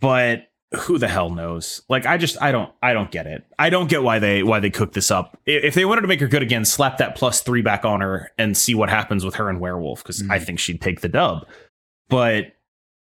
But 0.00 0.48
who 0.74 0.98
the 0.98 1.08
hell 1.08 1.30
knows? 1.30 1.82
Like, 1.88 2.06
I 2.06 2.16
just, 2.16 2.40
I 2.40 2.52
don't, 2.52 2.72
I 2.82 2.92
don't 2.92 3.10
get 3.10 3.26
it. 3.26 3.44
I 3.58 3.70
don't 3.70 3.88
get 3.88 4.02
why 4.02 4.18
they, 4.18 4.42
why 4.42 4.60
they 4.60 4.70
cooked 4.70 4.94
this 4.94 5.10
up. 5.10 5.38
If 5.46 5.74
they 5.74 5.84
wanted 5.84 6.02
to 6.02 6.08
make 6.08 6.20
her 6.20 6.28
good 6.28 6.42
again, 6.42 6.64
slap 6.64 6.98
that 6.98 7.16
plus 7.16 7.42
three 7.42 7.62
back 7.62 7.84
on 7.84 8.00
her 8.00 8.30
and 8.38 8.56
see 8.56 8.74
what 8.74 8.90
happens 8.90 9.24
with 9.24 9.36
her 9.36 9.48
and 9.48 9.60
Werewolf, 9.60 10.02
because 10.02 10.22
mm-hmm. 10.22 10.32
I 10.32 10.38
think 10.38 10.58
she'd 10.58 10.80
take 10.80 11.00
the 11.00 11.08
dub. 11.08 11.46
But 12.08 12.52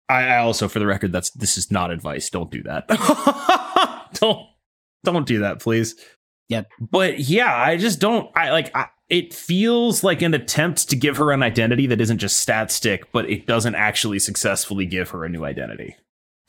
I, 0.10 0.28
I 0.28 0.38
also, 0.40 0.68
for 0.68 0.80
the 0.80 0.88
record, 0.88 1.12
that's 1.12 1.30
this 1.32 1.58
is 1.58 1.72
not 1.72 1.92
advice. 1.92 2.30
Don't 2.30 2.52
do 2.52 2.64
that. 2.64 2.88
don't 4.16 4.48
don't 5.04 5.28
do 5.28 5.40
that, 5.40 5.60
please. 5.60 5.96
Yep. 6.50 6.68
But 6.82 7.20
yeah, 7.20 7.56
I 7.56 7.78
just 7.78 8.00
don't. 8.00 8.30
I 8.36 8.50
like. 8.52 8.76
I, 8.76 8.88
it 9.08 9.34
feels 9.34 10.04
like 10.04 10.22
an 10.22 10.34
attempt 10.34 10.90
to 10.90 10.96
give 10.96 11.18
her 11.18 11.32
an 11.32 11.42
identity 11.42 11.88
that 11.88 12.02
isn't 12.02 12.18
just 12.18 12.40
stat 12.40 12.72
stick, 12.72 13.12
but 13.12 13.30
it 13.30 13.48
doesn't 13.48 13.76
actually 13.76 14.20
successfully 14.20 14.86
give 14.86 15.10
her 15.12 15.24
a 15.24 15.30
new 15.30 15.46
identity. 15.46 15.96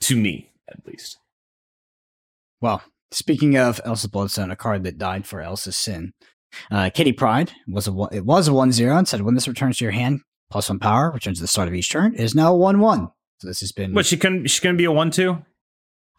To 0.01 0.15
me, 0.15 0.50
at 0.71 0.85
least. 0.85 1.17
Well, 2.61 2.83
speaking 3.11 3.57
of 3.57 3.81
Elsa 3.85 4.09
Bloodstone, 4.09 4.51
a 4.51 4.55
card 4.55 4.83
that 4.83 4.97
died 4.97 5.25
for 5.25 5.41
Elsa's 5.41 5.77
sin, 5.77 6.13
uh, 6.69 6.89
Kitty 6.93 7.13
Pryde 7.13 7.51
was 7.67 7.87
a 7.87 7.91
one, 7.91 8.09
it 8.11 8.25
was 8.25 8.47
a 8.47 8.53
one 8.53 8.71
zero 8.71 8.97
and 8.97 9.07
said 9.07 9.21
when 9.21 9.35
this 9.35 9.47
returns 9.47 9.77
to 9.77 9.85
your 9.85 9.91
hand, 9.91 10.21
plus 10.49 10.69
one 10.69 10.79
power 10.79 11.11
returns 11.11 11.39
at 11.39 11.43
the 11.43 11.47
start 11.47 11.67
of 11.67 11.73
each 11.73 11.89
turn. 11.91 12.13
is 12.13 12.35
now 12.35 12.53
one 12.53 12.79
one. 12.79 13.09
So 13.39 13.47
this 13.47 13.61
has 13.61 13.71
been. 13.71 13.93
But 13.93 14.05
she 14.05 14.17
couldn't. 14.17 14.47
She 14.51 14.61
couldn't 14.61 14.77
be 14.77 14.85
a 14.85 14.91
one-two. 14.91 15.43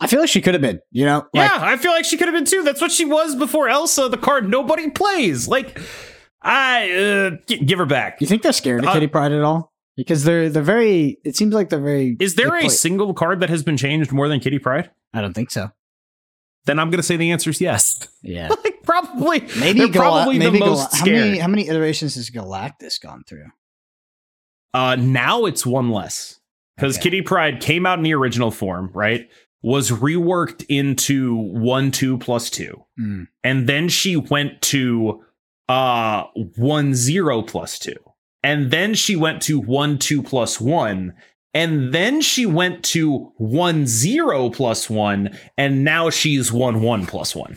I 0.00 0.08
feel 0.08 0.18
like 0.18 0.28
she 0.28 0.40
could 0.40 0.54
have 0.54 0.60
been. 0.60 0.80
You 0.90 1.06
know. 1.06 1.18
Like, 1.32 1.50
yeah, 1.50 1.58
I 1.60 1.76
feel 1.76 1.92
like 1.92 2.04
she 2.04 2.16
could 2.16 2.26
have 2.26 2.34
been 2.34 2.44
too. 2.44 2.64
That's 2.64 2.80
what 2.80 2.90
she 2.90 3.04
was 3.04 3.36
before 3.36 3.68
Elsa, 3.68 4.08
the 4.08 4.16
card 4.16 4.48
nobody 4.48 4.90
plays. 4.90 5.46
Like, 5.46 5.78
I 6.42 6.90
uh, 6.90 7.30
give 7.46 7.78
her 7.78 7.86
back. 7.86 8.20
You 8.20 8.26
think 8.26 8.42
they're 8.42 8.52
scared 8.52 8.82
of 8.82 8.90
uh, 8.90 8.92
Kitty 8.94 9.06
Pryde 9.06 9.30
at 9.30 9.42
all? 9.42 9.71
Because 9.96 10.24
they're 10.24 10.48
they're 10.48 10.62
very. 10.62 11.18
It 11.24 11.36
seems 11.36 11.54
like 11.54 11.68
they're 11.68 11.80
very. 11.80 12.16
Is 12.18 12.34
there 12.34 12.56
a 12.56 12.70
single 12.70 13.12
card 13.12 13.40
that 13.40 13.50
has 13.50 13.62
been 13.62 13.76
changed 13.76 14.10
more 14.12 14.28
than 14.28 14.40
Kitty 14.40 14.58
Pryde? 14.58 14.90
I 15.12 15.20
don't 15.20 15.34
think 15.34 15.50
so. 15.50 15.70
Then 16.64 16.78
I'm 16.78 16.90
gonna 16.90 17.02
say 17.02 17.16
the 17.16 17.30
answer 17.30 17.50
is 17.50 17.60
yes. 17.60 18.08
Yeah, 18.22 18.48
like 18.64 18.82
probably. 18.84 19.40
Maybe 19.58 19.88
Gal- 19.88 19.90
probably 19.90 20.38
maybe 20.38 20.58
the 20.58 20.66
most 20.66 20.90
Gal- 20.92 21.00
how 21.00 21.06
many 21.06 21.38
how 21.38 21.48
many 21.48 21.68
iterations 21.68 22.14
has 22.14 22.30
Galactus 22.30 23.00
gone 23.00 23.24
through? 23.26 23.46
Uh, 24.74 24.96
now 24.96 25.44
it's 25.44 25.66
one 25.66 25.90
less 25.90 26.40
because 26.76 26.96
okay. 26.96 27.04
Kitty 27.04 27.22
Pryde 27.22 27.60
came 27.60 27.84
out 27.84 27.98
in 27.98 28.04
the 28.04 28.14
original 28.14 28.50
form, 28.50 28.90
right? 28.94 29.28
Was 29.62 29.90
reworked 29.90 30.64
into 30.68 31.36
one 31.36 31.90
two 31.90 32.18
plus 32.18 32.48
two, 32.48 32.84
mm. 32.98 33.26
and 33.44 33.68
then 33.68 33.88
she 33.88 34.16
went 34.16 34.60
to 34.62 35.24
uh 35.68 36.24
one 36.56 36.94
zero 36.94 37.42
plus 37.42 37.78
two, 37.78 37.96
and 38.42 38.70
then 38.70 38.94
she 38.94 39.16
went 39.16 39.42
to 39.42 39.60
one 39.60 39.98
two 39.98 40.22
plus 40.22 40.60
one, 40.60 41.14
and 41.54 41.92
then 41.92 42.20
she 42.20 42.46
went 42.46 42.84
to 42.84 43.32
one 43.36 43.86
zero 43.86 44.50
plus 44.50 44.88
one, 44.88 45.36
and 45.56 45.84
now 45.84 46.10
she's 46.10 46.52
one 46.52 46.82
one 46.82 47.06
plus 47.06 47.34
one. 47.34 47.56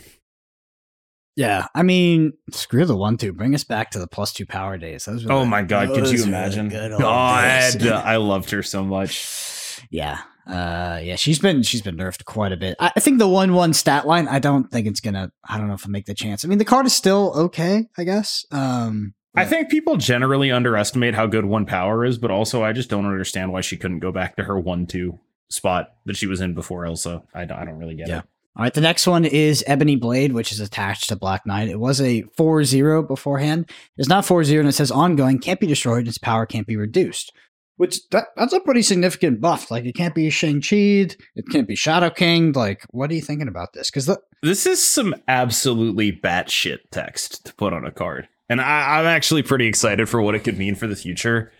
Yeah, 1.36 1.66
I 1.74 1.82
mean, 1.82 2.32
screw 2.50 2.86
the 2.86 2.96
one 2.96 3.18
two. 3.18 3.32
Bring 3.32 3.54
us 3.54 3.64
back 3.64 3.90
to 3.90 3.98
the 3.98 4.06
plus 4.06 4.32
two 4.32 4.46
power 4.46 4.78
days. 4.78 5.06
oh 5.28 5.44
my 5.44 5.62
god, 5.62 5.88
could 5.88 6.10
you 6.10 6.24
imagine? 6.24 6.68
God, 6.68 7.82
I 7.82 8.16
loved 8.16 8.50
her 8.50 8.62
so 8.62 8.84
much 8.84 9.56
yeah, 9.90 10.20
uh, 10.46 11.00
yeah, 11.02 11.16
she's 11.16 11.38
been 11.38 11.62
she's 11.62 11.82
been 11.82 11.96
nerfed 11.96 12.24
quite 12.24 12.52
a 12.52 12.56
bit. 12.56 12.76
I, 12.80 12.92
I 12.96 13.00
think 13.00 13.18
the 13.18 13.28
one 13.28 13.54
one 13.54 13.72
stat 13.72 14.06
line. 14.06 14.28
I 14.28 14.38
don't 14.38 14.70
think 14.70 14.86
it's 14.86 15.00
gonna. 15.00 15.30
I 15.48 15.58
don't 15.58 15.68
know 15.68 15.74
if 15.74 15.82
it'll 15.82 15.90
make 15.90 16.06
the 16.06 16.14
chance. 16.14 16.44
I 16.44 16.48
mean, 16.48 16.58
the 16.58 16.64
card 16.64 16.86
is 16.86 16.94
still 16.94 17.32
okay, 17.36 17.86
I 17.96 18.04
guess. 18.04 18.44
Um, 18.50 19.14
I 19.36 19.44
think 19.44 19.68
people 19.68 19.96
generally 19.96 20.50
underestimate 20.50 21.14
how 21.14 21.26
good 21.26 21.44
one 21.44 21.66
power 21.66 22.04
is, 22.04 22.18
but 22.18 22.30
also 22.30 22.64
I 22.64 22.72
just 22.72 22.90
don't 22.90 23.06
understand 23.06 23.52
why 23.52 23.60
she 23.60 23.76
couldn't 23.76 24.00
go 24.00 24.12
back 24.12 24.36
to 24.36 24.44
her 24.44 24.58
one 24.58 24.86
two 24.86 25.18
spot 25.48 25.94
that 26.06 26.16
she 26.16 26.26
was 26.26 26.40
in 26.40 26.54
before 26.54 26.86
Elsa. 26.86 27.22
I, 27.34 27.42
I 27.42 27.44
don't 27.44 27.78
really 27.78 27.94
get 27.94 28.08
yeah. 28.08 28.18
it. 28.18 28.24
All 28.56 28.62
right, 28.62 28.72
the 28.72 28.80
next 28.80 29.06
one 29.06 29.26
is 29.26 29.62
Ebony 29.66 29.96
Blade, 29.96 30.32
which 30.32 30.50
is 30.50 30.60
attached 30.60 31.10
to 31.10 31.16
Black 31.16 31.44
Knight. 31.44 31.68
It 31.68 31.78
was 31.78 32.00
a 32.00 32.22
4 32.38 32.64
0 32.64 33.02
beforehand. 33.02 33.70
It's 33.98 34.08
not 34.08 34.24
4 34.24 34.44
0 34.44 34.60
and 34.60 34.68
it 34.68 34.72
says 34.72 34.90
ongoing, 34.90 35.38
can't 35.38 35.60
be 35.60 35.66
destroyed, 35.66 36.08
its 36.08 36.16
power 36.16 36.46
can't 36.46 36.66
be 36.66 36.76
reduced. 36.76 37.32
Which 37.76 38.08
that, 38.08 38.28
that's 38.34 38.54
a 38.54 38.60
pretty 38.60 38.80
significant 38.80 39.42
buff. 39.42 39.70
Like 39.70 39.84
it 39.84 39.94
can't 39.94 40.14
be 40.14 40.30
Shang 40.30 40.62
Chi, 40.62 41.14
it 41.34 41.48
can't 41.50 41.68
be 41.68 41.76
Shadow 41.76 42.08
King. 42.08 42.52
Like, 42.52 42.86
what 42.90 43.10
are 43.10 43.14
you 43.14 43.20
thinking 43.20 43.48
about 43.48 43.74
this? 43.74 43.90
Because 43.90 44.16
this 44.42 44.64
is 44.64 44.82
some 44.82 45.14
absolutely 45.28 46.10
batshit 46.10 46.78
text 46.90 47.44
to 47.44 47.54
put 47.54 47.74
on 47.74 47.84
a 47.84 47.90
card, 47.92 48.26
and 48.48 48.60
I, 48.60 48.98
I'm 48.98 49.06
actually 49.06 49.42
pretty 49.42 49.66
excited 49.66 50.08
for 50.08 50.20
what 50.22 50.34
it 50.34 50.40
could 50.40 50.58
mean 50.58 50.74
for 50.74 50.86
the 50.86 50.96
future. 50.96 51.52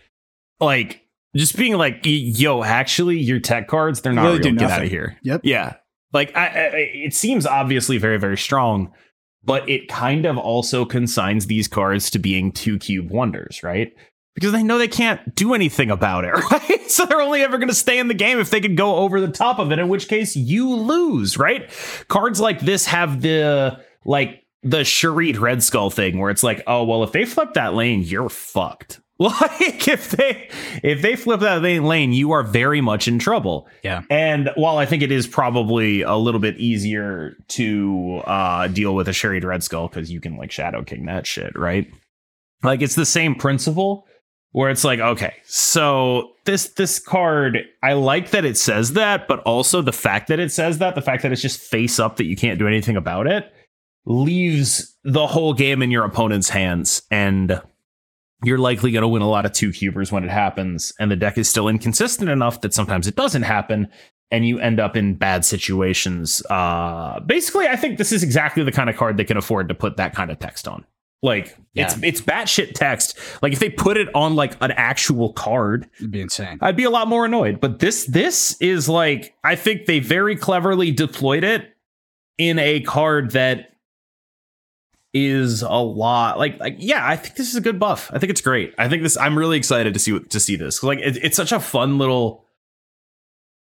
Like, 0.59 1.05
just 1.35 1.57
being 1.57 1.77
like, 1.77 1.99
yo, 2.03 2.63
actually, 2.63 3.19
your 3.19 3.39
tech 3.39 3.67
cards, 3.67 4.01
they're 4.01 4.13
not 4.13 4.23
really 4.23 4.39
real. 4.39 4.55
Get 4.55 4.71
out 4.71 4.83
of 4.83 4.89
here. 4.89 5.17
Yep. 5.23 5.41
Yeah. 5.43 5.75
Like, 6.13 6.35
I, 6.35 6.47
I, 6.47 6.69
it 6.93 7.13
seems 7.13 7.45
obviously 7.45 7.97
very, 7.97 8.17
very 8.17 8.37
strong, 8.37 8.91
but 9.43 9.67
it 9.69 9.87
kind 9.87 10.25
of 10.25 10.37
also 10.37 10.85
consigns 10.85 11.47
these 11.47 11.67
cards 11.67 12.09
to 12.11 12.19
being 12.19 12.51
two 12.51 12.79
cube 12.79 13.11
wonders, 13.11 13.61
right? 13.61 13.93
because 14.37 14.51
they 14.51 14.61
know 14.61 14.77
they 14.77 14.87
can't 14.87 15.33
do 15.33 15.55
anything 15.55 15.89
about 15.89 16.23
it, 16.23 16.29
right? 16.51 16.91
So 16.91 17.07
they're 17.07 17.19
only 17.19 17.41
ever 17.41 17.57
going 17.57 17.69
to 17.69 17.73
stay 17.73 17.97
in 17.97 18.07
the 18.07 18.13
game 18.13 18.39
if 18.39 18.51
they 18.51 18.61
can 18.61 18.75
go 18.75 18.97
over 18.97 19.19
the 19.19 19.31
top 19.31 19.57
of 19.57 19.71
it, 19.71 19.79
in 19.79 19.89
which 19.89 20.07
case 20.07 20.35
you 20.35 20.75
lose, 20.75 21.39
right? 21.39 21.67
Cards 22.07 22.39
like 22.39 22.59
this 22.59 22.85
have 22.85 23.23
the 23.23 23.83
like 24.05 24.45
the 24.69 24.83
Shuri 24.83 25.31
Red 25.33 25.63
Skull 25.63 25.89
thing 25.89 26.19
where 26.19 26.29
it's 26.29 26.43
like, 26.43 26.61
oh 26.67 26.83
well, 26.83 27.03
if 27.03 27.11
they 27.11 27.25
flip 27.25 27.53
that 27.53 27.73
lane, 27.73 28.01
you're 28.01 28.29
fucked. 28.29 28.99
Like 29.19 29.87
if 29.87 30.11
they 30.11 30.47
if 30.83 31.01
they 31.01 31.15
flip 31.15 31.39
that 31.39 31.63
lane, 31.63 32.13
you 32.13 32.33
are 32.33 32.43
very 32.43 32.81
much 32.81 33.07
in 33.07 33.17
trouble. 33.17 33.67
Yeah. 33.81 34.03
And 34.11 34.51
while 34.53 34.77
I 34.77 34.85
think 34.85 35.01
it 35.01 35.11
is 35.11 35.25
probably 35.25 36.03
a 36.03 36.15
little 36.15 36.39
bit 36.39 36.55
easier 36.57 37.35
to 37.47 38.21
uh, 38.27 38.67
deal 38.67 38.93
with 38.93 39.07
a 39.07 39.13
Shuri 39.13 39.39
Red 39.39 39.63
Skull 39.63 39.87
because 39.87 40.11
you 40.11 40.21
can 40.21 40.37
like 40.37 40.51
Shadow 40.51 40.83
King 40.83 41.07
that 41.07 41.25
shit, 41.25 41.57
right? 41.57 41.87
Like 42.61 42.83
it's 42.83 42.93
the 42.93 43.07
same 43.07 43.33
principle 43.33 44.05
where 44.51 44.69
it's 44.69 44.83
like 44.83 44.99
okay 44.99 45.35
so 45.45 46.31
this 46.45 46.69
this 46.69 46.99
card 46.99 47.59
i 47.83 47.93
like 47.93 48.31
that 48.31 48.45
it 48.45 48.57
says 48.57 48.93
that 48.93 49.27
but 49.27 49.39
also 49.41 49.81
the 49.81 49.91
fact 49.91 50.29
that 50.29 50.39
it 50.39 50.51
says 50.51 50.77
that 50.77 50.95
the 50.95 51.01
fact 51.01 51.21
that 51.21 51.31
it's 51.31 51.41
just 51.41 51.59
face 51.59 51.99
up 51.99 52.15
that 52.15 52.25
you 52.25 52.35
can't 52.35 52.57
do 52.57 52.65
anything 52.65 52.95
about 52.95 53.27
it 53.27 53.53
leaves 54.07 54.95
the 55.03 55.27
whole 55.27 55.53
game 55.53 55.81
in 55.81 55.91
your 55.91 56.05
opponent's 56.05 56.49
hands 56.49 57.01
and 57.11 57.61
you're 58.43 58.57
likely 58.57 58.91
going 58.91 59.01
to 59.01 59.07
win 59.07 59.21
a 59.21 59.27
lot 59.29 59.45
of 59.45 59.51
two 59.51 59.71
cubers 59.71 60.11
when 60.11 60.23
it 60.23 60.29
happens 60.29 60.93
and 60.99 61.11
the 61.11 61.15
deck 61.15 61.37
is 61.37 61.49
still 61.49 61.67
inconsistent 61.67 62.29
enough 62.29 62.61
that 62.61 62.73
sometimes 62.73 63.05
it 63.07 63.15
doesn't 63.15 63.43
happen 63.43 63.87
and 64.31 64.47
you 64.47 64.59
end 64.59 64.79
up 64.79 64.95
in 64.95 65.15
bad 65.15 65.43
situations. 65.45 66.41
Uh, 66.49 67.19
basically, 67.21 67.67
I 67.67 67.75
think 67.75 67.97
this 67.97 68.11
is 68.11 68.23
exactly 68.23 68.63
the 68.63 68.71
kind 68.71 68.89
of 68.89 68.95
card 68.97 69.17
they 69.17 69.23
can 69.23 69.37
afford 69.37 69.67
to 69.69 69.75
put 69.75 69.97
that 69.97 70.13
kind 70.15 70.31
of 70.31 70.39
text 70.39 70.67
on. 70.67 70.85
Like 71.23 71.57
Yeah. 71.73 71.85
it's 71.85 71.95
it's 72.03 72.21
batshit 72.21 72.73
text. 72.75 73.17
Like 73.41 73.51
if 73.51 73.59
they 73.59 73.69
put 73.69 73.97
it 73.97 74.07
on 74.13 74.35
like 74.35 74.55
an 74.61 74.71
actual 74.71 75.33
card, 75.33 75.89
It'd 75.97 76.11
be 76.11 76.21
insane. 76.21 76.59
I'd 76.61 76.75
be 76.77 76.83
a 76.83 76.89
lot 76.89 77.07
more 77.07 77.25
annoyed. 77.25 77.59
But 77.59 77.79
this 77.79 78.05
this 78.05 78.55
is 78.61 78.87
like 78.87 79.33
I 79.43 79.55
think 79.55 79.85
they 79.87 79.99
very 79.99 80.35
cleverly 80.35 80.91
deployed 80.91 81.43
it 81.43 81.73
in 82.37 82.59
a 82.59 82.81
card 82.81 83.31
that 83.31 83.71
is 85.13 85.61
a 85.61 85.69
lot 85.69 86.37
like 86.37 86.59
like 86.59 86.75
yeah. 86.79 87.07
I 87.07 87.15
think 87.15 87.35
this 87.35 87.49
is 87.49 87.55
a 87.55 87.61
good 87.61 87.79
buff. 87.79 88.11
I 88.13 88.19
think 88.19 88.29
it's 88.29 88.41
great. 88.41 88.73
I 88.77 88.89
think 88.89 89.03
this. 89.03 89.17
I'm 89.17 89.37
really 89.37 89.57
excited 89.57 89.93
to 89.93 89.99
see 89.99 90.19
to 90.19 90.39
see 90.39 90.55
this. 90.55 90.83
Like 90.83 90.99
it, 90.99 91.17
it's 91.17 91.37
such 91.37 91.51
a 91.51 91.59
fun 91.59 91.97
little 91.97 92.45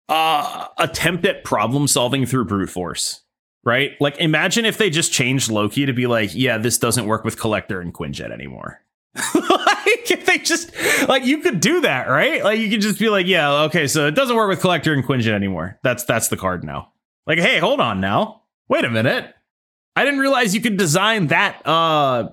uh 0.08 0.68
attempt 0.78 1.26
at 1.26 1.44
problem 1.44 1.88
solving 1.88 2.26
through 2.26 2.46
brute 2.46 2.70
force. 2.70 3.22
Right? 3.64 3.92
Like 4.00 4.18
imagine 4.18 4.66
if 4.66 4.78
they 4.78 4.90
just 4.90 5.12
changed 5.12 5.52
Loki 5.52 5.86
to 5.86 5.94
be 5.94 6.08
like, 6.08 6.34
yeah, 6.34 6.58
this 6.58 6.78
doesn't 6.78 7.06
work 7.06 7.24
with 7.24 7.40
Collector 7.40 7.82
and 7.82 7.94
Quinjet 7.94 8.32
anymore. 8.32 8.82
like 9.16 10.12
if 10.12 10.26
they 10.26 10.38
just 10.38 10.72
like 11.08 11.26
you 11.26 11.40
could 11.40 11.60
do 11.60 11.82
that, 11.82 12.08
right? 12.08 12.44
Like 12.44 12.60
you 12.60 12.70
could 12.70 12.82
just 12.82 13.00
be 13.00 13.10
like, 13.10 13.28
yeah, 13.28 13.64
okay, 13.64 13.88
so 13.88 14.08
it 14.08 14.16
doesn't 14.16 14.36
work 14.36 14.50
with 14.50 14.62
Collector 14.62 14.94
and 14.94 15.04
Quinjet 15.04 15.34
anymore. 15.34 15.78
That's 15.84 16.04
that's 16.04 16.30
the 16.30 16.38
card 16.38 16.64
now. 16.64 16.92
Like, 17.28 17.40
hey, 17.40 17.60
hold 17.60 17.80
on 17.80 18.00
now. 18.02 18.44
Wait 18.70 18.86
a 18.86 18.90
minute. 18.90 19.34
I 19.96 20.06
didn't 20.06 20.20
realize 20.20 20.56
you 20.56 20.62
could 20.62 20.78
design 20.78 21.28
that 21.28 21.62
uh 21.68 22.30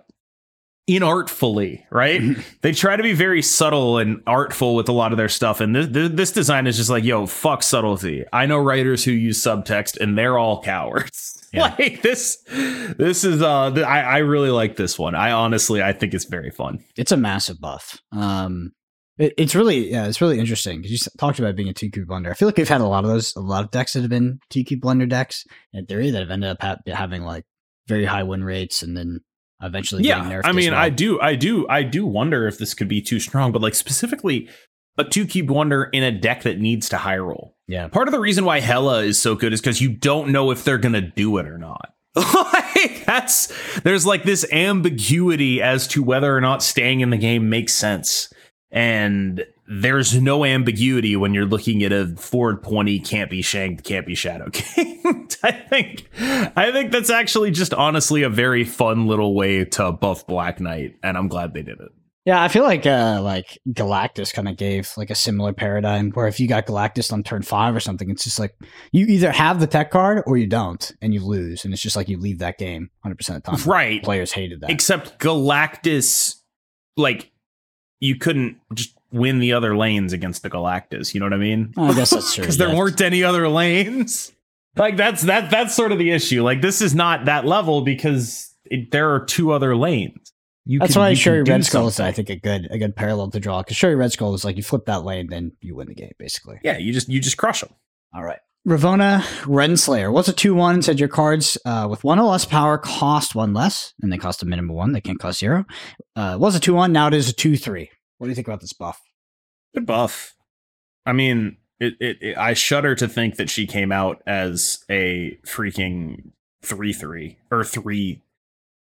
inartfully, 0.89 1.83
right? 1.91 2.21
they 2.63 2.73
try 2.73 2.95
to 2.97 3.03
be 3.03 3.13
very 3.13 3.43
subtle 3.43 3.99
and 3.99 4.23
artful 4.27 4.75
with 4.77 4.89
a 4.89 4.93
lot 4.93 5.13
of 5.13 5.19
their 5.19 5.29
stuff, 5.29 5.61
and 5.61 5.75
this, 5.75 5.89
this 5.89 6.11
this 6.13 6.33
design 6.33 6.67
is 6.67 6.77
just 6.77 6.91
like, 6.91 7.03
yo, 7.05 7.27
fuck 7.27 7.63
subtlety. 7.63 8.25
I 8.33 8.47
know 8.47 8.59
writers 8.59 9.05
who 9.05 9.11
use 9.11 9.43
subtext, 9.43 9.99
and 10.01 10.17
they're 10.17 10.39
all 10.39 10.63
cowards. 10.63 11.33
Yeah. 11.53 11.75
like 11.79 12.03
this, 12.03 12.37
this 12.99 13.25
is 13.25 13.41
uh, 13.41 13.71
th- 13.73 13.87
I 13.87 14.03
I 14.03 14.19
really 14.19 14.51
like 14.51 14.77
this 14.77 14.99
one. 14.99 15.15
I 15.15 15.31
honestly, 15.31 15.83
I 15.83 15.95
think 15.95 16.13
it's 16.13 16.27
very 16.27 16.51
fun. 16.51 16.85
It's 16.97 17.13
a 17.13 17.17
massive 17.17 17.59
buff. 17.63 17.99
Um, 18.13 18.73
it, 19.19 19.35
it's 19.39 19.55
really 19.55 19.91
yeah, 19.91 20.07
it's 20.07 20.21
really 20.21 20.39
interesting 20.39 20.81
because 20.81 20.93
you 20.93 20.99
talked 21.19 21.39
about 21.39 21.57
being 21.57 21.69
a 21.69 21.75
two 21.75 21.91
cube 21.91 22.09
blender. 22.09 22.31
I 22.31 22.35
feel 22.35 22.49
like 22.49 22.57
we've 22.57 22.69
had 22.69 22.81
a 22.81 22.87
lot 22.87 23.05
of 23.05 23.11
those, 23.11 23.35
a 23.37 23.41
lot 23.41 23.65
of 23.65 23.71
decks 23.71 23.95
that 23.95 24.01
have 24.01 24.11
been 24.11 24.41
two 24.51 24.65
cube 24.65 24.81
blender 24.81 25.09
decks 25.09 25.45
in 25.73 25.87
theory 25.87 26.11
that 26.11 26.21
have 26.21 26.31
ended 26.31 26.51
up 26.51 26.63
ha- 26.63 26.79
having 26.87 27.23
like 27.23 27.45
very 27.89 28.05
high 28.05 28.23
win 28.23 28.45
rates 28.45 28.83
and 28.83 28.97
then 28.97 29.21
eventually 29.63 30.03
getting 30.03 30.25
yeah 30.25 30.31
nerfed. 30.31 30.45
i 30.45 30.53
mean 30.53 30.73
well. 30.73 30.81
i 30.81 30.91
do 30.91 31.21
i 31.21 31.35
do 31.35 31.67
i 31.69 31.83
do 31.83 32.07
wonder 32.07 32.47
if 32.47 32.59
this 32.59 32.75
could 32.75 32.89
be 32.89 33.01
too 33.01 33.19
strong 33.19 33.53
but 33.53 33.63
like 33.63 33.75
specifically 33.75 34.49
a 34.99 35.05
two 35.05 35.27
cube 35.27 35.51
wonder 35.51 35.85
in 35.85 36.03
a 36.03 36.13
deck 36.13 36.43
that 36.43 36.59
needs 36.59 36.89
to 36.89 36.99
high 36.99 37.17
roll 37.17 37.57
yeah. 37.67 37.89
part 37.89 38.07
of 38.07 38.13
the 38.13 38.21
reason 38.21 38.45
why 38.45 38.61
Hela 38.61 39.03
is 39.03 39.19
so 39.19 39.35
good 39.35 39.53
is 39.53 39.61
because 39.61 39.81
you 39.81 39.89
don't 39.91 40.31
know 40.31 40.51
if 40.51 40.65
they're 40.65 40.79
gonna 40.79 41.01
do 41.01 41.39
it 41.39 41.47
or 41.47 41.59
not 41.59 41.95
like 42.15 43.05
that's 43.07 43.53
there's 43.81 44.07
like 44.07 44.25
this 44.25 44.51
ambiguity 44.53 45.63
as 45.63 45.87
to 45.89 46.03
whether 46.03 46.35
or 46.35 46.41
not 46.41 46.63
staying 46.63 47.01
in 47.01 47.11
the 47.11 47.17
game 47.17 47.49
makes 47.49 47.73
sense 47.73 48.33
and 48.77 49.45
there's 49.67 50.21
no 50.21 50.45
ambiguity 50.45 51.17
when 51.17 51.33
you're 51.35 51.47
looking 51.47 51.83
at 51.83 51.91
a 51.93 52.07
420 52.17 53.01
can't 53.01 53.31
be 53.31 53.41
shanked 53.43 53.83
can't 53.85 54.07
be 54.07 54.15
shadow 54.15 54.49
king 54.53 55.27
i 55.43 55.51
think 55.51 56.09
i 56.57 56.71
think 56.71 56.93
that's 56.93 57.11
actually 57.11 57.51
just 57.51 57.73
honestly 57.75 58.23
a 58.23 58.29
very 58.29 58.65
fun 58.65 59.07
little 59.07 59.35
way 59.35 59.65
to 59.65 59.91
buff 59.93 60.27
black 60.27 60.61
knight 60.61 60.95
and 61.03 61.17
i'm 61.17 61.27
glad 61.27 61.55
they 61.55 61.63
did 61.63 61.81
it 61.81 61.89
Yeah, 62.27 62.43
I 62.43 62.49
feel 62.49 62.65
like 62.65 62.87
uh 62.87 63.21
like 63.23 63.57
Galactus 63.69 64.35
kind 64.35 64.49
of 64.49 64.57
gave 64.57 64.93
like 64.97 65.11
a 65.11 65.15
similar 65.15 65.53
paradigm 65.53 66.11
where 66.11 66.27
if 66.27 66.41
you 66.41 66.49
got 66.49 66.67
Galactus 66.67 67.13
on 67.13 67.23
turn 67.23 67.43
five 67.43 67.73
or 67.73 67.79
something, 67.79 68.11
it's 68.11 68.25
just 68.25 68.41
like 68.41 68.57
you 68.91 69.07
either 69.07 69.31
have 69.31 69.61
the 69.61 69.69
tech 69.69 69.93
card 69.93 70.25
or 70.27 70.37
you 70.37 70.49
don't, 70.49 70.91
and 71.01 71.15
you 71.15 71.21
lose, 71.25 71.65
and 71.65 71.73
it's 71.73 71.81
just 71.81 71.95
like 71.95 72.09
you 72.09 72.19
leave 72.19 72.41
that 72.41 72.59
game 72.59 72.91
100 73.03 73.15
percent 73.15 73.37
of 73.37 73.43
the 73.45 73.51
time. 73.63 73.71
right 73.71 74.03
Players 74.03 74.33
hated 74.33 74.61
that. 74.63 74.71
except 74.71 75.21
galactus 75.21 76.35
like 76.97 77.31
you 78.01 78.17
couldn't 78.17 78.57
just 78.75 78.95
win 79.13 79.39
the 79.39 79.53
other 79.53 79.77
lanes 79.77 80.13
against 80.13 80.43
the 80.43 80.51
galactus 80.51 81.15
you 81.15 81.21
know 81.21 81.27
what 81.27 81.33
i 81.33 81.37
mean 81.39 81.73
I 81.77 81.95
guess 81.95 82.11
that's 82.11 82.35
true. 82.35 82.43
because 82.43 82.57
there 82.59 82.69
yeah. 82.69 82.77
weren't 82.77 83.01
any 83.01 83.23
other 83.25 83.49
lanes. 83.49 84.33
Like 84.79 84.99
that's 84.99 85.23
that 85.23 85.51
that's 85.51 85.75
sort 85.75 85.91
of 85.91 85.99
the 85.99 86.11
issue. 86.11 86.43
Like 86.43 86.61
this 86.61 86.83
is 86.83 86.95
not 86.95 87.25
that 87.25 87.47
level 87.47 87.81
because 87.81 88.55
it, 88.67 88.91
there 88.91 89.15
are 89.15 89.25
two 89.25 89.53
other 89.53 89.75
lanes. 89.75 90.35
You 90.67 90.81
That's 90.81 90.93
can- 90.93 91.01
why 91.01 91.09
you 91.09 91.17
Shuri 91.17 91.43
Red 91.43 91.65
Skull 91.65 91.87
is, 91.87 91.99
I 91.99 92.13
think, 92.13 92.29
a 92.29 92.37
good 92.37 92.69
a 92.71 92.77
good 92.77 92.95
parallel 92.95 93.31
to 93.31 93.41
draw 93.41 93.63
because 93.63 93.79
Shuri 93.79 93.95
Red 93.95 94.13
Skull 94.13 94.35
is 94.35 94.45
like 94.45 94.59
you 94.59 94.63
flip 94.63 94.85
that 94.85 95.03
lane, 95.03 95.29
then 95.31 95.53
you 95.63 95.77
win 95.77 95.89
the 95.89 95.95
game, 95.95 96.13
basically. 96.19 96.59
Yeah, 96.63 96.77
you 96.77 96.93
just 96.93 97.09
you 97.09 97.21
just 97.21 97.39
crush 97.39 97.63
them. 97.63 97.71
All 98.15 98.23
right. 98.23 98.41
Ravonna 98.67 99.21
Renslayer 99.43 100.13
was 100.13 100.29
a 100.29 100.33
2 100.33 100.53
1 100.53 100.83
said 100.83 100.99
your 100.99 101.09
cards 101.09 101.57
uh, 101.65 101.87
with 101.89 102.03
one 102.03 102.19
or 102.19 102.25
less 102.25 102.45
power 102.45 102.77
cost 102.79 103.37
one 103.37 103.55
less, 103.55 103.95
and 104.03 104.13
they 104.13 104.19
cost 104.19 104.43
a 104.43 104.47
minimum 104.47 104.75
one. 104.75 104.93
They 104.93 105.01
can't 105.01 105.21
cost 105.21 105.39
zero. 105.39 105.65
Uh, 106.17 106.37
was 106.41 106.57
a 106.57 106.61
2 106.61 106.75
1, 106.75 106.93
now 106.93 107.07
it 107.07 107.15
is 107.15 107.29
a 107.29 107.33
2 107.33 107.57
3. 107.57 107.89
What 108.19 108.27
do 108.27 108.29
you 108.31 108.35
think 108.35 108.49
about 108.49 108.61
this 108.61 108.73
buff? 108.73 109.01
Good 109.73 109.87
buff. 109.87 110.35
I 111.05 111.13
mean, 111.13 111.59
it, 111.79 111.95
it, 112.01 112.17
it 112.21 112.37
I 112.37 112.55
shudder 112.55 112.97
to 112.97 113.07
think 113.07 113.37
that 113.37 113.49
she 113.49 113.69
came 113.69 113.93
out 113.93 114.21
as 114.27 114.85
a 114.91 115.39
freaking 115.47 116.33
three 116.63 116.93
three 116.93 117.39
or 117.53 117.63
three. 117.63 118.23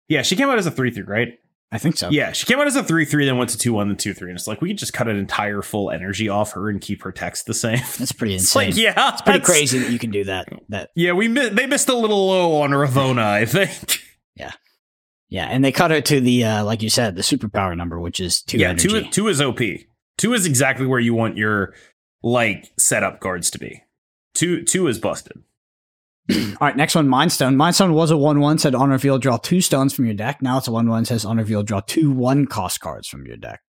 Yeah, 0.08 0.22
she 0.22 0.36
came 0.36 0.48
out 0.48 0.58
as 0.58 0.66
a 0.66 0.70
three 0.70 0.90
three, 0.90 1.02
right? 1.02 1.38
I 1.76 1.78
think 1.78 1.96
so. 1.96 2.08
Yeah, 2.10 2.32
she 2.32 2.46
came 2.46 2.58
out 2.58 2.66
as 2.66 2.74
a 2.74 2.82
three 2.82 3.04
three, 3.04 3.26
then 3.26 3.36
went 3.36 3.50
to 3.50 3.58
two 3.58 3.72
one, 3.74 3.88
then 3.88 3.96
two 3.96 4.14
three, 4.14 4.30
and 4.30 4.36
it's 4.38 4.48
like 4.48 4.60
we 4.60 4.68
could 4.70 4.78
just 4.78 4.92
cut 4.92 5.06
an 5.08 5.16
entire 5.16 5.62
full 5.62 5.90
energy 5.90 6.28
off 6.28 6.52
her 6.52 6.68
and 6.68 6.80
keep 6.80 7.02
her 7.02 7.12
text 7.12 7.46
the 7.46 7.54
same. 7.54 7.78
That's 7.98 8.12
pretty 8.12 8.34
It's 8.34 8.44
insane. 8.44 8.70
like 8.70 8.76
yeah, 8.78 9.12
it's 9.12 9.22
pretty 9.22 9.40
crazy 9.40 9.78
that 9.80 9.90
you 9.90 9.98
can 9.98 10.10
do 10.10 10.24
that. 10.24 10.48
That 10.70 10.90
Yeah, 10.94 11.12
we 11.12 11.28
mi- 11.28 11.50
they 11.50 11.66
missed 11.66 11.88
a 11.88 11.94
little 11.96 12.26
low 12.28 12.62
on 12.62 12.70
Ravonna, 12.70 13.22
I 13.24 13.44
think. 13.44 14.02
Yeah, 14.36 14.52
yeah, 15.28 15.46
and 15.46 15.64
they 15.64 15.72
cut 15.72 15.90
her 15.90 16.00
to 16.02 16.20
the, 16.20 16.44
uh, 16.44 16.64
like 16.64 16.82
you 16.82 16.90
said, 16.90 17.16
the 17.16 17.22
superpower 17.22 17.74
number, 17.76 17.98
which 17.98 18.20
is 18.20 18.42
2 18.42 18.58
yeah, 18.58 18.68
energy. 18.70 18.88
two 18.88 19.10
two 19.10 19.28
is 19.28 19.40
OP. 19.40 19.60
Two 20.18 20.34
is 20.34 20.44
exactly 20.46 20.86
where 20.86 21.00
you 21.00 21.14
want 21.14 21.36
your 21.36 21.74
like 22.22 22.72
setup 22.78 23.20
guards 23.20 23.50
to 23.52 23.58
be. 23.58 23.82
Two 24.34 24.62
two 24.62 24.86
is 24.88 24.98
busted. 24.98 25.42
All 26.28 26.36
right, 26.60 26.76
next 26.76 26.94
one, 26.96 27.06
Mindstone. 27.06 27.54
Mindstone 27.54 27.92
was 27.92 28.10
a 28.10 28.16
1 28.16 28.40
1, 28.40 28.58
said 28.58 28.74
on 28.74 28.90
reveal, 28.90 29.18
draw 29.18 29.36
two 29.36 29.60
stones 29.60 29.94
from 29.94 30.06
your 30.06 30.14
deck. 30.14 30.42
Now 30.42 30.58
it's 30.58 30.66
a 30.66 30.72
1 30.72 30.88
1, 30.88 31.04
says 31.04 31.24
on 31.24 31.36
reveal, 31.36 31.62
draw 31.62 31.80
two 31.80 32.10
1 32.10 32.46
cost 32.46 32.80
cards 32.80 33.06
from 33.06 33.26
your 33.26 33.36
deck. 33.36 33.60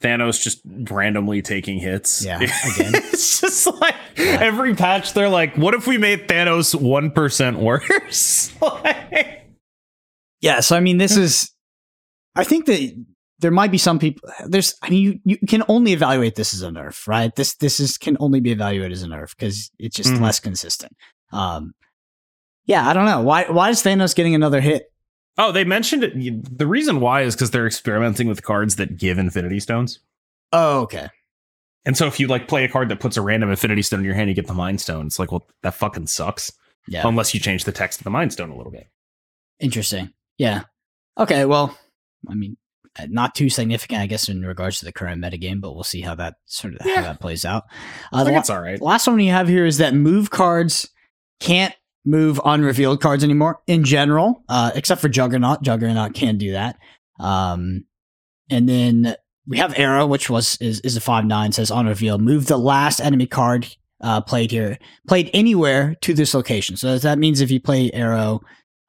Thanos 0.00 0.40
just 0.42 0.60
randomly 0.90 1.42
taking 1.42 1.78
hits. 1.78 2.24
Yeah, 2.24 2.36
again. 2.36 2.92
it's 2.94 3.40
just 3.40 3.66
like 3.80 3.94
every 4.16 4.74
patch 4.74 5.12
they're 5.12 5.28
like, 5.28 5.56
what 5.56 5.74
if 5.74 5.86
we 5.86 5.98
made 5.98 6.28
Thanos 6.28 6.74
one 6.74 7.10
percent 7.10 7.58
worse? 7.60 8.52
Like- 8.62 9.46
Yeah, 10.40 10.60
so 10.60 10.76
I 10.76 10.80
mean, 10.80 10.98
this 10.98 11.16
is. 11.16 11.50
I 12.36 12.44
think 12.44 12.66
that 12.66 13.04
there 13.40 13.50
might 13.50 13.70
be 13.70 13.78
some 13.78 13.98
people. 13.98 14.28
There's. 14.46 14.74
I 14.82 14.90
mean, 14.90 15.20
you, 15.24 15.36
you 15.38 15.46
can 15.46 15.62
only 15.68 15.92
evaluate 15.92 16.34
this 16.34 16.52
as 16.54 16.62
a 16.62 16.68
nerf, 16.68 17.06
right? 17.06 17.34
This 17.34 17.54
this 17.56 17.78
is 17.80 17.96
can 17.98 18.16
only 18.20 18.40
be 18.40 18.50
evaluated 18.52 18.92
as 18.92 19.02
a 19.02 19.06
nerf 19.06 19.30
because 19.36 19.70
it's 19.78 19.96
just 19.96 20.10
Mhm. 20.10 20.20
less 20.20 20.40
consistent. 20.40 20.96
Um, 21.32 21.74
yeah, 22.66 22.88
I 22.88 22.92
don't 22.92 23.04
know 23.06 23.20
why. 23.22 23.44
Why 23.50 23.70
is 23.70 23.82
Thanos 23.82 24.14
getting 24.14 24.34
another 24.34 24.60
hit? 24.60 24.92
oh, 25.40 25.52
they 25.52 25.62
mentioned 25.64 26.02
it. 26.02 26.58
The 26.58 26.66
reason 26.66 26.98
why 27.00 27.22
is 27.22 27.36
because 27.36 27.52
they're 27.52 27.66
experimenting 27.66 28.26
with 28.26 28.42
cards 28.42 28.74
that 28.76 28.96
give 28.96 29.18
Infinity 29.18 29.60
Stones. 29.60 30.00
Oh, 30.52 30.80
okay. 30.80 31.08
And 31.84 31.96
so 31.96 32.06
if 32.08 32.18
you 32.18 32.26
like 32.26 32.48
play 32.48 32.64
a 32.64 32.68
card 32.68 32.88
that 32.88 32.98
puts 32.98 33.16
a 33.16 33.22
random 33.22 33.48
Infinity 33.50 33.82
Stone 33.82 34.00
in 34.00 34.04
your 34.04 34.14
hand, 34.14 34.28
you 34.28 34.34
get 34.34 34.48
the 34.48 34.52
Mind 34.54 34.80
Stone. 34.80 35.06
It's 35.06 35.18
like, 35.20 35.30
well, 35.30 35.46
that 35.62 35.74
fucking 35.74 36.08
sucks. 36.08 36.52
Yeah, 36.88 37.06
Unless 37.06 37.34
you 37.34 37.40
change 37.40 37.64
the 37.64 37.70
text 37.72 38.00
of 38.00 38.04
the 38.04 38.10
Mind 38.10 38.32
Stone 38.32 38.50
a 38.50 38.56
little 38.56 38.72
bit. 38.72 38.88
interesting. 39.60 40.12
Yeah. 40.38 40.62
Okay. 41.16 41.44
Well, 41.44 41.76
I 42.28 42.34
mean, 42.34 42.56
not 43.08 43.34
too 43.34 43.48
significant, 43.50 44.00
I 44.00 44.06
guess, 44.06 44.28
in 44.28 44.42
regards 44.44 44.78
to 44.80 44.84
the 44.84 44.92
current 44.92 45.22
metagame, 45.22 45.60
but 45.60 45.74
we'll 45.74 45.84
see 45.84 46.00
how 46.00 46.14
that 46.16 46.34
sort 46.46 46.74
of 46.74 46.80
Yeah. 46.84 46.96
how 46.96 47.02
that 47.02 47.20
plays 47.20 47.44
out. 47.44 47.64
Uh, 48.12 48.16
I 48.16 48.18
the 48.20 48.24
think 48.26 48.34
la- 48.34 48.40
it's 48.40 48.50
all 48.50 48.60
right. 48.60 48.80
Last 48.80 49.06
one 49.06 49.18
you 49.20 49.30
have 49.32 49.48
here 49.48 49.66
is 49.66 49.78
that 49.78 49.94
move 49.94 50.30
cards 50.30 50.88
can't 51.40 51.74
move 52.04 52.40
unrevealed 52.44 53.00
cards 53.00 53.22
anymore 53.22 53.60
in 53.66 53.84
general, 53.84 54.42
uh, 54.48 54.70
except 54.74 55.00
for 55.00 55.08
Juggernaut. 55.08 55.62
Juggernaut 55.62 56.14
can 56.14 56.38
do 56.38 56.52
that. 56.52 56.76
Um, 57.20 57.84
and 58.50 58.68
then 58.68 59.14
we 59.46 59.58
have 59.58 59.78
Aero, 59.78 60.06
which 60.06 60.30
was 60.30 60.56
is, 60.60 60.80
is 60.80 60.96
a 60.96 61.00
five 61.00 61.24
nine 61.24 61.52
says 61.52 61.70
on 61.70 61.86
reveal, 61.86 62.18
move 62.18 62.46
the 62.46 62.56
last 62.58 63.00
enemy 63.00 63.26
card 63.26 63.66
uh, 64.00 64.20
played 64.20 64.50
here, 64.50 64.78
played 65.08 65.28
anywhere 65.34 65.96
to 66.02 66.14
this 66.14 66.32
location. 66.34 66.76
So 66.76 66.98
that 66.98 67.18
means 67.18 67.40
if 67.40 67.50
you 67.50 67.60
play 67.60 67.90
Aero 67.92 68.40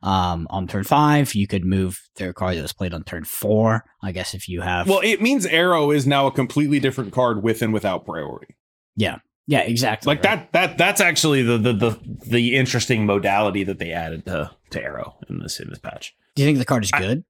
um, 0.02 0.48
on 0.50 0.68
turn 0.68 0.84
five, 0.84 1.36
you 1.36 1.46
could 1.48 1.66
move 1.66 2.02
their 2.16 2.32
card 2.34 2.58
that 2.58 2.62
was 2.62 2.74
played 2.74 2.94
on 2.94 3.04
turn 3.04 3.26
four. 3.26 3.84
I 4.02 4.12
guess 4.12 4.34
if 4.34 4.48
you 4.48 4.62
have 4.62 4.88
Well, 4.88 5.02
it 5.04 5.22
means 5.22 5.46
Aero 5.46 5.92
is 5.92 6.08
now 6.08 6.28
a 6.28 6.32
completely 6.32 6.80
different 6.80 7.12
card 7.14 7.44
with 7.44 7.62
and 7.62 7.74
without 7.74 8.06
priority. 8.06 8.56
yeah, 8.96 9.18
Yeah, 9.48 9.60
exactly. 9.62 10.10
Like 10.16 10.24
right. 10.24 10.52
that 10.52 10.70
that 10.70 10.78
that's 10.78 11.02
actually 11.02 11.42
the, 11.44 11.58
the 11.58 11.74
the 11.74 12.00
the 12.28 12.56
interesting 12.56 13.06
modality 13.06 13.64
that 13.66 13.80
they 13.80 13.92
added 13.92 14.26
to 14.28 14.52
to 14.70 14.82
Aero 14.84 15.18
in 15.30 15.40
this 15.40 15.60
in 15.60 15.70
this 15.70 15.80
patch. 15.80 16.16
Do 16.36 16.44
you 16.44 16.48
think 16.48 16.60
the 16.60 16.66
card 16.66 16.84
is 16.86 16.92
I- 16.94 17.00
good? 17.00 17.24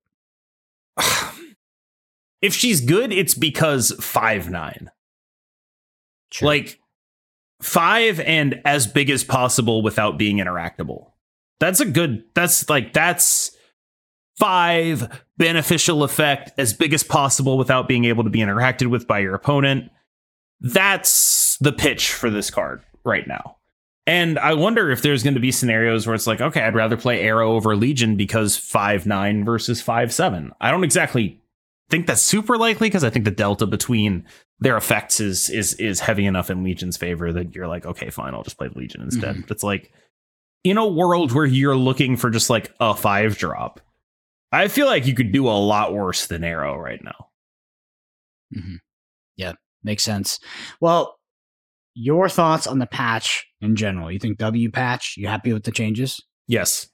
if 2.42 2.54
she's 2.54 2.82
good, 2.82 3.12
it's 3.12 3.34
because 3.34 3.92
five 4.00 4.50
nine. 4.50 4.92
Sure. 6.32 6.46
Like 6.48 6.80
five 7.62 8.20
and 8.20 8.62
as 8.66 8.86
big 8.88 9.10
as 9.10 9.24
possible 9.24 9.82
without 9.82 10.18
being 10.18 10.38
interactable. 10.38 11.12
That's 11.60 11.80
a 11.80 11.86
good. 11.86 12.24
That's 12.34 12.70
like 12.70 12.94
that's 12.94 13.56
five 14.38 15.24
beneficial 15.38 16.04
effect 16.04 16.52
as 16.58 16.74
big 16.74 16.94
as 16.94 17.04
possible 17.04 17.58
without 17.58 17.88
being 17.88 18.06
able 18.06 18.24
to 18.24 18.30
be 18.30 18.40
interacted 18.40 18.88
with 18.88 19.08
by 19.08 19.20
your 19.20 19.36
opponent. 19.36 19.92
That's 20.62 21.58
the 21.60 21.72
pitch 21.74 22.12
for 22.14 22.30
this 22.30 22.50
card 22.50 22.82
right 23.04 23.28
now. 23.28 23.58
And 24.08 24.40
I 24.40 24.54
wonder 24.56 24.90
if 24.90 25.02
there's 25.02 25.24
going 25.24 25.36
to 25.36 25.40
be 25.40 25.52
scenarios 25.52 26.08
where 26.08 26.16
it's 26.16 26.26
like, 26.26 26.42
okay, 26.42 26.62
I'd 26.62 26.74
rather 26.76 26.98
play 26.98 27.22
Aero 27.22 27.52
over 27.54 27.76
Legion 27.76 28.16
because 28.16 28.58
five 28.58 29.06
nine 29.06 29.46
versus 29.46 29.82
five 29.82 30.14
seven. 30.14 30.52
I 30.60 30.72
don't 30.72 30.84
exactly 30.84 31.42
think 31.90 32.08
that's 32.08 32.22
super 32.22 32.58
likely 32.58 32.88
because 32.88 33.04
I 33.04 33.10
think 33.10 33.26
the 33.26 33.32
delta 33.32 33.68
between 33.68 34.26
their 34.60 34.78
effects 34.78 35.20
is 35.20 35.50
is 35.50 35.74
is 35.76 36.00
heavy 36.00 36.26
enough 36.26 36.50
in 36.50 36.64
Legion's 36.64 36.98
favor 36.98 37.32
that 37.34 37.54
you're 37.54 37.68
like, 37.68 37.86
okay, 37.86 38.10
fine, 38.10 38.34
I'll 38.34 38.44
just 38.44 38.58
play 38.58 38.70
Legion 38.74 39.02
instead. 39.02 39.36
Mhm. 39.36 39.42
But 39.44 39.52
it's 39.52 39.64
like 39.64 39.92
in 40.64 40.78
a 40.78 40.88
world 40.88 41.32
where 41.32 41.46
you're 41.46 41.76
looking 41.76 42.18
for 42.18 42.30
just 42.30 42.50
like 42.50 42.74
a 42.80 42.94
five 42.94 43.38
drop, 43.38 43.82
I 44.52 44.68
feel 44.68 44.88
like 44.88 45.06
you 45.06 45.14
could 45.14 45.32
do 45.32 45.48
a 45.48 45.52
lot 45.52 45.94
worse 45.94 46.28
than 46.28 46.44
Aero 46.44 46.78
right 46.78 47.04
now. 47.04 47.28
Mm-hmm. 48.56 48.76
Yeah, 49.38 49.54
makes 49.84 50.04
sense. 50.04 50.40
Well, 50.82 51.16
your 51.94 52.30
thoughts 52.30 52.68
on 52.68 52.80
the 52.80 52.88
patch 52.88 53.46
in 53.62 53.76
general? 53.76 54.12
You 54.12 54.20
think 54.20 54.38
W 54.38 54.72
patch? 54.72 55.16
You 55.18 55.28
happy 55.28 55.54
with 55.54 55.64
the 55.64 55.72
changes? 55.72 56.20
Yes. 56.48 56.88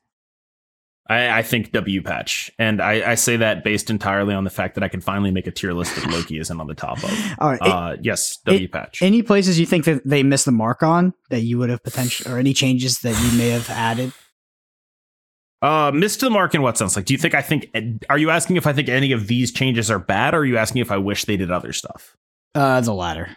I, 1.08 1.39
I 1.39 1.43
think 1.43 1.72
W 1.72 2.01
patch. 2.01 2.51
And 2.58 2.82
I, 2.82 3.12
I 3.12 3.16
say 3.16 3.38
that 3.38 3.64
based 3.64 3.89
entirely 3.89 4.34
on 4.34 4.43
the 4.43 4.49
fact 4.49 4.76
that 4.76 4.84
I 4.84 4.88
can 4.88 5.01
finally 5.01 5.32
make 5.32 5.45
a 5.45 5.51
tier 5.51 5.74
list 5.74 5.95
that 5.95 6.10
Loki 6.10 6.39
isn't 6.39 6.60
on 6.60 6.68
the 6.68 6.74
top 6.74 7.03
of. 7.03 7.12
All 7.39 7.51
right. 7.51 7.62
Uh, 7.62 7.97
yes, 8.01 8.38
W 8.45 8.68
patch. 8.68 9.01
any 9.01 9.22
places 9.22 9.60
you 9.60 9.66
think 9.66 9.86
that 9.86 10.01
they 10.06 10.24
missed 10.24 10.45
the 10.45 10.51
mark 10.51 10.82
on 10.82 11.14
that 11.30 11.41
you 11.41 11.58
would 11.60 11.70
have 11.70 11.84
potential, 11.84 12.32
or 12.32 12.39
any 12.39 12.53
changes 12.53 12.99
that 12.99 13.16
you 13.24 13.38
may 13.38 13.49
have 13.49 13.70
added? 13.70 14.14
Uh, 15.62 15.91
missed 15.93 16.20
the 16.20 16.30
mark 16.30 16.53
in 16.53 16.62
what 16.62 16.78
sense? 16.78 16.95
Like, 16.95 17.06
do 17.06 17.14
you 17.14 17.18
think 17.18 17.34
I 17.34 17.41
think? 17.41 17.70
Are 18.10 18.18
you 18.18 18.30
asking 18.30 18.58
if 18.58 18.68
I 18.68 18.74
think 18.74 18.89
any 18.89 19.12
of 19.12 19.28
these 19.28 19.51
changes 19.51 19.89
are 19.89 19.99
bad, 19.99 20.34
or 20.34 20.39
are 20.39 20.45
you 20.45 20.58
asking 20.58 20.82
if 20.82 20.91
I 20.91 20.97
wish 20.97 21.26
they 21.26 21.38
did 21.38 21.49
other 21.51 21.74
stuff? 21.74 22.16
Uh, 22.53 22.82
the 22.82 22.93
latter. 22.93 23.36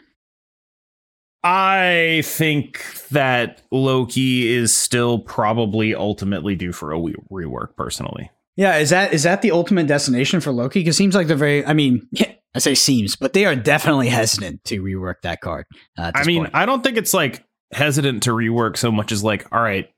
I 1.45 2.23
think 2.25 2.85
that 3.11 3.63
Loki 3.71 4.49
is 4.49 4.75
still 4.75 5.21
probably 5.21 5.95
ultimately 5.95 6.57
due 6.57 6.73
for 6.73 6.93
a 6.93 6.99
rework. 6.99 7.77
Personally, 7.77 8.31
Yeah, 8.57 8.77
is 8.79 8.91
that 8.91 9.13
is 9.15 9.23
that 9.23 9.43
the 9.43 9.53
ultimate 9.53 9.87
destination 9.87 10.41
for 10.41 10.51
Loki? 10.53 10.81
Because 10.81 10.97
it 10.97 10.99
seems 10.99 11.15
like 11.15 11.27
they're 11.29 11.37
very. 11.37 11.65
I 11.65 11.73
mean, 11.75 12.09
I 12.55 12.59
say 12.59 12.75
seems, 12.75 13.15
but 13.15 13.35
they 13.35 13.45
are 13.45 13.55
definitely 13.55 14.09
hesitant 14.09 14.65
to 14.65 14.83
rework 14.83 15.17
that 15.23 15.41
card. 15.41 15.67
Uh, 15.97 16.11
I 16.15 16.25
mean, 16.25 16.43
point. 16.45 16.55
I 16.55 16.67
don't 16.67 16.83
think 16.83 16.97
it's 16.97 17.15
like 17.15 17.45
hesitant 17.73 18.25
to 18.25 18.31
rework 18.31 18.77
so 18.77 18.91
much 18.91 19.13
as 19.13 19.23
like, 19.23 19.47
all 19.53 19.63
right, 19.63 19.89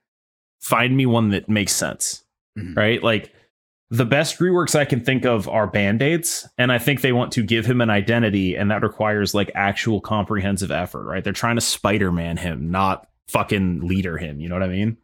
find 0.60 0.94
me 0.96 1.06
one 1.06 1.30
that 1.30 1.48
makes 1.48 1.72
sense, 1.72 2.22
Mhm. 2.58 2.76
right? 2.76 3.02
Like 3.02 3.32
the 3.90 4.04
best 4.04 4.38
reworks 4.38 4.76
I 4.78 4.84
can 4.84 5.00
think 5.00 5.24
of 5.24 5.48
are 5.48 5.66
band 5.66 6.00
aids, 6.00 6.48
and 6.56 6.70
I 6.70 6.78
think 6.78 7.00
they 7.00 7.12
want 7.12 7.32
to 7.32 7.42
give 7.42 7.66
him 7.66 7.80
an 7.80 7.90
identity, 7.90 8.54
and 8.54 8.70
that 8.70 8.82
requires 8.82 9.34
like 9.34 9.50
actual 9.54 10.00
comprehensive 10.00 10.70
effort, 10.70 11.04
right? 11.04 11.24
They're 11.24 11.32
trying 11.32 11.56
to 11.56 11.60
Spider 11.60 12.12
Man 12.12 12.36
him, 12.36 12.70
not 12.70 13.08
fucking 13.28 13.80
leader 13.86 14.16
him. 14.16 14.40
You 14.40 14.48
know 14.48 14.54
what 14.54 14.62
I 14.62 14.68
mean? 14.68 14.96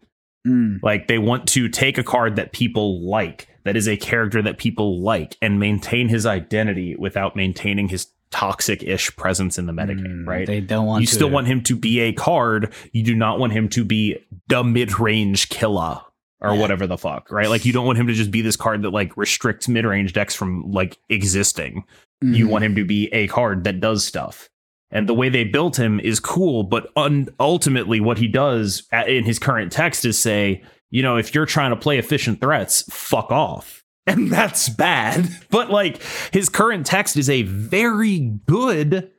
Mm, 0.47 0.78
Like 0.82 1.09
they 1.09 1.18
want 1.18 1.49
to 1.49 1.68
take 1.68 1.99
a 1.99 2.05
card 2.05 2.37
that 2.37 2.53
people 2.53 3.01
like, 3.05 3.49
that 3.64 3.76
is 3.76 3.89
a 3.89 3.97
character 3.97 4.41
that 4.43 4.59
people 4.59 5.01
like, 5.03 5.37
and 5.43 5.59
maintain 5.59 6.09
his 6.09 6.24
identity 6.24 6.95
without 6.95 7.34
maintaining 7.34 7.89
his 7.89 8.07
toxic-ish 8.30 9.16
presence 9.16 9.59
in 9.59 9.66
the 9.66 9.72
metagame, 9.72 10.24
mm, 10.24 10.26
right? 10.26 10.47
They 10.47 10.61
don't 10.61 10.87
want. 10.87 11.01
you 11.01 11.09
to, 11.09 11.14
still 11.14 11.30
want 11.30 11.49
him 11.49 11.62
to 11.64 11.74
be 11.74 12.01
a 12.01 12.12
card. 12.12 12.72
You 12.93 13.03
do 13.03 13.16
not 13.16 13.41
want 13.41 13.53
him 13.53 13.68
to 13.70 13.84
be 13.84 14.18
the 14.47 14.62
mid-range 14.62 15.49
killer 15.49 16.01
or 16.41 16.53
Yeah. 16.55 16.61
whatever 16.61 16.87
the 16.87 16.99
fuck, 16.99 17.30
right? 17.30 17.49
Like 17.49 17.64
you 17.64 17.72
don't 17.72 17.87
want 17.87 17.99
him 17.99 18.07
to 18.09 18.12
just 18.12 18.30
be 18.30 18.43
this 18.43 18.57
card 18.57 18.82
that 18.82 18.91
like 18.91 19.16
restricts 19.16 19.68
mid-range 19.68 20.12
decks 20.12 20.34
from 20.34 20.70
like 20.70 20.99
existing. 21.09 21.84
You 22.22 22.47
Mhm. 22.47 22.51
want 22.51 22.64
him 22.64 22.74
to 22.76 22.84
be 22.84 23.09
a 23.12 23.26
card 23.28 23.64
that 23.64 23.80
does 23.80 24.05
stuff. 24.05 24.49
And 24.91 25.09
the 25.09 25.14
way 25.14 25.28
they 25.28 25.45
built 25.45 25.78
him 25.78 25.99
is 26.01 26.20
cool, 26.20 26.62
but 26.62 26.91
un- 26.97 27.28
ultimately, 27.41 28.01
what 28.01 28.18
he 28.18 28.28
does 28.28 28.84
a- 28.93 29.11
in 29.16 29.24
his 29.24 29.39
current 29.39 29.72
text 29.72 30.05
is 30.05 30.18
say, 30.18 30.62
you 30.91 31.03
know, 31.03 31.16
if 31.16 31.34
you're 31.34 31.45
trying 31.47 31.70
to 31.70 31.76
play 31.76 31.99
efficient 31.99 32.41
threats, 32.41 32.82
fuck 32.91 33.30
off. 33.32 33.82
And 34.09 34.30
that's 34.30 34.68
bad. 34.68 35.28
But 35.51 35.70
like 35.70 36.01
his 36.32 36.49
current 36.49 36.87
text 36.87 37.16
is 37.16 37.28
a 37.28 37.43
very 37.43 38.20
good, 38.47 39.11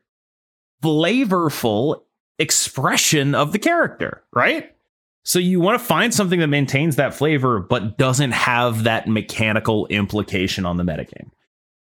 flavorful 0.84 2.02
expression 2.40 3.36
of 3.36 3.52
the 3.52 3.60
character, 3.60 4.24
right? 4.34 4.74
So 5.28 5.40
you 5.40 5.60
want 5.60 5.78
to 5.78 5.86
find 5.86 6.14
something 6.14 6.40
that 6.40 6.48
maintains 6.48 6.96
that 6.96 7.14
flavor, 7.14 7.60
but 7.60 7.98
doesn't 7.98 8.32
have 8.32 8.86
that 8.86 9.10
mechanical 9.10 9.86
implication 9.88 10.66
on 10.66 10.78
the 10.78 10.86
metagame. 10.86 11.32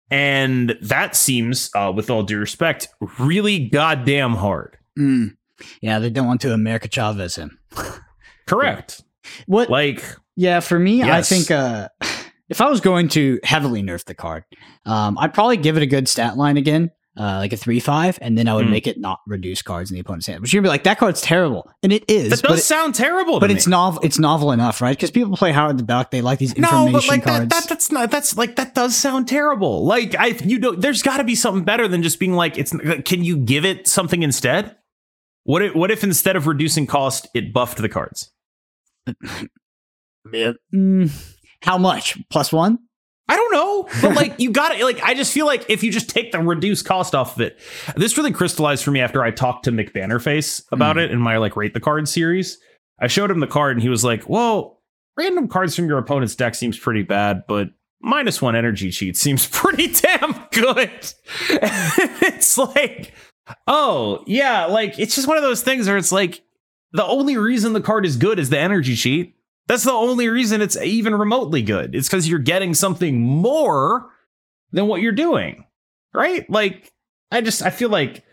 And 0.09 0.77
that 0.81 1.17
seems, 1.17 1.69
uh, 1.75 1.91
with 1.93 2.09
all 2.09 2.23
due 2.23 2.37
respect, 2.39 2.87
really 3.19 3.67
goddamn 3.67 4.35
hard. 4.35 4.77
Mm. 4.97 5.35
Yeah, 5.81 5.99
they 5.99 6.09
don't 6.09 6.25
want 6.25 6.39
to 6.41 6.53
America 6.53 6.87
Chavez 6.87 7.35
him. 7.35 7.59
Correct. 8.47 9.03
What? 9.45 9.69
Like, 9.69 10.05
yeah, 10.37 10.61
for 10.61 10.79
me, 10.79 11.03
I 11.03 11.21
think 11.21 11.51
uh, 11.51 11.89
if 12.47 12.61
I 12.61 12.69
was 12.69 12.79
going 12.79 13.09
to 13.09 13.41
heavily 13.43 13.83
nerf 13.83 14.05
the 14.05 14.15
card, 14.15 14.45
um, 14.85 15.17
I'd 15.17 15.33
probably 15.33 15.57
give 15.57 15.75
it 15.75 15.83
a 15.83 15.87
good 15.87 16.07
stat 16.07 16.37
line 16.37 16.55
again, 16.55 16.91
uh, 17.17 17.37
like 17.37 17.53
a 17.53 17.57
three 17.57 17.79
five, 17.79 18.17
and 18.21 18.37
then 18.37 18.47
I 18.47 18.55
would 18.55 18.65
Hmm. 18.65 18.71
make 18.71 18.87
it 18.87 18.99
not 18.99 19.19
reduce 19.27 19.61
cards 19.61 19.91
in 19.91 19.95
the 19.95 20.01
opponent's 20.01 20.25
hand. 20.27 20.41
But 20.41 20.51
you're 20.51 20.61
gonna 20.61 20.67
be 20.69 20.73
like, 20.73 20.83
that 20.85 20.97
card's 20.97 21.21
terrible, 21.21 21.69
and 21.83 21.93
it 21.93 22.03
is. 22.09 22.29
that 22.41 22.41
does 22.47 22.59
it- 22.59 22.63
sound 22.63 22.95
terrible. 22.95 23.39
but 23.39 23.51
it's 23.51 23.67
novel. 23.67 24.01
It's 24.03 24.17
novel 24.17 24.51
enough, 24.51 24.81
right? 24.81 24.95
Because 24.97 25.11
people 25.11 25.37
play 25.37 25.51
Howard 25.51 25.77
the 25.77 25.83
Duck. 25.83 26.09
They 26.11 26.21
like 26.21 26.39
these 26.39 26.53
information 26.53 26.85
no, 26.85 26.91
but 26.91 27.07
like 27.07 27.23
cards. 27.23 27.49
that, 27.49 27.49
that 27.49 27.69
that's 27.69 27.91
not 27.91 28.09
that's 28.09 28.35
like 28.37 28.55
that 28.55 28.73
does 28.75 28.95
sound 28.95 29.27
terrible. 29.27 29.85
Like 29.85 30.15
I 30.17 30.27
you 30.43 30.57
know 30.59 30.71
there's 30.71 31.01
got 31.03 31.17
to 31.17 31.23
be 31.23 31.35
something 31.35 31.63
better 31.63 31.87
than 31.87 32.01
just 32.03 32.19
being 32.19 32.33
like 32.33 32.57
it's 32.57 32.71
can 33.05 33.23
you 33.23 33.37
give 33.37 33.63
it 33.65 33.87
something 33.87 34.23
instead? 34.23 34.75
What 35.43 35.61
if 35.61 35.75
what 35.75 35.91
if 35.91 36.03
instead 36.03 36.35
of 36.35 36.47
reducing 36.47 36.87
cost 36.87 37.27
it 37.35 37.53
buffed 37.53 37.77
the 37.77 37.89
cards? 37.89 38.31
Yeah. 40.31 40.53
Mm, 40.73 41.11
how 41.61 41.77
much? 41.77 42.17
Plus 42.29 42.51
one? 42.53 42.79
I 43.33 43.35
don't 43.35 43.51
know, 43.53 43.89
but 44.01 44.15
like 44.21 44.39
you 44.39 44.51
got 44.51 44.75
it. 44.77 44.83
Like 44.83 45.01
I 45.01 45.15
just 45.15 45.33
feel 45.33 45.47
like 45.47 45.65
if 45.69 45.83
you 45.83 45.91
just 45.91 46.07
take 46.09 46.31
the 46.31 46.39
reduced 46.39 46.85
cost 46.85 47.15
off 47.15 47.35
of 47.35 47.41
it, 47.41 47.59
this 47.95 48.15
really 48.17 48.31
crystallized 48.31 48.83
for 48.83 48.91
me 48.91 48.99
after 48.99 49.23
I 49.23 49.31
talked 49.31 49.65
to 49.65 49.71
McBannerface 49.71 50.63
about 50.71 50.97
Mhm. 50.97 51.05
it 51.05 51.11
in 51.11 51.19
my 51.19 51.37
like 51.37 51.55
rate 51.55 51.73
the 51.73 51.79
card 51.79 52.07
series. 52.07 52.59
I 53.01 53.07
showed 53.07 53.31
him 53.31 53.39
the 53.39 53.47
card 53.47 53.75
and 53.75 53.81
he 53.81 53.89
was 53.89 54.03
like, 54.03 54.29
"Well, 54.29 54.81
random 55.17 55.47
cards 55.47 55.75
from 55.75 55.87
your 55.87 55.97
opponent's 55.97 56.35
deck 56.35 56.53
seems 56.53 56.77
pretty 56.77 57.01
bad, 57.01 57.43
but 57.47 57.69
minus 58.01 58.41
one 58.41 58.55
energy 58.55 58.91
cheat 58.91 59.17
seems 59.17 59.47
pretty 59.51 59.87
damn 59.87 60.35
good." 60.51 60.91
it's 61.49 62.57
like, 62.57 63.13
oh 63.67 64.23
yeah, 64.27 64.65
like 64.65 64.99
it's 64.99 65.15
just 65.15 65.27
one 65.27 65.37
of 65.37 65.43
those 65.43 65.61
things 65.63 65.87
where 65.87 65.97
it's 65.97 66.11
like 66.11 66.41
the 66.91 67.03
only 67.05 67.37
reason 67.37 67.73
the 67.73 67.81
card 67.81 68.05
is 68.05 68.15
good 68.17 68.37
is 68.37 68.49
the 68.51 68.59
energy 68.59 68.95
cheat. 68.95 69.35
That's 69.67 69.83
the 69.83 69.91
only 69.91 70.27
reason 70.27 70.61
it's 70.61 70.77
even 70.77 71.15
remotely 71.15 71.61
good. 71.61 71.95
It's 71.95 72.07
because 72.07 72.27
you're 72.27 72.39
getting 72.39 72.73
something 72.73 73.21
more 73.21 74.09
than 74.71 74.87
what 74.87 75.01
you're 75.01 75.11
doing. 75.13 75.65
Right? 76.13 76.47
Like, 76.49 76.91
I 77.31 77.41
just 77.41 77.63
I 77.63 77.69
feel 77.69 77.89
like 77.89 78.23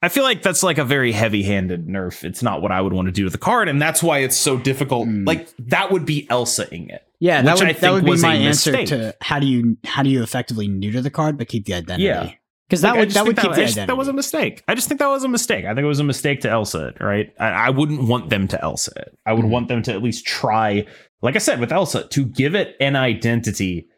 I 0.00 0.08
feel 0.08 0.22
like 0.22 0.42
that's 0.42 0.62
like 0.62 0.78
a 0.78 0.84
very 0.84 1.10
heavy-handed 1.10 1.88
nerf. 1.88 2.22
It's 2.22 2.42
not 2.42 2.62
what 2.62 2.70
I 2.70 2.80
would 2.80 2.92
want 2.92 3.06
to 3.06 3.12
do 3.12 3.24
to 3.24 3.30
the 3.30 3.38
card, 3.38 3.68
and 3.68 3.82
that's 3.82 4.02
why 4.02 4.18
it's 4.18 4.36
so 4.36 4.56
difficult. 4.56 5.08
Hmm. 5.08 5.24
Like 5.24 5.48
that 5.58 5.90
would 5.90 6.06
be 6.06 6.28
Elsa-ing 6.30 6.90
it. 6.90 7.04
Yeah, 7.18 7.42
that 7.42 7.58
would 7.58 7.64
I 7.64 7.72
that 7.72 7.80
think 7.80 7.92
would 7.94 8.04
be 8.04 8.22
my 8.22 8.34
answer 8.34 8.70
mistake. 8.70 8.88
to 8.88 9.16
how 9.20 9.40
do 9.40 9.46
you 9.46 9.76
how 9.84 10.04
do 10.04 10.10
you 10.10 10.22
effectively 10.22 10.68
neuter 10.68 11.00
the 11.00 11.10
card 11.10 11.36
but 11.36 11.48
keep 11.48 11.64
the 11.64 11.74
identity? 11.74 12.04
Yeah. 12.04 12.30
Because 12.68 12.82
that 12.82 12.90
Like, 12.90 12.98
would 13.00 13.10
that 13.12 13.26
would 13.26 13.36
keep 13.36 13.50
identity. 13.50 13.86
That 13.86 13.96
was 13.96 14.08
a 14.08 14.12
mistake. 14.12 14.62
I 14.68 14.74
just 14.74 14.88
think 14.88 15.00
that 15.00 15.06
was 15.08 15.24
a 15.24 15.28
mistake. 15.28 15.64
I 15.64 15.68
think 15.74 15.84
it 15.84 15.88
was 15.88 16.00
a 16.00 16.04
mistake 16.04 16.40
to 16.42 16.50
Elsa 16.50 16.88
it, 16.88 17.00
right? 17.00 17.32
I, 17.40 17.48
I 17.48 17.70
wouldn't 17.70 18.02
want 18.08 18.28
them 18.30 18.46
to 18.48 18.62
Elsa 18.62 18.92
it. 18.96 19.18
I 19.24 19.32
would 19.32 19.46
Mhm. 19.46 19.50
want 19.50 19.68
them 19.68 19.82
to 19.84 19.92
at 19.92 20.02
least 20.02 20.26
try, 20.26 20.84
like 21.22 21.34
I 21.34 21.38
said 21.38 21.60
with 21.60 21.72
Elsa, 21.72 22.06
to 22.08 22.24
give 22.26 22.54
it 22.54 22.76
an 22.80 22.94
identity 22.96 23.88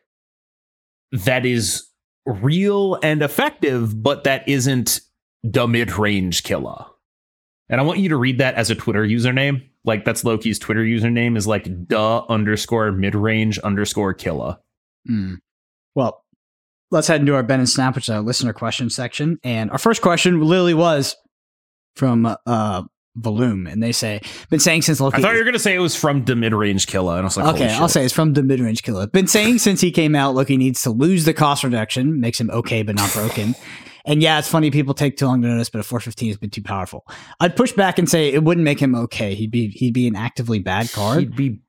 that 1.13 1.45
is 1.45 1.89
real 2.27 2.99
and 3.03 3.23
effective, 3.23 4.01
but 4.03 4.25
that 4.25 4.49
isn't 4.49 5.01
the 5.43 5.67
mid-range 5.67 6.43
killer. 6.45 6.85
And 7.69 7.81
I 7.81 7.85
want 7.85 7.99
you 7.99 8.09
to 8.11 8.17
read 8.17 8.39
that 8.39 8.55
as 8.55 8.71
a 8.71 8.75
Twitter 8.75 9.05
username. 9.05 9.67
Like 9.85 10.05
that's 10.05 10.23
Loki's 10.25 10.59
Twitter 10.59 10.83
username 10.85 11.37
is 11.37 11.47
like 11.47 11.89
duh 11.89 12.25
underscore 12.29 12.93
mid-range 12.93 13.59
underscore 13.61 14.13
killer. 14.15 14.59
Mm. 15.09 15.39
Well, 15.95 16.23
let's 16.91 17.09
head 17.09 17.21
into 17.21 17.35
our 17.35 17.43
Ben 17.43 17.61
and 17.61 17.69
Snap, 17.69 17.95
which 17.95 18.05
is 18.05 18.11
our 18.11 18.21
listener 18.21 18.53
question 18.53 18.91
section. 18.91 19.39
And 19.43 19.71
our 19.71 19.79
first 19.79 20.03
question 20.03 20.41
literally 20.41 20.75
was 20.75 21.17
from 21.97 22.37
uh 22.47 22.83
Volume, 23.17 23.67
and 23.67 23.83
they 23.83 23.91
say, 23.91 24.21
"Been 24.51 24.61
saying 24.61 24.83
since 24.83 25.01
Loki." 25.01 25.19
I 25.19 25.21
thought 25.21 25.33
you 25.33 25.41
were 25.41 25.45
gonna 25.45 25.59
say 25.59 25.75
it 25.75 25.81
was 25.81 25.97
from 25.97 26.25
the 26.25 26.37
mid-range 26.37 26.87
killer, 26.87 27.15
and 27.15 27.23
I 27.23 27.25
was 27.25 27.37
like, 27.37 27.55
okay, 27.57 27.69
I'll 27.69 27.89
say 27.89 28.05
it's 28.05 28.15
from 28.15 28.35
the 28.35 28.43
mid 28.43 28.61
range 28.61 28.85
killer. 28.85 29.09
Been 29.09 29.27
saying 29.27 29.59
since 29.59 29.81
he 29.81 29.91
came 29.91 30.15
out, 30.15 30.37
Loki 30.37 30.57
needs 30.57 30.83
to 30.83 30.91
lose 30.91 31.25
the 31.25 31.35
cost 31.35 31.65
reduction, 31.65 32.21
makes 32.21 32.41
him 32.41 32.51
okay 32.51 32.85
but 32.85 32.95
not 32.95 33.13
broken, 33.13 33.57
And 34.05 34.23
yeah, 34.23 34.39
it's 34.39 34.49
funny 34.49 34.71
people 34.71 34.95
take 34.95 35.17
too 35.17 35.27
long 35.27 35.43
to 35.43 35.49
notice, 35.49 35.71
but 35.71 35.81
a 35.81 35.83
415 35.83 36.29
has 36.29 36.37
been 36.37 36.51
too 36.51 36.63
powerful. 36.63 37.07
I'd 37.39 37.57
push 37.57 37.73
back 37.73 37.99
and 37.99 38.09
say 38.09 38.33
it 38.33 38.43
wouldn't 38.43 38.65
make 38.65 38.81
him 38.81 38.95
okay. 38.95 39.35
He'd 39.35 39.51
be 39.51 39.69
he'd 39.69 39.95
be 39.95 40.07
an 40.07 40.17
actively 40.17 40.59
bad 40.59 40.91
card. 40.93 41.21
He'd 41.21 41.37
be 41.37 41.61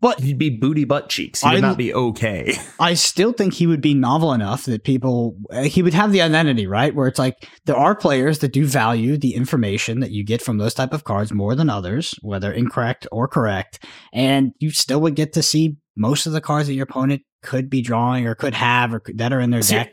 But 0.00 0.20
he'd 0.20 0.36
be 0.38 0.50
booty 0.50 0.84
butt 0.84 1.08
cheeks. 1.08 1.40
He 1.40 1.48
would 1.48 1.64
I- 1.64 1.68
not 1.68 1.78
be 1.78 1.94
okay. 1.94 2.54
I 2.80 2.92
still 2.94 3.32
think 3.32 3.54
he 3.54 3.66
would 3.66 3.80
be 3.80 3.94
novel 3.94 4.32
enough 4.34 4.64
that 4.66 4.84
people 4.84 5.36
uh, 5.50 5.62
he 5.62 5.82
would 5.82 5.94
have 5.94 6.12
the 6.12 6.20
identity 6.20 6.66
right 6.66 6.94
where 6.94 7.08
it's 7.08 7.18
like 7.18 7.48
there 7.64 7.76
are 7.76 7.94
players 7.94 8.40
that 8.40 8.52
do 8.52 8.66
value 8.66 9.16
the 9.16 9.34
information 9.34 10.00
that 10.00 10.10
you 10.10 10.22
get 10.22 10.42
from 10.42 10.58
those 10.58 10.74
type 10.74 10.92
of 10.92 11.04
cards 11.04 11.32
more 11.32 11.54
than 11.54 11.70
others, 11.70 12.14
whether 12.20 12.52
incorrect 12.52 13.06
or 13.10 13.26
correct, 13.26 13.84
and 14.12 14.52
you 14.58 14.70
still 14.70 15.00
would 15.00 15.14
get 15.16 15.32
to 15.32 15.42
see 15.42 15.76
most 15.96 16.26
of 16.26 16.32
the 16.34 16.42
cards 16.42 16.68
that 16.68 16.74
your 16.74 16.84
opponent 16.84 17.22
could 17.42 17.70
be 17.70 17.80
drawing 17.80 18.26
or 18.26 18.34
could 18.34 18.52
have 18.54 18.92
or 18.92 19.00
could, 19.00 19.16
that 19.16 19.32
are 19.32 19.40
in 19.40 19.50
their 19.50 19.62
See, 19.62 19.76
deck. 19.76 19.92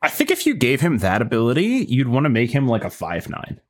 I 0.00 0.08
think 0.08 0.30
if 0.30 0.46
you 0.46 0.54
gave 0.54 0.80
him 0.80 0.98
that 0.98 1.20
ability, 1.20 1.84
you'd 1.88 2.08
want 2.08 2.24
to 2.24 2.30
make 2.30 2.50
him 2.50 2.66
like 2.66 2.84
a 2.84 2.90
five 2.90 3.28
nine. 3.28 3.60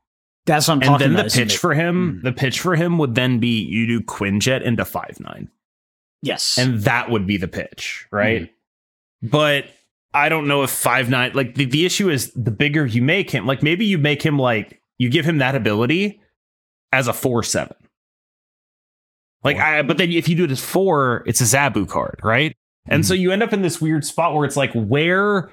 That's 0.47 0.68
what 0.68 0.75
I'm 0.75 0.81
And 0.83 0.87
talking 0.89 0.99
then 1.09 1.12
about. 1.14 1.22
the 1.22 1.27
isn't 1.27 1.49
pitch 1.49 1.57
for 1.57 1.75
him, 1.75 2.20
Mm. 2.20 2.22
the 2.22 2.33
pitch 2.33 2.61
for 2.61 2.77
him 2.77 2.99
would 2.99 3.16
then 3.16 3.41
be 3.41 3.61
you 3.62 3.87
do 3.89 4.01
Quinjet 4.01 4.62
into 4.62 4.85
five 4.85 5.18
nine. 5.18 5.49
Yes, 6.25 6.57
And 6.59 6.81
that 6.81 7.11
would 7.11 7.27
be 7.27 7.37
the 7.37 7.49
pitch, 7.49 8.07
right? 8.11 8.43
Mm-hmm. 8.43 9.29
But 9.29 9.66
I 10.12 10.29
don't 10.29 10.47
know 10.49 10.62
if 10.62 10.70
five 10.70 11.09
nine 11.09 11.33
like 11.35 11.55
the, 11.55 11.64
the 11.64 11.85
issue 11.87 12.11
is 12.11 12.33
the 12.35 12.51
bigger 12.51 12.85
you 12.87 13.03
make 13.03 13.31
him, 13.31 13.47
like 13.47 13.62
maybe 13.62 13.85
you 13.85 13.99
make 13.99 14.22
him 14.22 14.39
like 14.39 14.81
you 14.99 15.09
give 15.09 15.25
him 15.25 15.39
that 15.39 15.55
ability 15.55 16.20
as 16.93 17.09
a 17.09 17.12
four 17.12 17.43
seven. 17.43 17.77
Like 19.43 19.57
I 19.59 19.83
but 19.83 19.99
then 19.99 20.11
if 20.11 20.29
you 20.29 20.37
do 20.37 20.45
it 20.45 20.51
as 20.51 20.61
four, 20.61 21.22
it's 21.27 21.41
a 21.41 21.45
Zabu 21.45 21.89
card, 21.89 22.20
right? 22.22 22.57
And 22.87 23.03
Mm-hmm. 23.03 23.09
so 23.09 23.14
you 23.14 23.33
end 23.33 23.43
up 23.43 23.53
in 23.53 23.62
this 23.62 23.81
weird 23.81 24.05
spot 24.05 24.35
where 24.35 24.45
it's 24.45 24.57
like, 24.57 24.72
where 24.75 25.51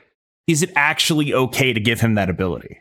is 0.47 0.61
it 0.63 0.72
actually 0.76 1.34
okay 1.34 1.72
to 1.72 1.80
give 1.80 2.01
him 2.01 2.15
that 2.15 2.30
ability? 2.30 2.78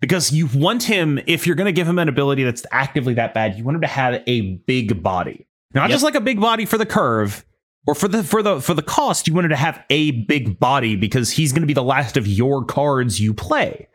Because 0.00 0.32
you 0.32 0.48
want 0.54 0.82
him, 0.84 1.20
if 1.26 1.46
you're 1.46 1.56
going 1.56 1.66
to 1.66 1.72
give 1.72 1.86
him 1.86 1.98
an 1.98 2.08
ability 2.08 2.44
that's 2.44 2.64
actively 2.72 3.12
that 3.14 3.34
bad, 3.34 3.58
you 3.58 3.64
want 3.64 3.74
him 3.74 3.82
to 3.82 3.86
have 3.86 4.22
a 4.26 4.52
big 4.66 5.02
body, 5.02 5.46
not 5.74 5.84
Yep. 5.84 5.90
just 5.90 6.04
like 6.04 6.14
a 6.14 6.20
big 6.20 6.40
body 6.40 6.64
for 6.66 6.78
the 6.78 6.86
curve 6.86 7.44
or 7.86 7.94
for 7.94 8.08
the 8.08 8.22
for 8.24 8.42
the 8.42 8.60
for 8.60 8.74
the 8.74 8.82
cost. 8.82 9.26
You 9.28 9.34
wanted 9.34 9.48
to 9.48 9.56
have 9.56 9.82
a 9.90 10.10
big 10.10 10.58
body 10.58 10.96
because 10.96 11.30
he's 11.30 11.52
going 11.52 11.62
to 11.62 11.66
be 11.66 11.72
the 11.74 11.82
last 11.84 12.16
of 12.16 12.26
your 12.26 12.64
cards 12.64 13.20
you 13.20 13.32
play, 13.34 13.88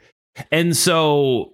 and 0.51 0.75
so 0.75 1.53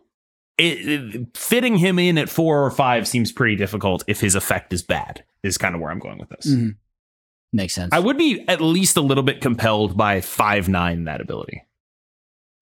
it, 0.58 0.88
it- 1.16 1.38
fitting 1.38 1.78
him 1.78 1.98
in 2.00 2.18
at 2.18 2.30
four 2.30 2.64
or 2.66 2.72
five 2.72 3.08
seems 3.08 3.32
pretty 3.32 3.56
difficult 3.56 4.04
if 4.08 4.20
his 4.22 4.36
effect 4.36 4.72
is 4.74 4.84
bad. 4.84 5.24
Is 5.44 5.58
kind 5.58 5.74
of 5.76 5.82
where 5.82 5.92
I'm 5.92 6.00
going 6.00 6.20
with 6.20 6.30
this. 6.30 6.48
Mhm. 6.48 6.76
makes 7.52 7.74
sense. 7.74 7.90
I 7.92 8.00
would 8.00 8.18
be 8.18 8.46
at 8.48 8.62
least 8.62 8.96
a 8.96 9.02
little 9.02 9.24
bit 9.24 9.42
compelled 9.42 9.98
by 9.98 10.22
five 10.22 10.70
nine 10.70 11.06
that 11.06 11.20
ability. 11.20 11.64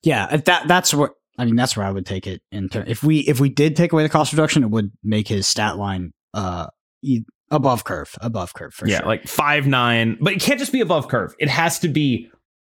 Yeah, 0.01 0.37
that 0.37 0.67
that's 0.67 0.93
what 0.93 1.11
I 1.37 1.43
mean. 1.45 1.55
That's 1.57 1.75
where 1.75 1.85
I 1.85 1.91
would 1.91 2.05
take 2.05 2.25
it. 2.25 2.41
In 2.53 2.69
ter- 2.69 2.85
if 2.87 3.03
we 3.03 3.19
if 3.19 3.39
we 3.41 3.49
did 3.49 3.75
take 3.75 3.91
away 3.91 4.03
the 4.03 4.09
cost 4.09 4.31
reduction, 4.31 4.63
it 4.63 4.69
would 4.69 4.91
make 5.03 5.27
his 5.27 5.45
stat 5.45 5.77
line 5.77 6.13
uh 6.33 6.67
above 7.51 7.83
curve, 7.83 8.15
above 8.21 8.53
curve 8.53 8.73
for 8.73 8.87
yeah, 8.87 8.99
sure. 8.99 9.07
like 9.07 9.27
five 9.27 9.67
nine, 9.67 10.17
but 10.21 10.33
it 10.33 10.41
can't 10.41 10.59
just 10.59 10.71
be 10.71 10.81
above 10.81 11.07
curve. 11.07 11.33
It 11.39 11.49
has 11.49 11.79
to 11.79 11.87
be 11.87 12.29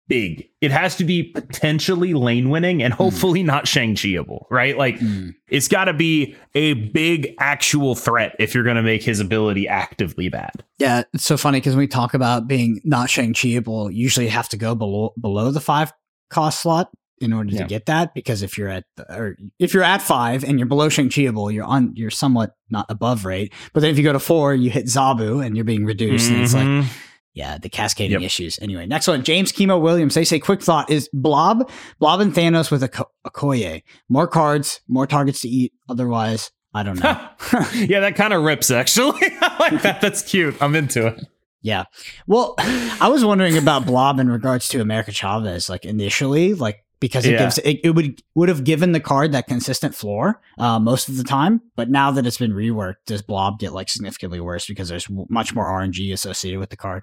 big. 0.08 0.48
It 0.60 0.72
has 0.72 0.96
to 0.96 1.04
be 1.04 1.22
potentially 1.22 2.14
lane 2.14 2.50
winning 2.50 2.82
and 2.82 2.92
hopefully 2.92 3.44
not 3.44 3.68
Shang 3.68 3.94
Chiable, 3.94 4.48
right? 4.50 4.76
Like 4.76 4.98
Mm. 4.98 5.34
it's 5.48 5.68
got 5.68 5.84
to 5.84 5.92
be 5.92 6.34
a 6.56 6.74
big 6.74 7.34
actual 7.38 7.94
threat 7.94 8.34
if 8.40 8.52
you're 8.52 8.64
going 8.64 8.74
to 8.76 8.82
make 8.82 9.04
his 9.04 9.20
ability 9.20 9.68
actively 9.68 10.28
bad. 10.28 10.64
yeah, 10.78 11.04
it's 11.14 11.22
so 11.24 11.36
funny 11.36 11.58
because 11.60 11.74
when 11.74 11.80
we 11.84 11.86
talk 11.86 12.14
about 12.14 12.48
being 12.48 12.80
not 12.84 13.08
Shang 13.08 13.32
Chiable, 13.34 13.88
usually 13.88 14.26
you 14.26 14.32
have 14.32 14.48
to 14.48 14.56
go 14.56 14.74
below 14.74 15.12
below 15.20 15.52
the 15.52 15.60
five 15.60 15.92
cost 16.28 16.60
slot 16.62 16.90
in 17.20 17.32
order 17.32 17.52
Yeah. 17.52 17.62
to 17.62 17.66
get 17.68 17.86
that. 17.86 18.14
Because 18.14 18.42
if 18.42 18.56
you're 18.58 18.68
at 18.68 18.84
or 19.08 19.36
if 19.58 19.74
you're 19.74 19.82
at 19.82 20.02
five 20.02 20.42
and 20.44 20.58
you're 20.58 20.66
below 20.68 20.88
Shang 20.88 21.08
Chiable, 21.10 21.50
you're 21.50 21.64
on 21.64 21.92
you're 21.94 22.10
somewhat 22.10 22.54
not 22.70 22.86
above 22.88 23.24
rate. 23.24 23.52
But 23.72 23.80
then 23.80 23.90
if 23.90 23.98
you 23.98 24.04
go 24.04 24.12
to 24.12 24.18
four, 24.20 24.54
you 24.54 24.70
hit 24.70 24.86
Zabu 24.86 25.44
and 25.44 25.56
you're 25.56 25.64
being 25.64 25.84
reduced, 25.84 26.30
and 26.30 26.40
it's 26.42 26.54
like 26.54 26.64
Mhm. 26.66 26.86
Yeah, 27.32 27.58
the 27.58 27.68
cascading 27.68 28.20
Yep. 28.20 28.26
issues. 28.26 28.58
Anyway, 28.60 28.86
next 28.86 29.06
one. 29.06 29.22
James 29.22 29.52
Chemo 29.52 29.80
Williams. 29.80 30.14
They 30.14 30.24
say 30.24 30.40
quick 30.40 30.60
thought 30.62 30.90
is 30.90 31.08
Blob, 31.12 31.70
Blob 32.00 32.20
and 32.20 32.34
Thanos 32.34 32.72
with 32.72 32.82
a 32.82 32.88
Ko- 32.88 33.08
Okoye. 33.24 33.82
More 34.08 34.26
cards, 34.26 34.80
more 34.88 35.06
targets 35.06 35.40
to 35.42 35.48
eat. 35.48 35.72
Otherwise, 35.88 36.50
I 36.74 36.82
don't 36.82 37.00
know. 37.00 37.18
yeah, 37.74 38.00
that 38.00 38.16
kind 38.16 38.32
of 38.32 38.42
rips 38.42 38.70
actually. 38.70 39.20
I 39.40 39.56
like 39.70 39.82
that. 39.82 40.00
That's 40.00 40.22
cute. 40.22 40.56
I'm 40.60 40.74
into 40.74 41.06
it. 41.06 41.24
yeah. 41.62 41.84
Well, 42.26 42.54
I 42.58 43.08
was 43.08 43.24
wondering 43.24 43.56
about 43.56 43.86
Blob 43.86 44.18
in 44.18 44.28
regards 44.28 44.68
to 44.70 44.80
America 44.80 45.12
Chavez, 45.12 45.68
like 45.68 45.84
initially, 45.84 46.54
like 46.54 46.84
because 47.00 47.24
it 47.26 47.32
Yeah. 47.32 47.38
gives 47.38 47.58
it, 47.58 47.80
it 47.82 47.90
would 47.94 48.22
would 48.34 48.48
have 48.48 48.62
given 48.64 48.92
the 48.92 49.00
card 49.00 49.32
that 49.32 49.46
consistent 49.46 49.94
floor 49.94 50.40
uh, 50.58 50.78
most 50.78 51.08
of 51.08 51.16
the 51.16 51.24
time. 51.24 51.60
But 51.76 51.88
now 51.90 52.10
that 52.12 52.26
it's 52.26 52.38
been 52.38 52.52
reworked, 52.52 52.96
does 53.06 53.22
Blob 53.22 53.58
get 53.58 53.72
like 53.72 53.88
significantly 53.88 54.38
worse 54.40 54.66
because 54.66 54.88
there's 54.88 55.04
w- 55.06 55.26
much 55.30 55.54
more 55.54 55.64
RNG 55.66 56.12
associated 56.12 56.60
with 56.60 56.70
the 56.70 56.76
card? 56.76 57.02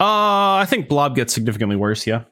Uh, 0.00 0.56
I 0.56 0.66
think 0.68 0.88
Blob 0.88 1.14
gets 1.14 1.32
significantly 1.32 1.76
worse. 1.76 2.06
Yeah. 2.06 2.24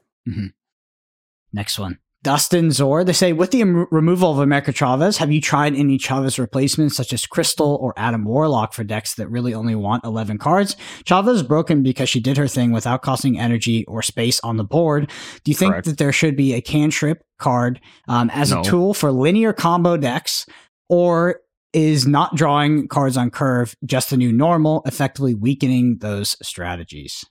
Next 1.53 1.79
one. 1.79 1.99
Dustin 2.23 2.71
Zor, 2.71 3.03
they 3.03 3.13
say, 3.13 3.33
with 3.33 3.51
the 3.51 3.63
em- 3.63 3.87
removal 3.91 4.31
of 4.31 4.39
America 4.39 4.73
Chavez, 4.73 5.17
have 5.19 5.33
you 5.33 5.41
tried 5.41 5.75
any 5.75 5.99
Chavez 5.99 6.39
replacements 6.39 6.95
such 6.97 7.13
as 7.13 7.27
Crystal 7.27 7.77
or 7.81 7.93
Adam 7.97 8.25
Warlock 8.25 8.73
for 8.73 8.85
decks 8.85 9.15
that 9.17 9.29
really 9.29 9.53
only 9.55 9.75
want 9.75 10.05
11 10.05 10.39
cards? 10.39 10.77
Chavez 11.05 11.37
is 11.39 11.43
broken 11.43 11.83
because 11.83 12.09
she 12.09 12.21
did 12.21 12.37
her 12.37 12.47
thing 12.47 12.71
without 12.71 13.03
costing 13.03 13.39
energy 13.41 13.85
or 13.87 14.03
space 14.03 14.39
on 14.41 14.57
the 14.57 14.65
board. 14.65 15.11
Do 15.43 15.51
you 15.51 15.55
think 15.57 15.73
Correct. 15.73 15.87
that 15.87 15.99
there 15.99 16.13
should 16.13 16.37
be 16.37 16.55
a 16.55 16.61
cantrip 16.61 17.25
card 17.39 17.81
um, 18.07 18.31
as 18.31 18.53
No. 18.53 18.61
a 18.61 18.65
tool 18.65 18.95
for 18.95 19.11
linear 19.11 19.53
combo 19.53 19.97
decks, 19.97 20.47
or 20.89 21.41
is 21.73 22.07
not 22.07 22.37
drawing 22.37 22.87
cards 22.87 23.17
on 23.17 23.31
curve 23.31 23.75
just 23.85 24.11
the 24.11 24.17
new 24.17 24.31
normal, 24.33 24.83
effectively 24.87 25.35
weakening 25.35 25.99
those 25.99 26.37
strategies? 26.47 27.25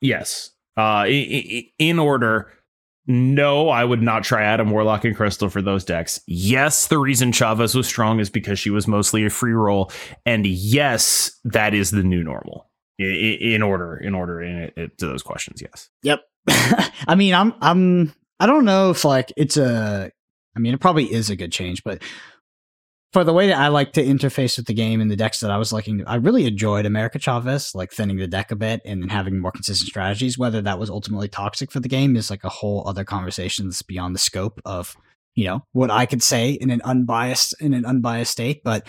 Yes. 0.00 0.52
Uh, 0.76 1.04
in 1.06 1.98
order, 1.98 2.50
no, 3.06 3.68
I 3.68 3.84
would 3.84 4.02
not 4.02 4.22
try 4.24 4.42
Adam 4.44 4.70
Warlock 4.70 5.04
and 5.04 5.16
Crystal 5.16 5.48
for 5.48 5.60
those 5.62 5.84
decks. 5.84 6.20
Yes, 6.26 6.86
the 6.88 6.98
reason 6.98 7.32
Chavez 7.32 7.74
was 7.74 7.86
strong 7.86 8.20
is 8.20 8.30
because 8.30 8.58
she 8.58 8.70
was 8.70 8.86
mostly 8.86 9.24
a 9.24 9.30
free 9.30 9.52
roll, 9.52 9.90
and 10.24 10.46
yes, 10.46 11.38
that 11.44 11.74
is 11.74 11.90
the 11.90 12.02
new 12.02 12.22
normal. 12.22 12.68
I- 13.00 13.04
i- 13.04 13.38
In 13.54 13.62
order, 13.62 13.96
in 13.96 14.14
order, 14.14 14.40
in 14.42 14.56
it, 14.56 14.74
it, 14.76 14.98
to 14.98 15.06
those 15.08 15.22
questions, 15.22 15.60
yes. 15.60 15.88
Yep. 16.02 16.20
I 17.08 17.14
mean, 17.16 17.34
I'm 17.34 17.54
I'm 17.60 18.14
I 18.38 18.46
don't 18.46 18.64
know 18.64 18.90
if 18.90 19.04
like 19.04 19.32
it's 19.36 19.56
a 19.56 20.10
I 20.54 20.58
mean, 20.60 20.74
it 20.74 20.80
probably 20.80 21.12
is 21.12 21.30
a 21.30 21.36
good 21.36 21.50
change, 21.50 21.82
but 21.82 22.02
for 23.12 23.24
the 23.24 23.32
way 23.32 23.48
that 23.48 23.58
I 23.58 23.68
like 23.68 23.92
to 23.92 24.04
interface 24.04 24.56
with 24.56 24.66
the 24.66 24.74
game 24.74 25.00
and 25.00 25.10
the 25.10 25.16
decks 25.16 25.40
that 25.40 25.50
I 25.50 25.58
was 25.58 25.72
liking, 25.72 26.02
I 26.06 26.14
really 26.14 26.46
enjoyed 26.46 26.86
America 26.86 27.18
Chavez, 27.18 27.74
like 27.74 27.92
thinning 27.92 28.16
the 28.16 28.26
deck 28.26 28.50
a 28.50 28.56
bit 28.56 28.80
and 28.84 29.02
then 29.02 29.10
having 29.10 29.38
more 29.38 29.52
consistent 29.52 29.88
strategies. 29.88 30.38
Whether 30.38 30.62
that 30.62 30.78
was 30.78 30.88
ultimately 30.88 31.28
toxic 31.28 31.70
for 31.70 31.80
the 31.80 31.88
game 31.88 32.16
is 32.16 32.30
like 32.30 32.44
a 32.44 32.48
whole 32.48 32.86
other 32.88 33.04
conversation 33.04 33.66
that's 33.66 33.82
beyond 33.82 34.14
the 34.14 34.18
scope 34.18 34.60
of, 34.64 34.96
you 35.34 35.44
know, 35.44 35.64
what 35.72 35.90
I 35.90 36.06
could 36.06 36.22
say 36.22 36.52
in 36.52 36.70
an 36.70 36.80
unbiased 36.84 37.54
in 37.60 37.74
an 37.74 37.84
unbiased 37.84 38.32
state. 38.32 38.62
But 38.64 38.86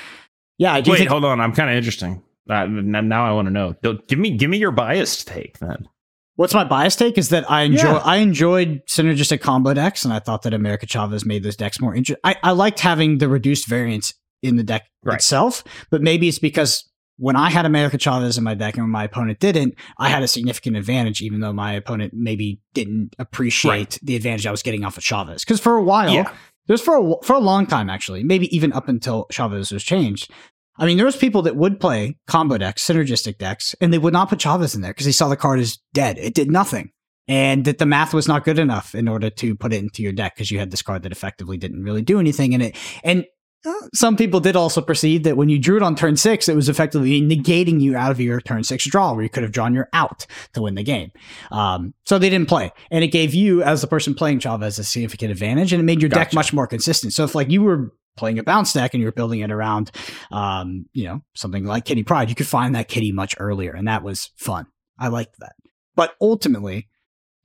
yeah, 0.58 0.74
I 0.74 0.82
do 0.82 0.92
Wait, 0.92 1.00
think 1.00 1.10
hold 1.10 1.26
on. 1.26 1.42
I'm 1.42 1.54
kind 1.54 1.70
of 1.70 1.76
interesting. 1.76 2.24
Uh, 2.50 2.66
now 2.66 3.26
I 3.26 3.32
want 3.32 3.48
to 3.48 3.52
know. 3.52 3.76
Give 4.08 4.20
me, 4.20 4.38
give 4.38 4.50
me 4.50 4.58
your 4.58 4.72
biased 4.72 5.28
take 5.28 5.60
then. 5.60 5.88
What's 6.36 6.54
my 6.54 6.64
bias 6.64 6.96
take 6.96 7.18
is 7.18 7.30
that 7.30 7.50
I 7.50 7.62
enjoy 7.62 7.92
Yeah. 7.94 7.98
I 8.04 8.18
enjoyed 8.18 8.82
synergistic 8.90 9.42
combo 9.42 9.74
decks, 9.74 10.04
and 10.04 10.14
I 10.14 10.20
thought 10.20 10.42
that 10.44 10.54
America 10.54 10.88
Chavez 10.88 11.26
made 11.26 11.44
those 11.44 11.56
decks 11.56 11.80
more 11.80 11.94
interesting. 11.94 12.20
I, 12.24 12.36
I 12.42 12.52
liked 12.52 12.80
having 12.80 13.20
the 13.20 13.28
reduced 13.30 13.68
variance 13.68 14.14
in 14.42 14.56
the 14.56 14.64
deck 14.64 14.84
Right. 15.04 15.16
itself, 15.16 15.64
but 15.92 16.02
maybe 16.02 16.28
it's 16.28 16.40
because 16.40 16.90
when 17.18 17.36
I 17.36 17.50
had 17.52 17.66
America 17.68 17.98
Chavez 18.00 18.38
in 18.38 18.44
my 18.44 18.56
deck 18.56 18.74
and 18.76 18.84
when 18.86 18.90
my 18.92 19.04
opponent 19.04 19.40
didn't, 19.40 19.76
I 20.00 20.10
had 20.10 20.24
a 20.24 20.28
significant 20.28 20.76
advantage, 20.76 21.22
even 21.22 21.40
though 21.42 21.54
my 21.54 21.74
opponent 21.74 22.14
maybe 22.16 22.60
didn't 22.74 23.16
appreciate 23.20 23.70
Right. 23.72 24.00
the 24.02 24.16
advantage 24.16 24.48
I 24.48 24.52
was 24.52 24.64
getting 24.64 24.84
off 24.84 24.98
of 24.98 25.04
Chavez. 25.04 25.44
Because 25.46 25.60
for 25.60 25.76
a 25.76 25.84
while, 25.84 26.12
Yeah. 26.12 26.32
there's 26.68 26.82
for 26.82 26.98
a, 26.98 27.16
for 27.24 27.34
a 27.34 27.40
long 27.40 27.68
time 27.68 27.90
actually, 27.90 28.24
maybe 28.24 28.54
even 28.54 28.74
up 28.74 28.90
until 28.90 29.28
Chavez 29.32 29.72
was 29.72 29.84
changed. 29.84 30.32
I 30.78 30.86
mean, 30.86 30.98
there 30.98 31.06
was 31.06 31.16
people 31.16 31.44
that 31.44 31.56
would 31.56 31.80
play 31.80 32.18
combo 32.28 32.58
decks, 32.58 32.86
synergistic 32.86 33.38
decks, 33.38 33.76
and 33.80 33.94
they 33.94 33.98
would 33.98 34.14
not 34.14 34.30
put 34.30 34.40
Chavez 34.40 34.76
in 34.76 34.82
there 34.82 34.92
because 34.92 35.06
they 35.06 35.12
saw 35.12 35.28
the 35.30 35.38
card 35.38 35.60
as 35.60 35.78
dead. 35.94 36.18
It 36.18 36.34
did 36.34 36.50
nothing. 36.50 36.92
And 37.28 37.64
that 37.66 37.78
the 37.78 37.86
math 37.86 38.14
was 38.14 38.28
not 38.28 38.44
good 38.44 38.60
enough 38.60 38.94
in 38.94 39.08
order 39.08 39.30
to 39.30 39.56
put 39.56 39.72
it 39.72 39.82
into 39.82 40.04
your 40.04 40.12
deck 40.12 40.36
because 40.36 40.52
you 40.52 40.60
had 40.60 40.72
this 40.72 40.82
card 40.82 41.04
that 41.04 41.12
effectively 41.12 41.58
didn't 41.58 41.84
really 41.84 42.02
do 42.02 42.20
anything 42.20 42.52
in 42.52 42.62
it. 42.62 42.76
And 43.02 43.26
uh, 43.66 43.72
some 43.94 44.18
people 44.18 44.42
did 44.42 44.58
also 44.58 44.82
perceive 44.82 45.24
that 45.24 45.38
when 45.38 45.48
you 45.48 45.58
drew 45.58 45.78
it 45.78 45.84
on 45.84 45.96
turn 45.96 46.18
six, 46.18 46.50
it 46.50 46.56
was 46.56 46.68
effectively 46.68 47.22
negating 47.22 47.80
you 47.80 47.96
out 47.96 48.12
of 48.12 48.20
your 48.20 48.42
turn 48.42 48.62
six 48.62 48.86
draw, 48.86 49.14
where 49.14 49.24
you 49.24 49.30
could 49.30 49.44
have 49.44 49.54
drawn 49.54 49.74
your 49.74 49.88
out 49.94 50.26
to 50.54 50.62
win 50.62 50.76
the 50.76 50.84
game. 50.84 51.12
Um, 51.50 51.94
so 52.06 52.20
they 52.20 52.30
didn't 52.30 52.50
play, 52.50 52.74
and 52.92 53.06
it 53.06 53.08
gave 53.08 53.34
you, 53.34 53.64
as 53.64 53.80
the 53.80 53.88
person 53.88 54.16
playing 54.16 54.40
Chavez, 54.40 54.80
a 54.80 54.84
significant 54.84 55.32
advantage, 55.32 55.72
and 55.72 55.80
it 55.80 55.86
made 55.86 56.02
your 56.02 56.10
deck 56.10 56.34
much 56.34 56.52
more 56.52 56.68
consistent. 56.68 57.14
So 57.14 57.24
if 57.24 57.36
like 57.36 57.50
you 57.50 57.62
were 57.62 57.94
playing 58.16 58.40
a 58.40 58.44
bounce 58.44 58.74
deck 58.74 58.94
and 58.94 59.02
you're 59.02 59.12
building 59.12 59.40
it 59.40 59.52
around, 59.52 59.92
um, 60.32 60.86
you 60.94 61.06
know, 61.06 61.22
something 61.34 61.66
like 61.66 61.86
Kitty 61.86 62.04
Pryde, 62.04 62.30
you 62.30 62.36
could 62.36 62.48
find 62.48 62.76
that 62.76 62.88
kitty 62.88 63.12
much 63.12 63.36
earlier, 63.40 63.74
and 63.74 63.88
that 63.88 64.04
was 64.04 64.32
fun. 64.36 64.68
I 64.98 65.08
liked 65.08 65.40
that, 65.40 65.54
but 65.96 66.16
ultimately, 66.22 66.90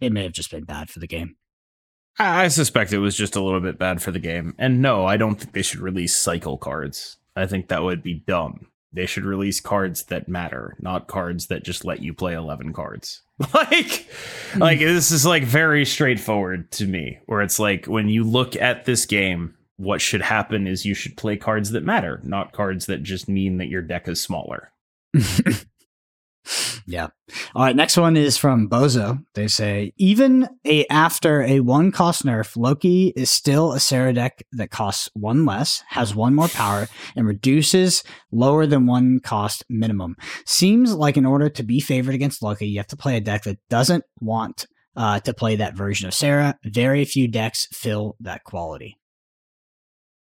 it 0.01 0.13
may 0.13 0.23
have 0.23 0.33
just 0.33 0.51
been 0.51 0.65
bad 0.65 0.91
for 0.91 1.01
the 1.01 1.07
game. 1.07 1.37
I 2.19 2.49
suspect 2.49 2.93
it 2.93 2.99
was 2.99 3.17
just 3.17 3.37
a 3.37 3.43
little 3.43 3.61
bit 3.61 3.79
bad 3.79 4.03
for 4.03 4.11
the 4.11 4.19
game. 4.19 4.55
And 4.59 4.83
no, 4.83 5.07
I 5.07 5.17
don't 5.17 5.37
think 5.37 5.53
they 5.53 5.63
should 5.63 5.81
release 5.81 6.17
cycle 6.19 6.59
cards. 6.59 7.17
I 7.37 7.47
think 7.47 7.69
that 7.69 7.85
would 7.85 8.03
be 8.03 8.15
dumb. 8.15 8.67
They 8.93 9.07
should 9.07 9.25
release 9.25 9.61
cards 9.61 10.05
that 10.05 10.29
matter, 10.29 10.77
not 10.81 11.07
cards 11.07 11.47
that 11.47 11.63
just 11.63 11.85
let 11.85 12.03
you 12.03 12.13
play 12.13 12.35
11 12.35 12.73
cards. 12.73 13.23
like 13.55 14.09
like 14.57 14.81
this 14.81 15.13
is 15.13 15.25
like 15.25 15.45
very 15.45 15.85
straightforward 15.85 16.73
to 16.73 16.87
me 16.87 17.21
where 17.27 17.41
it's 17.41 17.61
like 17.61 17.87
when 17.87 18.09
you 18.09 18.25
look 18.25 18.57
at 18.57 18.85
this 18.85 19.07
game 19.07 19.55
what 19.79 20.03
should 20.03 20.23
happen 20.23 20.67
is 20.67 20.85
you 20.85 20.95
should 20.95 21.17
play 21.17 21.37
cards 21.37 21.71
that 21.71 21.85
matter, 21.85 22.21
not 22.23 22.53
cards 22.53 22.87
that 22.87 23.03
just 23.03 23.29
mean 23.29 23.59
that 23.59 23.69
your 23.69 23.83
deck 23.83 24.07
is 24.07 24.21
smaller. 24.21 24.71
Yeah. 26.89 27.09
All 27.55 27.65
right. 27.65 27.77
Next 27.77 27.99
one 27.99 28.17
is 28.17 28.39
from 28.39 28.67
Bozo. 28.67 29.23
They 29.35 29.47
say 29.47 29.93
even 29.99 30.49
a 30.67 30.87
after 30.89 31.43
a 31.43 31.61
one 31.61 31.93
cost 31.93 32.25
nerf, 32.25 32.57
Loki 32.57 33.13
is 33.15 33.29
still 33.29 33.75
a 33.75 33.81
Sera 33.81 34.15
deck 34.15 34.43
that 34.53 34.71
costs 34.71 35.11
one 35.13 35.45
less, 35.45 35.83
has 35.89 36.15
one 36.15 36.35
more 36.35 36.49
power, 36.49 36.89
and 37.15 37.27
reduces 37.27 38.03
lower 38.33 38.65
than 38.65 38.87
one 38.87 39.21
cost 39.21 39.67
minimum. 39.69 40.17
Seems 40.47 40.95
like 40.95 41.19
in 41.19 41.27
order 41.27 41.51
to 41.51 41.63
be 41.63 41.79
favored 41.79 42.15
against 42.15 42.43
Loki, 42.43 42.67
you 42.67 42.79
have 42.79 42.87
to 42.87 42.97
play 42.97 43.19
a 43.19 43.21
deck 43.21 43.43
that 43.43 43.59
doesn't 43.69 44.05
want 44.21 44.67
uh, 44.97 45.21
to 45.21 45.35
play 45.35 45.57
that 45.57 45.77
version 45.77 46.09
of 46.09 46.15
Sera. 46.15 46.59
Very 46.65 47.05
few 47.05 47.29
decks 47.29 47.69
fill 47.71 48.17
that 48.21 48.45
quality. 48.45 48.97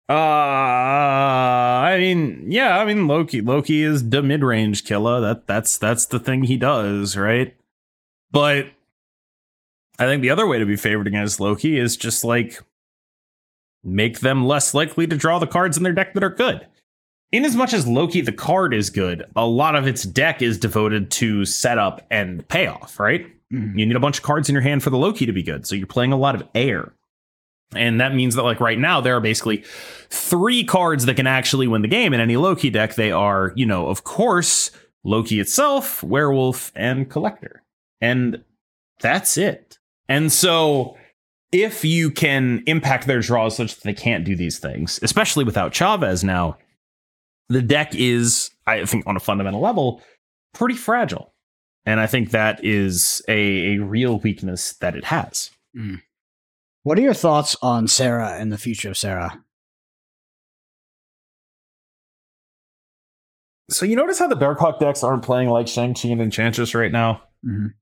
Uh, 0.09 0.13
I 0.13 1.97
mean, 1.99 2.45
yeah, 2.49 2.77
I 2.79 2.85
mean 2.85 3.07
Loki. 3.07 3.41
Loki 3.41 3.83
is 3.83 4.09
the 4.09 4.21
mid-range 4.23 4.85
killer. 4.85 5.19
That 5.19 5.47
that's 5.47 5.77
that's 5.77 6.05
the 6.05 6.19
thing 6.19 6.43
he 6.43 6.57
does, 6.57 7.17
right? 7.17 7.55
But 8.31 8.67
I 9.99 10.05
think 10.05 10.21
the 10.21 10.29
other 10.29 10.47
way 10.47 10.59
to 10.59 10.65
be 10.65 10.75
favored 10.75 11.07
against 11.07 11.39
Loki 11.39 11.77
is 11.77 11.97
just 11.97 12.23
like 12.23 12.61
make 13.83 14.19
them 14.19 14.45
less 14.45 14.73
likely 14.73 15.07
to 15.07 15.15
draw 15.17 15.39
the 15.39 15.47
cards 15.47 15.75
in 15.77 15.83
their 15.83 15.93
deck 15.93 16.13
that 16.13 16.23
are 16.23 16.29
good. 16.29 16.65
In 17.31 17.43
as 17.43 17.55
much 17.55 17.73
as 17.73 17.85
Loki 17.87 18.21
the 18.21 18.31
card 18.31 18.73
is 18.73 18.89
good, 18.89 19.23
a 19.35 19.45
lot 19.45 19.75
of 19.75 19.87
its 19.87 20.03
deck 20.03 20.41
is 20.41 20.57
devoted 20.57 21.11
to 21.11 21.43
setup 21.45 22.05
and 22.09 22.47
payoff, 22.47 22.99
right? 22.99 23.27
Mhm. 23.51 23.77
You 23.77 23.85
need 23.85 23.95
a 23.95 23.99
bunch 23.99 24.17
of 24.17 24.23
cards 24.23 24.47
in 24.49 24.53
your 24.53 24.61
hand 24.61 24.83
for 24.83 24.89
the 24.89 24.97
Loki 24.97 25.25
to 25.25 25.33
be 25.33 25.43
good. 25.43 25.65
So 25.67 25.75
you're 25.75 25.87
playing 25.87 26.13
a 26.13 26.17
lot 26.17 26.35
of 26.35 26.43
air. 26.55 26.93
And 27.75 27.99
that 27.99 28.15
means 28.15 28.35
that, 28.35 28.43
like, 28.43 28.59
right 28.59 28.79
now, 28.79 29.01
there 29.01 29.17
are 29.17 29.21
basically 29.21 29.63
three 30.09 30.63
cards 30.63 31.05
that 31.05 31.15
can 31.15 31.27
actually 31.27 31.67
win 31.67 31.81
the 31.81 31.87
game 31.87 32.13
in 32.13 32.19
any 32.19 32.37
Loki 32.37 32.69
deck. 32.69 32.95
They 32.95 33.11
are, 33.11 33.51
you 33.55 33.65
know, 33.65 33.87
of 33.87 34.03
course, 34.03 34.71
Loki 35.03 35.39
itself, 35.39 36.01
Werewolf, 36.01 36.71
and 36.75 37.09
Collector. 37.09 37.63
And 37.99 38.43
that's 39.01 39.37
it. 39.37 39.79
And 40.07 40.31
so, 40.31 40.97
if 41.51 41.83
you 41.83 42.11
can 42.11 42.63
impact 42.67 43.07
their 43.07 43.19
draws 43.19 43.57
such 43.57 43.75
that 43.75 43.83
they 43.83 43.93
can't 43.93 44.25
do 44.25 44.35
these 44.35 44.59
things, 44.59 44.99
especially 45.01 45.43
without 45.43 45.73
Chavez 45.73 46.23
now, 46.23 46.57
the 47.49 47.61
deck 47.61 47.95
is, 47.95 48.51
I 48.65 48.85
think, 48.85 49.07
on 49.07 49.15
a 49.15 49.21
fundamental 49.21 49.61
level, 49.61 50.01
pretty 50.53 50.75
fragile. 50.75 51.33
And 51.85 51.99
I 51.99 52.07
think 52.07 52.31
that 52.31 52.63
is 52.63 53.21
a, 53.29 53.75
a 53.75 53.77
real 53.77 54.19
weakness 54.19 54.73
that 54.73 54.95
it 54.95 55.05
has. 55.05 55.51
Hmm. 55.73 55.95
What 56.87 56.97
are 56.97 57.01
your 57.01 57.13
thoughts 57.13 57.57
on 57.61 57.89
Sera 57.89 58.37
and 58.39 58.49
the 58.49 58.57
future 58.57 58.87
of 58.91 58.97
Sera? 58.97 59.43
So 63.69 63.85
you 63.85 63.97
notice 63.97 64.19
how 64.19 64.27
the 64.29 64.37
Darkhawk 64.37 64.79
decks 64.79 65.03
aren't 65.03 65.23
playing 65.23 65.49
like 65.49 65.67
Shang-Chi 65.67 66.07
and 66.07 66.21
Enchantress 66.21 66.73
right 66.73 66.89
now? 66.89 67.23
Mhm. 67.45 67.73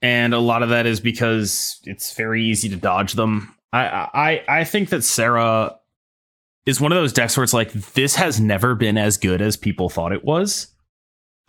And 0.00 0.32
a 0.32 0.38
lot 0.38 0.62
of 0.62 0.70
that 0.70 0.86
is 0.86 0.98
because 0.98 1.78
it's 1.84 2.14
very 2.14 2.42
easy 2.42 2.70
to 2.70 2.76
dodge 2.76 3.12
them. 3.12 3.54
I 3.74 4.08
I 4.14 4.60
I 4.60 4.64
think 4.64 4.88
that 4.88 5.04
Sera 5.04 5.78
is 6.64 6.80
one 6.80 6.90
of 6.90 6.96
those 6.96 7.12
decks 7.12 7.36
where 7.36 7.44
it's 7.44 7.52
like 7.52 7.70
this 7.72 8.14
has 8.14 8.40
never 8.40 8.74
been 8.74 8.96
as 8.96 9.18
good 9.18 9.42
as 9.42 9.58
people 9.58 9.90
thought 9.90 10.12
it 10.12 10.24
was. 10.24 10.68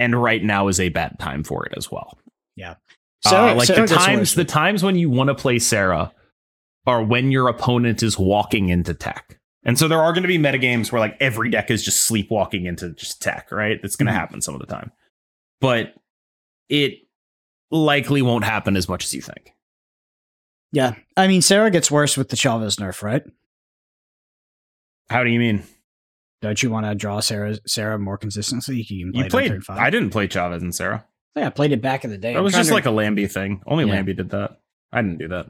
And 0.02 0.22
right 0.22 0.43
now 0.43 0.68
is 0.68 0.82
a 0.82 0.89
bad 0.89 1.18
time 1.18 1.45
for 1.45 1.66
it 1.66 1.72
as 1.78 1.89
well. 1.89 2.20
Sera, 3.24 3.52
Uh, 3.52 3.56
like 3.56 3.68
Sera 3.68 3.88
the 3.88 3.95
times 3.95 4.36
the 4.36 4.43
times 4.43 4.84
when 4.84 4.97
you 4.97 5.10
want 5.10 5.30
to 5.30 5.36
play 5.36 5.60
Sera 5.60 6.12
are 6.86 7.03
when 7.03 7.32
your 7.32 7.47
opponent 7.47 8.01
is 8.03 8.17
walking 8.17 8.69
into 8.69 8.93
tech. 8.93 9.39
And 9.63 9.77
so 9.77 9.88
there 9.88 10.01
are 10.01 10.13
going 10.13 10.23
to 10.23 10.27
be 10.27 10.38
metagames 10.38 10.91
where 10.91 10.99
like 10.99 11.17
every 11.19 11.49
deck 11.49 11.69
is 11.69 11.84
just 11.84 12.01
sleepwalking 12.01 12.65
into 12.65 12.91
just 12.91 13.21
tech, 13.21 13.51
right? 13.51 13.80
That's 13.82 13.95
going 13.95 14.07
to 14.07 14.11
Mhm. 14.13 14.15
happen 14.15 14.41
some 14.41 14.53
of 14.55 14.61
the 14.61 14.65
time. 14.67 14.91
But 15.61 15.93
it 16.69 16.99
likely 17.69 18.21
won't 18.21 18.45
happen 18.45 18.77
as 18.77 18.88
much 18.88 19.03
as 19.03 19.13
you 19.13 19.21
think. 19.21 19.51
Yeah. 20.71 20.95
I 21.17 21.27
mean, 21.27 21.41
Sera 21.41 21.69
gets 21.71 21.91
worse 21.91 22.15
with 22.15 22.30
the 22.30 22.36
Chavez 22.38 22.77
nerf, 22.77 23.01
right? 23.03 23.23
How 25.09 25.23
do 25.23 25.30
you 25.30 25.39
mean? 25.39 25.63
Don't 26.41 26.61
you 26.63 26.69
want 26.69 26.86
to 26.86 26.95
draw 26.95 27.19
Sera 27.19 27.57
Sera 27.67 27.99
more 27.99 28.17
consistently? 28.17 28.82
You 28.88 29.11
can 29.11 29.30
play 29.30 29.47
You 29.47 29.59
played. 29.59 29.77
I 29.77 29.89
didn't 29.89 30.11
play 30.11 30.27
Chavez 30.27 30.61
and 30.61 30.73
Sera. 30.73 31.05
Yeah, 31.36 31.47
I 31.47 31.49
played 31.49 31.71
it 31.71 31.82
back 31.82 32.03
in 32.05 32.11
the 32.11 32.17
day. 32.17 32.34
That 32.34 32.39
I'm 32.39 32.43
was 32.45 32.53
just 32.53 32.69
to- 32.69 32.73
like 32.75 32.86
a 32.86 32.91
Lambie 32.91 33.27
thing. 33.27 33.61
Only 33.65 33.86
Yeah. 33.86 33.93
Lambie 33.93 34.13
did 34.13 34.30
that. 34.30 34.59
I 34.91 35.01
didn't 35.01 35.17
do 35.19 35.27
that. 35.30 35.47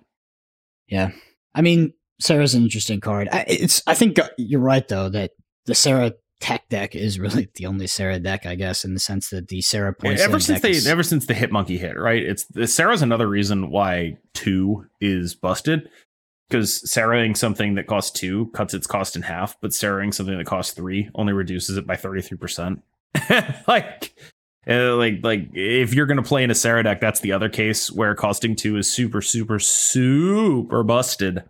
Yeah. 0.89 1.11
I 1.55 1.61
mean, 1.61 1.93
Sera's 2.19 2.53
an 2.55 2.63
interesting 2.63 2.99
card. 2.99 3.29
I, 3.31 3.45
it's. 3.47 3.81
I 3.87 3.93
think 3.93 4.19
uh, 4.19 4.29
you're 4.37 4.59
right 4.59 4.87
though 4.87 5.09
that 5.09 5.31
the 5.65 5.75
Sera 5.75 6.13
Tech 6.39 6.67
deck 6.69 6.95
is 6.95 7.19
really 7.19 7.49
the 7.55 7.65
only 7.65 7.87
Sera 7.87 8.19
deck, 8.19 8.45
I 8.45 8.55
guess, 8.55 8.83
in 8.85 8.93
the 8.93 8.99
sense 8.99 9.29
that 9.29 9.47
the 9.47 9.61
Sera 9.61 9.93
poison 9.93 10.25
ever 10.25 10.39
since 10.39 10.61
they 10.61 10.71
is- 10.71 10.87
ever 10.87 11.03
since 11.03 11.25
the 11.25 11.33
hit 11.33 11.51
monkey 11.51 11.77
hit 11.77 11.97
right 11.97 12.23
it's 12.23 12.45
the 12.45 12.65
sera's 12.67 13.01
another 13.01 13.27
reason 13.27 13.69
why 13.69 14.17
two 14.33 14.85
is 15.01 15.35
busted 15.35 15.89
because 16.49 16.81
sarahing 16.89 17.35
something 17.35 17.75
that 17.75 17.87
costs 17.87 18.11
two 18.17 18.47
cuts 18.47 18.73
its 18.73 18.87
cost 18.87 19.15
in 19.15 19.21
half 19.21 19.55
but 19.61 19.73
sarahing 19.73 20.13
something 20.13 20.37
that 20.37 20.47
costs 20.47 20.73
three 20.73 21.09
only 21.15 21.33
reduces 21.33 21.77
it 21.77 21.85
by 21.85 21.95
33% 21.95 22.81
like 23.67 24.13
uh, 24.69 24.95
like 24.95 25.19
like 25.23 25.49
if 25.53 25.93
you're 25.93 26.05
gonna 26.05 26.21
play 26.23 26.43
in 26.43 26.51
a 26.51 26.55
sera 26.55 26.83
deck 26.83 27.01
that's 27.01 27.19
the 27.21 27.31
other 27.31 27.49
case 27.49 27.91
where 27.91 28.13
costing 28.15 28.55
two 28.55 28.77
is 28.77 28.91
super 28.91 29.21
super 29.21 29.59
super 29.59 30.83
busted 30.83 31.43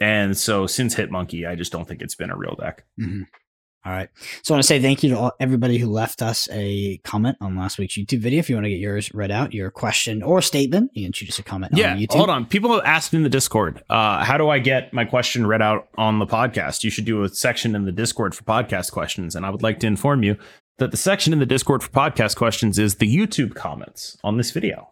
and 0.00 0.36
so 0.36 0.66
since 0.66 0.94
hit 0.94 1.10
monkey 1.10 1.46
i 1.46 1.54
just 1.54 1.70
don't 1.72 1.86
think 1.86 2.00
it's 2.02 2.14
been 2.14 2.30
a 2.30 2.36
real 2.36 2.56
deck 2.58 2.84
Mhm. 3.00 3.26
All 3.84 3.90
right. 3.90 4.08
So 4.44 4.54
I 4.54 4.56
want 4.56 4.62
to 4.62 4.66
say 4.68 4.80
thank 4.80 5.02
you 5.02 5.10
to 5.10 5.18
all, 5.18 5.32
everybody 5.40 5.76
who 5.76 5.90
left 5.90 6.22
us 6.22 6.48
a 6.52 6.98
comment 6.98 7.36
on 7.40 7.56
last 7.56 7.78
week's 7.78 7.94
YouTube 7.94 8.20
video. 8.20 8.38
If 8.38 8.48
you 8.48 8.54
want 8.54 8.66
to 8.66 8.70
get 8.70 8.78
yours 8.78 9.12
read 9.12 9.32
out, 9.32 9.52
your 9.52 9.72
question 9.72 10.22
or 10.22 10.40
statement, 10.40 10.92
you 10.94 11.04
can 11.04 11.12
shoot 11.12 11.28
us 11.30 11.40
a 11.40 11.42
comment 11.42 11.72
Yeah, 11.76 11.90
on 11.94 11.98
YouTube. 11.98 12.14
hold 12.16 12.30
on. 12.30 12.46
People 12.46 12.72
have 12.72 12.84
asked 12.84 13.12
in 13.12 13.24
the 13.24 13.28
Discord, 13.28 13.82
uh, 13.90 14.22
how 14.22 14.38
do 14.38 14.48
I 14.48 14.60
get 14.60 14.92
my 14.94 15.04
question 15.04 15.48
read 15.48 15.62
out 15.62 15.88
on 15.98 16.20
the 16.20 16.26
podcast? 16.26 16.84
You 16.84 16.90
should 16.90 17.06
do 17.06 17.24
a 17.24 17.28
section 17.28 17.74
in 17.74 17.84
the 17.84 17.90
Discord 17.90 18.36
for 18.36 18.44
podcast 18.44 18.92
questions. 18.92 19.34
And 19.34 19.44
I 19.44 19.50
would 19.50 19.64
like 19.64 19.80
to 19.80 19.88
inform 19.88 20.22
you 20.22 20.36
that 20.82 20.90
the 20.90 20.96
section 20.96 21.32
in 21.32 21.38
the 21.38 21.46
Discord 21.46 21.80
for 21.80 21.90
podcast 21.90 22.34
questions 22.34 22.76
is 22.76 22.96
the 22.96 23.06
YouTube 23.06 23.54
comments 23.54 24.18
on 24.24 24.36
this 24.36 24.50
video. 24.50 24.90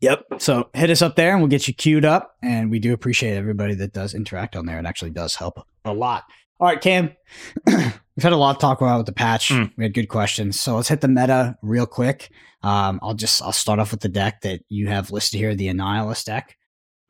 Yep. 0.00 0.24
So 0.38 0.70
hit 0.72 0.88
us 0.88 1.02
up 1.02 1.16
there 1.16 1.32
and 1.32 1.40
we'll 1.40 1.50
get 1.50 1.68
you 1.68 1.74
queued 1.74 2.06
up. 2.06 2.36
And 2.42 2.70
we 2.70 2.78
do 2.78 2.94
appreciate 2.94 3.36
everybody 3.36 3.74
that 3.74 3.92
does 3.92 4.14
interact 4.14 4.56
on 4.56 4.64
there. 4.64 4.78
It 4.78 4.86
actually 4.86 5.10
does 5.10 5.36
help 5.36 5.66
a 5.84 5.92
lot. 5.92 6.24
All 6.60 6.66
right, 6.66 6.80
Cam. 6.80 7.14
We've 7.66 8.22
had 8.22 8.32
a 8.32 8.36
lot 8.36 8.54
to 8.54 8.58
talk 8.58 8.80
about 8.80 8.98
with 8.98 9.06
the 9.06 9.12
patch. 9.12 9.48
Mm. 9.48 9.72
We 9.76 9.84
had 9.84 9.92
good 9.92 10.08
questions. 10.08 10.58
So 10.58 10.76
let's 10.76 10.88
hit 10.88 11.02
the 11.02 11.08
meta 11.08 11.56
real 11.60 11.86
quick. 11.86 12.30
Um, 12.62 13.00
I'll 13.02 13.14
just 13.14 13.42
I'll 13.42 13.52
start 13.52 13.80
off 13.80 13.90
with 13.90 14.00
the 14.00 14.08
deck 14.08 14.40
that 14.42 14.62
you 14.70 14.88
have 14.88 15.10
listed 15.10 15.40
here, 15.40 15.54
the 15.54 15.68
Annihilus 15.68 16.24
deck. 16.24 16.56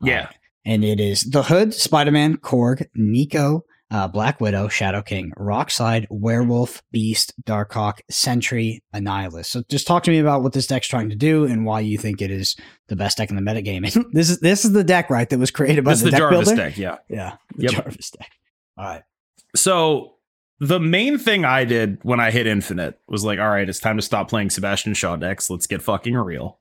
Yeah. 0.01 0.23
Uh, 0.23 0.33
and 0.65 0.83
it 0.83 0.99
is 0.99 1.21
the 1.21 1.43
Hood, 1.43 1.73
Spider-Man, 1.73 2.37
Korg, 2.37 2.87
Nico, 2.95 3.63
uh, 3.91 4.07
Black 4.07 4.41
Widow, 4.41 4.67
Shadow 4.67 5.01
King, 5.01 5.31
Rockslide, 5.37 6.07
Werewolf, 6.09 6.81
Beast, 6.91 7.33
Darkhawk, 7.45 7.99
Sentry, 8.09 8.83
Annihilus. 8.93 9.45
So 9.45 9.61
just 9.69 9.85
talk 9.87 10.03
to 10.03 10.11
me 10.11 10.19
about 10.19 10.41
what 10.43 10.53
this 10.53 10.67
deck's 10.67 10.87
trying 10.87 11.09
to 11.09 11.15
do 11.15 11.45
and 11.45 11.65
why 11.65 11.81
you 11.81 11.97
think 11.97 12.21
it 12.21 12.31
is 12.31 12.55
the 12.87 12.95
best 12.95 13.17
deck 13.17 13.29
in 13.29 13.35
the 13.35 13.41
metagame. 13.41 13.83
This 14.13 14.29
is 14.29 14.39
this 14.39 14.65
is 14.65 14.71
the 14.73 14.83
deck, 14.83 15.09
right, 15.09 15.29
that 15.29 15.37
was 15.39 15.51
created 15.51 15.83
by 15.83 15.91
This 15.91 15.99
is 15.99 16.05
the, 16.05 16.11
the 16.11 16.17
deck 16.17 16.19
Jarvis 16.19 16.47
builder? 16.49 16.61
deck. 16.63 16.77
Yeah. 16.77 16.97
Yeah, 17.09 17.37
the 17.55 17.63
Yep. 17.63 17.71
Jarvis 17.71 18.11
deck. 18.11 18.31
All 18.77 18.85
right. 18.85 19.03
So 19.55 20.15
the 20.59 20.79
main 20.79 21.17
thing 21.17 21.45
I 21.45 21.63
did 21.65 21.99
when 22.03 22.19
I 22.19 22.31
hit 22.31 22.47
Infinite 22.47 22.99
was 23.07 23.23
like, 23.23 23.39
all 23.39 23.49
right, 23.49 23.67
it's 23.67 23.79
time 23.79 23.97
to 23.97 24.01
stop 24.01 24.29
playing 24.29 24.49
Sebastian 24.49 24.93
Shaw 24.93 25.15
decks. 25.15 25.49
Let's 25.49 25.67
get 25.67 25.81
fucking 25.81 26.15
real. 26.15 26.59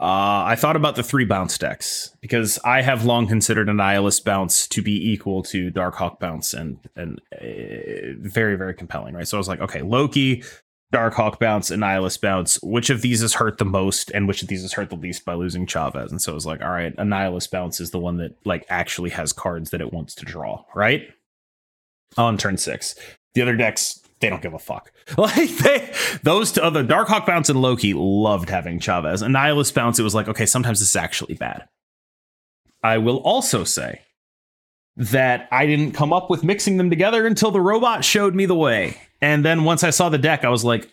Uh, 0.00 0.42
I 0.46 0.56
thought 0.56 0.74
about 0.74 0.96
the 0.96 1.04
three 1.04 1.24
bounce 1.24 1.56
decks 1.56 2.14
because 2.20 2.58
I 2.64 2.82
have 2.82 3.04
long 3.04 3.28
considered 3.28 3.68
Annihilus 3.68 4.22
bounce 4.22 4.66
to 4.68 4.82
be 4.82 5.12
equal 5.12 5.42
to 5.44 5.70
Darkhawk 5.70 6.18
bounce 6.18 6.52
and 6.52 6.78
and 6.96 7.20
uh, 7.32 8.18
very 8.18 8.56
very 8.56 8.74
compelling, 8.74 9.14
right? 9.14 9.26
So 9.26 9.36
I 9.36 9.38
was 9.38 9.46
like, 9.46 9.60
okay, 9.60 9.82
Loki, 9.82 10.42
Darkhawk 10.92 11.38
bounce, 11.38 11.70
Annihilus 11.70 12.20
bounce. 12.20 12.60
Which 12.60 12.90
of 12.90 13.02
these 13.02 13.22
is 13.22 13.34
hurt 13.34 13.58
the 13.58 13.64
most, 13.64 14.10
and 14.10 14.26
which 14.26 14.42
of 14.42 14.48
these 14.48 14.64
is 14.64 14.72
hurt 14.72 14.90
the 14.90 14.96
least 14.96 15.24
by 15.24 15.34
losing 15.34 15.64
Chavez? 15.64 16.10
And 16.10 16.20
so 16.20 16.32
I 16.32 16.34
was 16.34 16.46
like, 16.46 16.60
all 16.60 16.70
right, 16.70 16.94
Annihilus 16.96 17.48
bounce 17.48 17.80
is 17.80 17.92
the 17.92 18.00
one 18.00 18.16
that 18.16 18.36
like 18.44 18.66
actually 18.68 19.10
has 19.10 19.32
cards 19.32 19.70
that 19.70 19.80
it 19.80 19.92
wants 19.92 20.16
to 20.16 20.24
draw, 20.24 20.64
right? 20.74 21.08
On 22.16 22.36
turn 22.36 22.56
six, 22.56 22.96
the 23.34 23.42
other 23.42 23.56
decks 23.56 24.03
they 24.24 24.30
don't 24.30 24.42
give 24.42 24.54
a 24.54 24.58
fuck. 24.58 24.90
Like 25.18 25.50
they 25.58 25.92
those 26.22 26.52
two 26.52 26.62
other 26.62 26.82
Darkhawk 26.82 27.26
bounce 27.26 27.50
and 27.50 27.60
Loki 27.60 27.92
loved 27.94 28.48
having 28.48 28.78
Chavez. 28.80 29.22
Annihilus 29.22 29.72
bounce, 29.72 29.98
it 29.98 30.02
was 30.02 30.14
like, 30.14 30.28
okay, 30.28 30.46
sometimes 30.46 30.80
this 30.80 30.90
is 30.90 30.96
actually 30.96 31.34
bad. 31.34 31.68
I 32.82 32.98
will 32.98 33.18
also 33.18 33.64
say 33.64 34.00
that 34.96 35.48
I 35.52 35.66
didn't 35.66 35.92
come 35.92 36.12
up 36.12 36.30
with 36.30 36.42
mixing 36.42 36.78
them 36.78 36.88
together 36.88 37.26
until 37.26 37.50
the 37.50 37.60
robot 37.60 38.04
showed 38.04 38.34
me 38.34 38.46
the 38.46 38.54
way. 38.54 38.96
And 39.20 39.44
then 39.44 39.64
once 39.64 39.84
I 39.84 39.90
saw 39.90 40.08
the 40.08 40.18
deck, 40.18 40.44
I 40.44 40.48
was 40.48 40.64
like, 40.64 40.88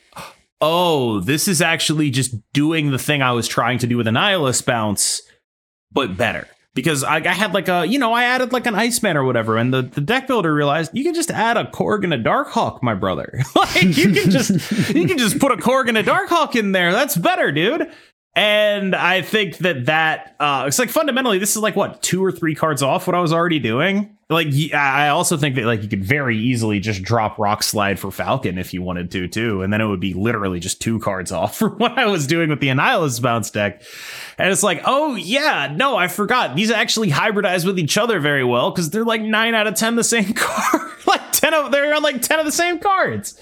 oh, 0.59 1.21
this 1.21 1.47
is 1.47 1.61
actually 1.61 2.09
just 2.09 2.35
doing 2.51 2.91
the 2.91 2.99
thing 2.99 3.21
I 3.21 3.31
was 3.31 3.47
trying 3.47 3.79
to 3.79 3.87
do 3.87 3.97
with 3.97 4.07
Annihilus 4.07 4.65
bounce, 4.65 5.21
but 5.91 6.17
better. 6.17 6.47
Because 6.73 7.03
I, 7.03 7.17
I 7.17 7.33
had 7.33 7.53
like 7.53 7.67
a, 7.67 7.85
you 7.85 7.99
know, 7.99 8.13
I 8.13 8.23
added 8.23 8.53
like 8.53 8.65
an 8.65 8.75
Iceman 8.75 9.17
or 9.17 9.25
whatever, 9.25 9.57
and 9.57 9.73
the, 9.73 9.81
the 9.81 9.99
deck 9.99 10.27
builder 10.27 10.53
realized 10.53 10.91
you 10.93 11.03
can 11.03 11.13
just 11.13 11.29
add 11.29 11.57
a 11.57 11.65
Korg 11.65 12.05
and 12.05 12.13
a 12.13 12.17
Darkhawk, 12.17 12.81
my 12.81 12.93
brother. 12.93 13.41
like 13.55 13.83
you 13.83 14.13
can 14.13 14.31
just 14.31 14.49
you 14.95 15.05
can 15.05 15.17
just 15.17 15.39
put 15.39 15.51
a 15.51 15.57
Korg 15.57 15.89
and 15.89 15.97
a 15.97 16.03
Darkhawk 16.03 16.55
in 16.55 16.71
there. 16.71 16.93
That's 16.93 17.17
better, 17.17 17.51
dude. 17.51 17.91
And 18.33 18.95
I 18.95 19.21
think 19.21 19.57
that 19.57 19.87
that 19.87 20.37
uh, 20.39 20.63
it's 20.67 20.79
like 20.79 20.89
fundamentally 20.89 21.39
this 21.39 21.57
is 21.57 21.61
like 21.61 21.75
what 21.75 22.01
two 22.01 22.23
or 22.23 22.31
three 22.31 22.55
cards 22.55 22.81
off 22.81 23.05
what 23.05 23.15
I 23.15 23.19
was 23.19 23.33
already 23.33 23.59
doing. 23.59 24.17
Like 24.31 24.47
I 24.73 25.09
also 25.09 25.35
think 25.35 25.55
that 25.55 25.65
like 25.65 25.83
you 25.83 25.89
could 25.89 26.05
very 26.05 26.37
easily 26.37 26.79
just 26.79 27.03
drop 27.03 27.37
Rock 27.37 27.63
Slide 27.63 27.99
for 27.99 28.11
Falcon 28.11 28.57
if 28.57 28.73
you 28.73 28.81
wanted 28.81 29.11
to 29.11 29.27
too, 29.27 29.61
and 29.61 29.73
then 29.73 29.81
it 29.81 29.87
would 29.87 29.99
be 29.99 30.13
literally 30.13 30.61
just 30.61 30.79
two 30.79 30.99
cards 30.99 31.31
off 31.33 31.57
from 31.57 31.73
what 31.73 31.97
I 31.97 32.05
was 32.05 32.27
doing 32.27 32.49
with 32.49 32.61
the 32.61 32.69
Annihilus 32.69 33.21
bounce 33.21 33.51
deck. 33.51 33.81
And 34.37 34.49
it's 34.49 34.63
like, 34.63 34.81
oh 34.85 35.15
yeah, 35.15 35.73
no, 35.75 35.97
I 35.97 36.07
forgot 36.07 36.55
these 36.55 36.71
actually 36.71 37.09
hybridize 37.09 37.65
with 37.65 37.77
each 37.77 37.97
other 37.97 38.21
very 38.21 38.45
well 38.45 38.71
because 38.71 38.89
they're 38.89 39.03
like 39.03 39.21
nine 39.21 39.53
out 39.53 39.67
of 39.67 39.75
ten 39.75 39.97
the 39.97 40.03
same 40.05 40.33
card. 40.33 40.91
like 41.07 41.31
ten 41.33 41.53
of 41.53 41.71
they're 41.71 41.93
on 41.93 42.01
like 42.01 42.21
ten 42.21 42.39
of 42.39 42.45
the 42.45 42.53
same 42.53 42.79
cards. 42.79 43.37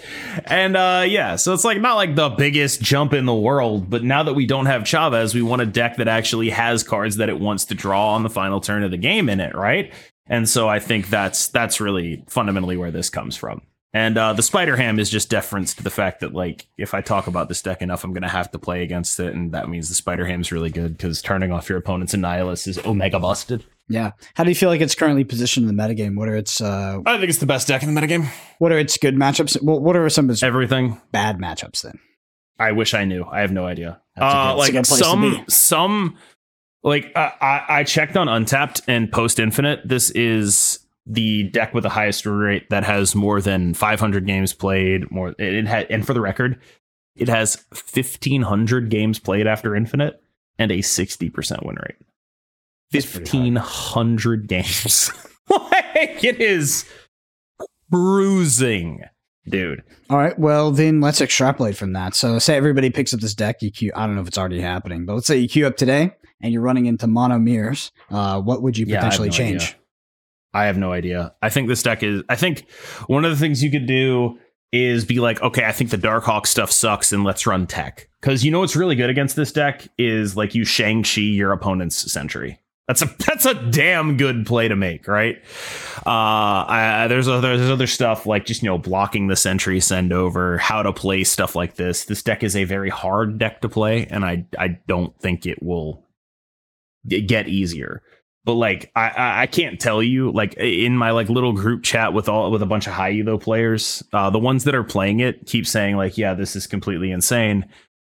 And 0.45 0.75
uh 0.75 1.05
yeah, 1.07 1.35
so 1.35 1.53
it's 1.53 1.63
like 1.63 1.79
not 1.79 1.95
like 1.95 2.15
the 2.15 2.29
biggest 2.29 2.81
jump 2.81 3.13
in 3.13 3.25
the 3.25 3.35
world, 3.35 3.91
but 3.91 4.03
now 4.03 4.23
that 4.23 4.33
we 4.33 4.47
don't 4.47 4.65
have 4.65 4.85
Chavez, 4.85 5.35
we 5.35 5.43
want 5.43 5.61
a 5.61 5.67
deck 5.67 5.97
that 5.97 6.07
actually 6.07 6.49
has 6.49 6.81
cards 6.81 7.17
that 7.17 7.29
it 7.29 7.39
wants 7.39 7.65
to 7.65 7.75
draw 7.75 8.15
on 8.15 8.23
the 8.23 8.29
final 8.29 8.59
turn 8.59 8.83
of 8.83 8.89
the 8.89 8.97
game 8.97 9.29
in 9.29 9.39
it, 9.39 9.53
right? 9.53 9.93
And 10.30 10.47
so 10.47 10.69
I 10.69 10.80
think 10.80 11.09
that's 11.09 11.47
that's 11.47 11.82
really 11.82 12.23
fundamentally 12.27 12.77
where 12.77 12.91
this 12.91 13.09
comes 13.09 13.36
from. 13.36 13.61
And 13.91 14.19
uh, 14.19 14.34
the 14.34 14.43
Spider 14.43 14.75
Ham 14.75 14.99
is 14.99 15.09
just 15.09 15.32
deference 15.32 15.73
to 15.73 15.84
the 15.84 15.89
fact 15.89 16.19
that, 16.19 16.32
like, 16.32 16.67
if 16.77 16.93
I 16.93 17.01
talk 17.01 17.25
about 17.25 17.49
this 17.49 17.63
deck 17.63 17.82
enough, 17.82 18.03
I'm 18.03 18.13
going 18.13 18.21
to 18.21 18.27
have 18.30 18.51
to 18.51 18.59
play 18.59 18.84
against 18.84 19.19
it. 19.19 19.34
And 19.34 19.51
that 19.53 19.67
means 19.67 19.89
the 19.89 19.95
Spider 19.95 20.27
Ham 20.27 20.41
is 20.41 20.51
really 20.51 20.69
good 20.69 20.95
because 20.95 21.23
turning 21.23 21.51
off 21.51 21.67
your 21.69 21.80
opponent's 21.80 22.13
Annihilus 22.13 22.67
is 22.67 22.77
Omega 22.86 23.17
busted. 23.19 23.65
Yeah. 23.88 24.11
How 24.36 24.43
do 24.43 24.51
you 24.51 24.55
feel 24.55 24.69
like 24.69 24.82
it's 24.82 24.93
currently 24.93 25.23
positioned 25.23 25.67
in 25.67 25.75
the 25.75 25.82
metagame? 25.84 26.15
What 26.15 26.30
are 26.30 26.36
its 26.36 26.61
uh, 26.61 26.99
I 27.03 27.17
think 27.17 27.30
it's 27.30 27.39
the 27.39 27.47
best 27.47 27.67
deck 27.67 27.82
in 27.82 27.91
the 27.91 27.99
metagame. 27.99 28.27
what 28.59 28.71
are 28.71 28.77
its 28.77 28.95
good 28.99 29.15
matchups? 29.15 29.59
Well, 29.63 29.80
what 29.80 29.95
are 29.95 30.07
some 30.09 30.25
of 30.25 30.32
its 30.34 30.43
Everything. 30.43 31.01
bad 31.11 31.39
matchups 31.39 31.82
then? 31.82 31.97
I 32.59 32.73
wish 32.73 32.93
I 32.93 33.05
knew. 33.05 33.23
I 33.25 33.39
have 33.41 33.51
no 33.51 33.65
idea. 33.65 33.99
That's 34.15 34.36
Uh, 34.36 34.51
good- 34.51 34.57
like 34.59 34.71
good 34.73 34.84
place 34.86 34.99
to 34.99 35.03
some 35.05 35.45
some 35.49 36.17
like 36.84 37.11
I, 37.15 37.34
I 37.41 37.65
I 37.80 37.84
checked 37.84 38.17
on 38.17 38.27
Untapped 38.27 38.82
and 38.88 39.11
Post 39.11 39.39
Infinite. 39.39 39.82
This 39.86 40.09
is 40.11 40.80
the 41.05 41.43
deck 41.43 41.73
with 41.73 41.84
the 41.84 41.89
highest 41.89 42.25
rate 42.25 42.69
that 42.69 42.84
has 42.84 43.15
more 43.15 43.41
than 43.41 43.73
500 43.73 44.25
games 44.25 44.53
played. 44.53 45.09
More 45.11 45.36
it, 45.39 45.65
had, 45.65 45.88
and 45.89 46.05
for 46.05 46.13
the 46.13 46.21
record, 46.21 46.59
it 47.15 47.27
has 47.27 47.63
1500 47.71 48.89
games 48.89 49.19
played 49.19 49.47
after 49.47 49.75
Infinite 49.75 50.21
and 50.57 50.71
a 50.71 50.80
60% 50.80 51.65
win 51.65 51.75
rate. 51.75 51.95
That's 52.91 53.11
pretty 53.11 53.30
high. 53.38 53.45
1500 53.45 54.47
games. 54.47 55.11
like 55.49 56.23
it 56.23 56.39
is 56.39 56.86
bruising, 57.89 59.03
dude. 59.47 59.83
All 60.09 60.17
right. 60.17 60.37
Well, 60.37 60.71
then 60.71 61.01
let's 61.01 61.21
extrapolate 61.21 61.75
from 61.77 61.93
that. 61.93 62.15
So, 62.15 62.39
say 62.39 62.55
everybody 62.57 62.89
picks 62.89 63.13
up 63.13 63.19
this 63.19 63.33
deck. 63.33 63.61
You 63.61 63.71
queue. 63.71 63.91
I 63.95 64.05
don't 64.05 64.15
know 64.15 64.21
if 64.21 64.27
it's 64.27 64.37
already 64.37 64.61
happening, 64.61 65.05
but 65.05 65.15
let's 65.15 65.27
say 65.27 65.37
you 65.37 65.47
queue 65.49 65.67
up 65.67 65.77
today 65.77 66.11
and 66.41 66.53
you're 66.53 66.61
running 66.61 66.85
into 66.85 67.07
mono 67.07 67.37
mirrors. 67.39 67.91
Uh, 68.09 68.41
what 68.41 68.61
would 68.61 68.77
you 68.77 68.85
Yeah, 68.85 68.97
I 68.97 68.99
potentially 68.99 69.29
no 69.29 69.33
change? 69.33 69.63
idea. 69.63 69.75
I 70.53 70.65
have 70.65 70.77
no 70.77 70.91
idea. 70.91 71.35
I 71.41 71.49
think 71.49 71.67
this 71.67 71.83
deck 71.83 72.01
is. 72.03 72.23
I 72.29 72.35
think 72.35 72.69
one 73.07 73.23
of 73.25 73.31
the 73.31 73.37
things 73.37 73.63
you 73.63 73.69
could 73.69 73.85
do 73.85 74.37
is 74.71 75.03
be 75.05 75.19
like, 75.19 75.41
okay, 75.41 75.65
I 75.65 75.71
think 75.71 75.89
the 75.89 75.97
Darkhawk 75.97 76.45
stuff 76.45 76.71
sucks, 76.71 77.11
and 77.11 77.23
let's 77.23 77.45
run 77.47 77.65
tech. 77.67 78.07
Because 78.21 78.43
you 78.43 78.51
know 78.51 78.59
what's 78.59 78.75
really 78.75 78.95
good 78.95 79.09
against 79.09 79.35
this 79.35 79.51
deck 79.51 79.87
is 79.97 80.35
like 80.37 80.53
you 80.55 80.65
Shang 80.65 81.03
Chi 81.03 81.21
your 81.21 81.51
opponent's 81.51 82.11
Sentry. 82.11 82.59
That's 82.89 83.03
a 83.03 83.05
that's 83.25 83.45
a 83.45 83.53
damn 83.53 84.17
good 84.17 84.47
play 84.47 84.67
to 84.67 84.75
make, 84.75 85.07
right? 85.07 85.37
Uh, 86.05 86.65
I, 86.67 87.05
there's 87.07 87.27
other 87.27 87.55
there's 87.55 87.69
other 87.69 87.87
stuff 87.87 88.25
like 88.25 88.45
just 88.47 88.63
you 88.63 88.69
know 88.69 88.79
blocking 88.79 89.27
the 89.27 89.35
Sentry 89.35 89.79
send 89.79 90.11
over, 90.11 90.57
how 90.57 90.81
to 90.81 90.91
play 90.91 91.23
stuff 91.23 91.55
like 91.55 91.75
this. 91.75 92.05
This 92.05 92.23
deck 92.23 92.43
is 92.43 92.55
a 92.55 92.63
very 92.63 92.89
hard 92.89 93.37
deck 93.37 93.61
to 93.61 93.69
play, 93.69 94.07
and 94.07 94.25
I 94.25 94.45
I 94.57 94.79
don't 94.87 95.17
think 95.19 95.45
it 95.45 95.61
will 95.61 96.03
get 97.07 97.47
easier 97.47 98.01
but 98.43 98.53
like 98.55 98.91
I, 98.95 99.09
I 99.09 99.41
I 99.43 99.47
can't 99.47 99.79
tell 99.79 100.03
you 100.03 100.31
like 100.31 100.55
in 100.55 100.97
my 100.97 101.11
like 101.11 101.29
little 101.29 101.53
group 101.53 101.83
chat 101.83 102.13
with 102.13 102.27
all 102.27 102.51
with 102.51 102.61
a 102.61 102.65
bunch 102.65 102.87
of 102.87 102.93
high 102.93 103.17
elo 103.17 103.37
players 103.37 104.03
uh 104.11 104.29
the 104.29 104.37
ones 104.37 104.65
that 104.65 104.75
are 104.75 104.83
playing 104.83 105.21
it 105.21 105.45
keep 105.45 105.65
saying 105.65 105.95
like 105.95 106.17
yeah 106.17 106.33
this 106.33 106.57
is 106.57 106.67
completely 106.67 107.09
insane 107.09 107.65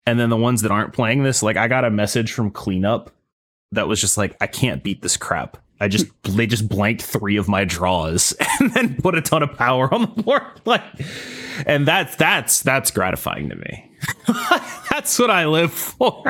and 0.07 0.19
then 0.19 0.30
the 0.30 0.38
ones 0.38 0.63
that 0.63 0.72
aren't 0.72 0.93
playing 0.93 1.24
this 1.24 1.43
like 1.43 1.57
i 1.57 1.67
got 1.67 1.86
a 1.86 1.91
message 1.91 2.34
from 2.34 2.49
cleanup 2.49 3.11
that 3.72 3.88
was 3.88 3.99
just 4.01 4.17
like 4.17 4.36
i 4.41 4.47
can't 4.47 4.84
beat 4.84 5.01
this 5.01 5.17
crap. 5.17 5.57
I 5.82 5.88
just 5.88 6.05
they 6.24 6.45
just 6.45 6.69
blanked 6.69 7.01
three 7.01 7.38
of 7.38 7.47
my 7.47 7.65
draws 7.65 8.34
and 8.59 8.72
then 8.72 8.95
put 8.97 9.15
a 9.15 9.22
ton 9.22 9.41
of 9.41 9.57
power 9.57 9.91
on 9.91 10.01
the 10.01 10.07
board. 10.07 10.43
Like 10.63 10.84
and 11.65 11.88
that's 11.88 12.15
that's 12.15 12.61
that's 12.61 12.91
gratifying 12.91 13.49
to 13.49 13.55
me. 13.55 13.91
That's 14.91 15.17
what 15.17 15.32
i 15.32 15.45
live 15.45 15.74
for. 15.74 16.22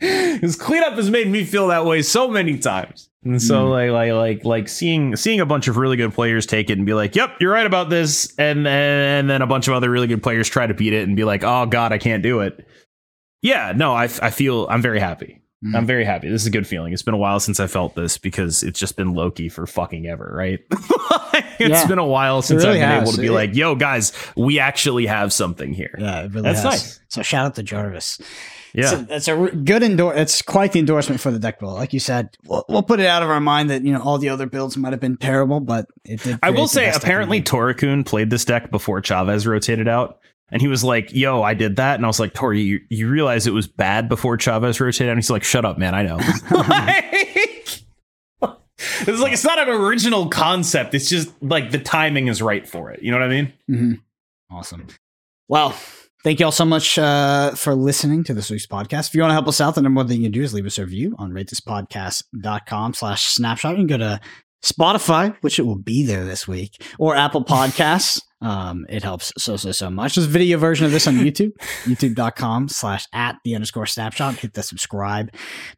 Because 0.00 0.56
cleanup 0.56 0.94
has 0.94 1.08
made 1.08 1.28
me 1.28 1.44
feel 1.44 1.68
that 1.68 1.86
way 1.86 2.02
so 2.02 2.28
many 2.28 2.58
times. 2.58 3.08
And 3.24 3.40
so 3.40 3.64
hmm. 3.64 3.70
like 3.70 3.90
like 3.90 4.12
like 4.12 4.44
like 4.44 4.68
seeing 4.68 5.14
seeing 5.14 5.40
a 5.40 5.46
bunch 5.46 5.68
of 5.68 5.76
really 5.76 5.96
good 5.96 6.12
players 6.12 6.46
take 6.46 6.68
it 6.68 6.78
and 6.78 6.84
be 6.84 6.94
like 6.94 7.14
yep 7.14 7.36
you're 7.40 7.52
right 7.52 7.66
about 7.66 7.90
this. 7.90 8.34
And 8.38 8.66
then 8.66 9.20
and 9.20 9.30
then 9.30 9.40
a 9.40 9.46
bunch 9.46 9.68
of 9.68 9.74
other 9.74 9.88
really 9.88 10.08
good 10.08 10.22
players 10.22 10.48
try 10.48 10.66
to 10.66 10.74
beat 10.74 10.92
it 10.92 11.06
and 11.06 11.16
be 11.16 11.24
like 11.24 11.44
oh 11.44 11.66
god 11.66 11.92
i 11.92 11.98
can't 11.98 12.24
do 12.24 12.40
it. 12.40 12.66
Yeah 13.40 13.72
no 13.74 13.92
i, 13.94 14.04
I 14.04 14.30
feel 14.30 14.66
i'm 14.68 14.82
very 14.82 14.98
happy 14.98 15.43
Mm. 15.64 15.74
i'm 15.76 15.86
very 15.86 16.04
happy 16.04 16.28
this 16.28 16.42
is 16.42 16.46
a 16.46 16.50
good 16.50 16.66
feeling 16.66 16.92
it's 16.92 17.02
been 17.02 17.14
a 17.14 17.18
while 17.18 17.40
since 17.40 17.58
i 17.58 17.66
felt 17.66 17.94
this 17.94 18.18
because 18.18 18.62
it's 18.62 18.78
just 18.78 18.96
been 18.96 19.14
loki 19.14 19.48
for 19.48 19.66
fucking 19.66 20.06
ever 20.06 20.30
right 20.36 20.60
it's 21.58 21.58
Yeah. 21.60 21.86
been 21.86 21.98
a 21.98 22.04
while 22.06 22.42
since 22.42 22.64
really 22.64 22.82
i've 22.82 22.90
been 22.90 23.02
able 23.02 23.12
to 23.12 23.20
be 23.20 23.26
It- 23.28 23.32
like 23.32 23.54
yo 23.54 23.74
guys 23.74 24.12
we 24.36 24.58
actually 24.58 25.06
have 25.06 25.32
something 25.32 25.72
here 25.72 25.94
Yeah, 25.98 26.22
it 26.24 26.32
really 26.32 26.42
That's 26.42 26.62
has. 26.62 26.64
nice. 26.64 27.00
So 27.08 27.22
shout 27.22 27.46
out 27.46 27.54
to 27.54 27.62
Jarvis. 27.62 28.20
yeah 28.74 28.86
So 28.90 28.96
that's 29.02 29.28
a 29.28 29.36
good 29.36 29.82
endor. 29.84 30.12
It's 30.14 30.42
quite 30.42 30.72
the 30.72 30.80
endorsement 30.80 31.20
for 31.20 31.30
the 31.30 31.38
deck 31.38 31.60
build. 31.60 31.74
Like 31.74 31.92
you 31.92 32.00
said, 32.00 32.30
we'll, 32.44 32.64
we'll 32.68 32.82
put 32.82 32.98
it 32.98 33.06
out 33.06 33.22
of 33.22 33.30
our 33.30 33.38
mind 33.40 33.70
that 33.70 33.84
you 33.84 33.92
know 33.92 34.00
all 34.02 34.18
the 34.18 34.30
other 34.30 34.46
builds 34.46 34.76
might 34.76 34.92
have 34.92 34.98
been 35.00 35.16
terrible, 35.16 35.60
but 35.60 35.86
it 36.04 36.20
did. 36.24 36.40
I 36.42 36.50
will 36.50 36.66
say, 36.66 36.86
best 36.86 36.94
deck 36.94 36.94
in 36.96 37.00
the 37.00 37.06
apparently, 37.06 37.40
Torakun 37.42 38.04
played 38.04 38.30
this 38.30 38.44
deck 38.44 38.72
before 38.72 39.00
Chavez 39.00 39.46
rotated 39.46 39.86
out. 39.86 40.18
And 40.54 40.62
he 40.62 40.68
was 40.68 40.82
like, 40.84 41.12
yo, 41.12 41.42
I 41.42 41.52
did 41.52 41.76
that. 41.76 41.96
And 41.96 42.04
I 42.04 42.08
was 42.08 42.20
like, 42.20 42.32
Tori, 42.32 42.62
you, 42.62 42.80
you 42.88 43.10
realize 43.10 43.46
it 43.46 43.52
was 43.52 43.66
bad 43.66 44.08
before 44.08 44.38
Chavez 44.38 44.80
rotated? 44.80 45.08
And 45.08 45.18
he's 45.18 45.28
like, 45.28 45.42
shut 45.44 45.64
up, 45.66 45.76
man. 45.78 45.94
I 45.94 46.02
know. 46.04 46.18
Like- 46.50 47.80
it's 49.06 49.20
like, 49.20 49.32
it's 49.32 49.44
not 49.44 49.58
an 49.58 49.68
original 49.68 50.28
concept. 50.28 50.94
It's 50.94 51.08
just 51.08 51.30
like 51.42 51.70
the 51.70 51.78
timing 51.78 52.28
is 52.28 52.40
right 52.42 52.66
for 52.68 52.90
it. 52.90 53.02
You 53.02 53.10
know 53.12 53.18
what 53.18 53.26
I 53.26 53.28
mean? 53.28 53.52
Mhm. 53.70 54.00
Awesome. 54.50 54.86
Well, 55.48 55.74
thank 56.22 56.38
you 56.40 56.46
all 56.46 56.52
so 56.52 56.64
much 56.64 56.98
uh, 56.98 57.52
for 57.54 57.74
listening 57.74 58.24
to 58.24 58.34
this 58.34 58.50
week's 58.50 58.66
podcast. 58.66 59.08
If 59.08 59.14
you 59.14 59.20
want 59.22 59.30
to 59.30 59.34
help 59.34 59.48
us 59.48 59.60
out, 59.60 59.74
the 59.74 59.82
number 59.82 59.98
one 59.98 60.08
thing 60.08 60.18
you 60.18 60.24
can 60.26 60.32
do 60.32 60.42
is 60.42 60.52
leave 60.54 60.66
us 60.66 60.78
a 60.78 60.82
review 60.84 61.14
on 61.18 61.32
ratethispodcast.com 61.32 62.94
slash 62.94 63.26
snapshot. 63.26 63.72
You 63.72 63.78
can 63.78 63.86
go 63.86 63.98
to 63.98 64.20
Spotify, 64.64 65.36
which 65.42 65.58
it 65.58 65.62
will 65.62 65.76
be 65.78 66.04
there 66.04 66.24
this 66.24 66.48
week, 66.48 66.82
or 66.98 67.14
Apple 67.14 67.44
Podcasts. 67.44 68.20
Um, 68.44 68.84
it 68.90 69.02
helps 69.02 69.32
so, 69.38 69.56
so, 69.56 69.72
so 69.72 69.88
much. 69.88 70.16
There's 70.16 70.26
a 70.26 70.30
video 70.30 70.58
version 70.58 70.84
of 70.84 70.92
this 70.92 71.06
on 71.06 71.14
YouTube, 71.14 71.52
youtube.com 71.84 72.68
slash 72.68 73.06
at 73.14 73.36
the 73.42 73.54
underscore 73.54 73.86
snapshot. 73.86 74.34
Hit 74.34 74.52
the 74.52 74.62
subscribe, 74.62 75.30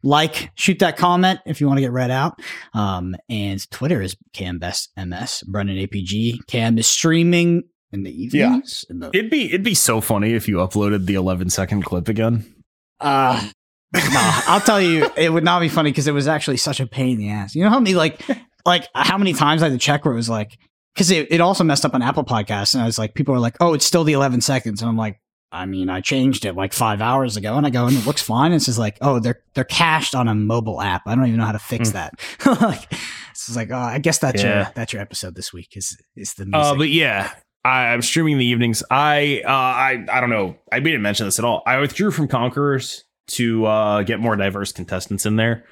like, 0.03 0.51
shoot 0.55 0.79
that 0.79 0.97
comment 0.97 1.39
if 1.45 1.61
you 1.61 1.67
want 1.67 1.77
to 1.77 1.81
get 1.81 1.93
read 1.93 2.11
out. 2.11 2.41
Um, 2.73 3.15
and 3.29 3.71
Twitter 3.71 4.01
is 4.01 4.17
CamBestMS, 4.33 5.45
Brendan 5.47 5.77
APG. 5.77 6.45
Cam 6.47 6.77
is 6.77 6.87
streaming 6.87 7.63
in 7.93 8.03
the 8.03 8.11
evenings. 8.11 8.83
In 8.89 8.99
the, 8.99 9.11
It'd 9.13 9.31
be 9.31 9.45
it'd 9.45 9.63
be 9.63 9.73
so 9.73 10.01
funny 10.01 10.33
if 10.33 10.49
you 10.49 10.57
uploaded 10.57 11.05
the 11.05 11.13
11 11.13 11.49
second 11.51 11.83
clip 11.83 12.09
again. 12.09 12.53
uh, 12.99 13.47
no, 13.93 14.01
I'll 14.03 14.59
tell 14.59 14.81
you, 14.81 15.07
it 15.15 15.31
would 15.31 15.45
not 15.45 15.61
be 15.61 15.69
funny 15.69 15.91
because 15.91 16.09
it 16.09 16.13
was 16.13 16.27
actually 16.27 16.57
such 16.57 16.81
a 16.81 16.87
pain 16.87 17.11
in 17.11 17.17
the 17.19 17.29
ass. 17.29 17.55
You 17.55 17.63
know 17.63 17.69
how 17.69 17.79
many 17.79 17.95
like, 17.95 18.19
like 18.67 18.87
how 18.93 19.17
many 19.17 19.33
times 19.33 19.63
I 19.63 19.69
had 19.69 19.79
to 19.79 19.83
check 19.83 20.05
where 20.05 20.13
it 20.13 20.17
was 20.17 20.29
like, 20.29 20.59
because 20.93 21.09
it, 21.09 21.31
it 21.31 21.41
also 21.41 21.63
messed 21.63 21.85
up 21.85 21.95
on 21.95 22.01
Apple 22.03 22.23
Podcasts, 22.23 22.73
and 22.75 22.83
I 22.83 22.85
was 22.85 22.99
like, 22.99 23.15
people 23.15 23.33
are 23.33 23.39
like, 23.39 23.55
oh, 23.61 23.73
it's 23.73 23.85
still 23.85 24.03
the 24.03 24.13
11 24.13 24.41
seconds, 24.41 24.81
and 24.81 24.89
I'm 24.89 24.97
like, 24.97 25.19
I 25.51 25.65
mean, 25.65 25.89
I 25.89 26.01
changed 26.01 26.43
it 26.45 26.55
like 26.55 26.73
five 26.73 27.01
hours 27.01 27.37
ago, 27.37 27.55
and 27.55 27.65
I 27.65 27.69
go, 27.69 27.87
and 27.87 27.95
it 27.97 28.05
looks 28.05 28.21
fine. 28.21 28.47
And 28.51 28.55
It's 28.55 28.65
just 28.65 28.77
like, 28.77 28.97
oh, 29.01 29.19
they're 29.19 29.39
they're 29.55 29.63
cached 29.63 30.13
on 30.13 30.27
a 30.27 30.35
mobile 30.35 30.81
app. 30.81 31.03
I 31.07 31.15
don't 31.15 31.25
even 31.25 31.39
know 31.39 31.45
how 31.45 31.53
to 31.53 31.59
fix 31.59 31.89
Hmm. 31.89 31.93
that. 31.95 32.13
like, 32.61 32.91
it's 33.31 33.45
just 33.45 33.55
like, 33.55 33.71
oh, 33.71 33.77
I 33.77 33.97
guess 33.99 34.17
that's 34.19 34.43
Yeah. 34.43 34.55
your 34.63 34.71
that's 34.75 34.91
your 34.91 35.01
episode 35.01 35.35
this 35.35 35.53
week. 35.53 35.69
Is 35.77 35.97
is 36.17 36.33
the 36.33 36.45
music? 36.45 36.61
Uh, 36.65 36.75
but 36.75 36.89
yeah, 36.89 37.31
I, 37.63 37.87
I'm 37.93 38.01
streaming 38.01 38.33
in 38.33 38.39
the 38.39 38.45
evenings. 38.45 38.83
I 38.91 39.41
uh, 39.45 39.49
I 39.49 40.05
I 40.11 40.19
don't 40.19 40.29
know. 40.29 40.57
I 40.71 40.81
didn't 40.81 41.01
mention 41.01 41.25
this 41.27 41.39
at 41.39 41.45
all. 41.45 41.63
I 41.65 41.77
withdrew 41.77 42.11
from 42.11 42.27
Conquerors 42.27 43.05
to 43.27 43.65
uh, 43.65 44.03
get 44.03 44.19
more 44.19 44.35
diverse 44.35 44.73
contestants 44.73 45.25
in 45.25 45.37
there. 45.37 45.63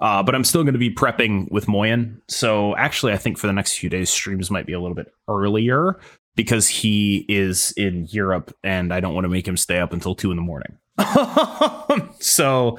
Uh, 0.00 0.22
but 0.22 0.34
I'm 0.34 0.44
still 0.44 0.62
going 0.62 0.74
to 0.74 0.78
be 0.78 0.94
prepping 0.94 1.50
with 1.50 1.66
Moyen. 1.66 2.22
So 2.28 2.76
actually, 2.76 3.12
I 3.12 3.16
think 3.16 3.38
for 3.38 3.46
the 3.46 3.52
next 3.52 3.78
few 3.78 3.90
days, 3.90 4.10
streams 4.10 4.50
might 4.50 4.66
be 4.66 4.72
a 4.72 4.80
little 4.80 4.94
bit 4.94 5.12
earlier 5.26 5.98
because 6.36 6.68
he 6.68 7.26
is 7.28 7.72
in 7.76 8.06
Europe 8.10 8.56
and 8.62 8.94
I 8.94 9.00
don't 9.00 9.14
want 9.14 9.24
to 9.24 9.28
make 9.28 9.46
him 9.46 9.56
stay 9.56 9.80
up 9.80 9.92
until 9.92 10.14
two 10.14 10.30
in 10.30 10.36
the 10.36 10.42
morning. 10.42 10.78
so 12.20 12.78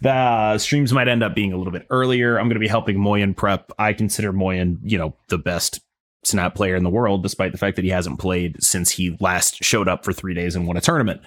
the 0.00 0.58
streams 0.58 0.92
might 0.92 1.08
end 1.08 1.22
up 1.22 1.34
being 1.34 1.52
a 1.52 1.56
little 1.56 1.72
bit 1.72 1.86
earlier. 1.90 2.38
I'm 2.38 2.46
going 2.46 2.54
to 2.54 2.60
be 2.60 2.68
helping 2.68 2.98
Moyen 2.98 3.34
prep. 3.34 3.72
I 3.78 3.92
consider 3.92 4.32
Moyen, 4.32 4.78
you 4.84 4.98
know, 4.98 5.16
the 5.28 5.38
best 5.38 5.80
snap 6.24 6.54
player 6.54 6.76
in 6.76 6.84
the 6.84 6.90
world, 6.90 7.22
despite 7.24 7.50
the 7.50 7.58
fact 7.58 7.76
that 7.76 7.84
he 7.84 7.90
hasn't 7.90 8.20
played 8.20 8.62
since 8.62 8.90
he 8.90 9.16
last 9.18 9.64
showed 9.64 9.88
up 9.88 10.04
for 10.04 10.12
three 10.12 10.34
days 10.34 10.54
and 10.54 10.66
won 10.66 10.76
a 10.76 10.80
tournament. 10.80 11.20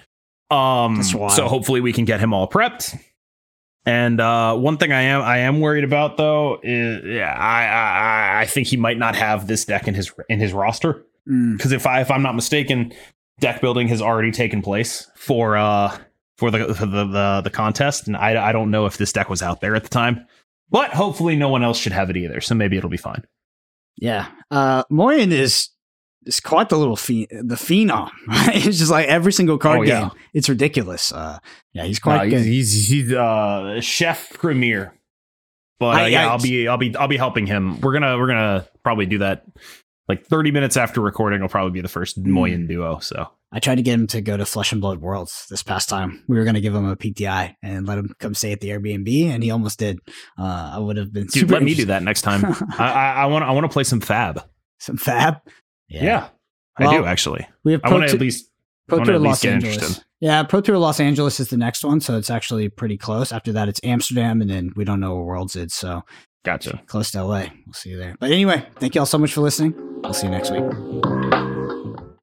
Um, 0.50 1.02
so 1.02 1.48
hopefully 1.48 1.80
we 1.80 1.92
can 1.92 2.04
get 2.04 2.20
him 2.20 2.32
all 2.32 2.48
prepped. 2.48 2.98
And 3.86 4.20
uh, 4.20 4.56
one 4.56 4.76
thing 4.78 4.90
I 4.92 5.02
am 5.02 5.22
I 5.22 5.38
am 5.38 5.60
worried 5.60 5.84
about 5.84 6.16
though 6.16 6.58
is 6.62 7.04
yeah, 7.04 7.32
I, 7.32 7.66
I 7.66 8.40
I 8.42 8.46
think 8.46 8.66
he 8.66 8.76
might 8.76 8.98
not 8.98 9.14
have 9.14 9.46
this 9.46 9.64
deck 9.64 9.86
in 9.86 9.94
his 9.94 10.12
in 10.28 10.40
his 10.40 10.52
roster 10.52 11.02
Mm. 11.28 11.56
because 11.56 11.72
if 11.72 11.86
I 11.88 12.00
if 12.02 12.10
I'm 12.10 12.22
not 12.22 12.36
mistaken, 12.36 12.92
deck 13.40 13.60
building 13.60 13.88
has 13.88 14.00
already 14.00 14.30
taken 14.30 14.62
place 14.62 15.10
for 15.16 15.56
uh 15.56 15.96
for 16.36 16.52
the 16.52 16.72
for 16.74 16.86
the, 16.86 17.04
the 17.04 17.40
the 17.44 17.50
contest, 17.50 18.06
and 18.06 18.16
I 18.16 18.50
I 18.50 18.52
don't 18.52 18.70
know 18.70 18.86
if 18.86 18.96
this 18.96 19.12
deck 19.12 19.28
was 19.28 19.42
out 19.42 19.60
there 19.60 19.74
at 19.74 19.82
the 19.82 19.88
time, 19.88 20.24
but 20.70 20.90
hopefully 20.90 21.34
no 21.34 21.48
one 21.48 21.64
else 21.64 21.78
should 21.78 21.92
have 21.92 22.10
it 22.10 22.16
either, 22.16 22.40
so 22.40 22.54
maybe 22.54 22.76
it'll 22.76 22.90
be 22.90 22.96
fine. 22.96 23.24
Yeah. 23.96 24.26
Uh, 24.52 24.84
Moyen 24.88 25.32
is 25.32 25.70
is 26.26 26.40
quite 26.40 26.68
the 26.68 26.76
little 26.76 26.96
phe- 26.96 27.26
the 27.30 27.54
phenom. 27.56 28.10
it's 28.28 28.78
just 28.78 28.90
like 28.90 29.06
every 29.08 29.32
single 29.32 29.58
card 29.58 29.78
Oh, 29.78 29.82
yeah. 29.82 30.00
game. 30.00 30.10
It's 30.34 30.48
ridiculous. 30.48 31.12
Uh, 31.12 31.38
yeah, 31.72 31.84
he's 31.84 31.98
quite 31.98 32.28
good. 32.28 32.44
he's, 32.44 32.72
he's 32.72 32.88
he's 32.88 33.12
uh 33.12 33.80
chef 33.80 34.30
premier, 34.34 34.92
but 35.80 35.86
uh, 35.96 36.00
I- 36.00 36.06
yeah, 36.08 36.26
I- 36.26 36.30
I'll 36.32 36.38
be 36.42 36.68
I'll 36.68 36.78
be 36.78 36.94
I'll 36.96 37.08
be 37.08 37.16
helping 37.16 37.46
him. 37.46 37.80
We're 37.80 37.92
gonna 37.92 38.18
we're 38.18 38.28
gonna 38.28 38.66
probably 38.82 39.06
do 39.06 39.18
that. 39.18 39.44
Like 40.08 40.24
30 40.26 40.52
minutes 40.52 40.76
after 40.76 41.00
recording 41.00 41.40
will 41.40 41.48
probably 41.48 41.72
be 41.72 41.80
the 41.80 41.88
first 41.88 42.16
Hmm. 42.16 42.30
Moyen 42.30 42.66
duo. 42.68 43.00
So 43.00 43.28
I 43.50 43.58
tried 43.58 43.74
to 43.76 43.82
get 43.82 43.94
him 43.94 44.06
to 44.08 44.20
go 44.20 44.36
to 44.36 44.44
Flesh 44.46 44.70
and 44.70 44.80
Blood 44.80 44.98
Worlds 45.00 45.46
this 45.50 45.64
past 45.64 45.88
time. 45.88 46.22
We 46.28 46.36
were 46.38 46.44
going 46.44 46.54
to 46.54 46.60
give 46.60 46.74
him 46.76 46.84
a 46.84 46.94
PTI 46.94 47.54
and 47.60 47.86
let 47.88 47.98
him 47.98 48.14
come 48.20 48.32
stay 48.34 48.52
at 48.52 48.60
the 48.60 48.68
Airbnb, 48.68 49.24
and 49.30 49.42
he 49.42 49.50
almost 49.50 49.80
did. 49.80 49.98
Uh, 50.38 50.72
I 50.74 50.78
would 50.78 50.96
have 50.96 51.12
been 51.12 51.24
dude, 51.24 51.32
super 51.32 51.54
let 51.54 51.64
me 51.64 51.74
do 51.82 51.86
that 51.86 52.04
next 52.04 52.22
time. 52.22 52.44
I 52.78 53.26
want 53.26 53.44
I 53.44 53.50
want 53.50 53.64
to 53.64 53.68
play 53.68 53.82
some 53.82 54.00
Fab. 54.00 54.44
Some 54.78 54.96
fab. 54.96 55.38
Yeah, 55.88 56.28
I 56.78 56.84
Well, 56.84 57.02
do 57.02 57.04
actually. 57.06 57.46
We 57.64 57.72
have 57.72 57.80
I 57.84 57.88
Pro, 57.88 57.98
want 57.98 58.08
to 58.10 58.14
at 58.16 58.20
least 58.20 58.50
Pro 58.88 59.02
Tour 59.04 59.18
Los 59.18 59.44
Angeles. 59.44 59.74
interested. 59.76 60.04
Yeah, 60.20 60.42
Pro 60.44 60.60
Tour 60.60 60.78
Los 60.78 60.98
Angeles 61.00 61.40
is 61.40 61.48
the 61.48 61.56
next 61.56 61.84
one, 61.84 62.00
so 62.00 62.16
it's 62.16 62.30
actually 62.30 62.68
pretty 62.68 62.96
close. 62.96 63.32
After 63.32 63.52
that, 63.52 63.68
it's 63.68 63.80
Amsterdam, 63.84 64.40
and 64.40 64.48
then 64.50 64.72
we 64.76 64.84
don't 64.84 65.00
know 65.00 65.14
where 65.14 65.24
Worlds 65.24 65.56
is, 65.56 65.74
so 65.74 66.02
gotcha. 66.44 66.80
close 66.86 67.10
to 67.12 67.22
LA. 67.22 67.46
We'll 67.66 67.74
see 67.74 67.90
you 67.90 67.98
there. 67.98 68.16
But 68.18 68.30
anyway, 68.30 68.66
thank 68.76 68.94
you 68.94 69.00
all 69.02 69.06
so 69.06 69.18
much 69.18 69.32
for 69.32 69.42
listening. 69.42 69.74
We'll 70.02 70.14
see 70.14 70.26
you 70.26 70.32
next 70.32 70.50
week. 70.50 71.45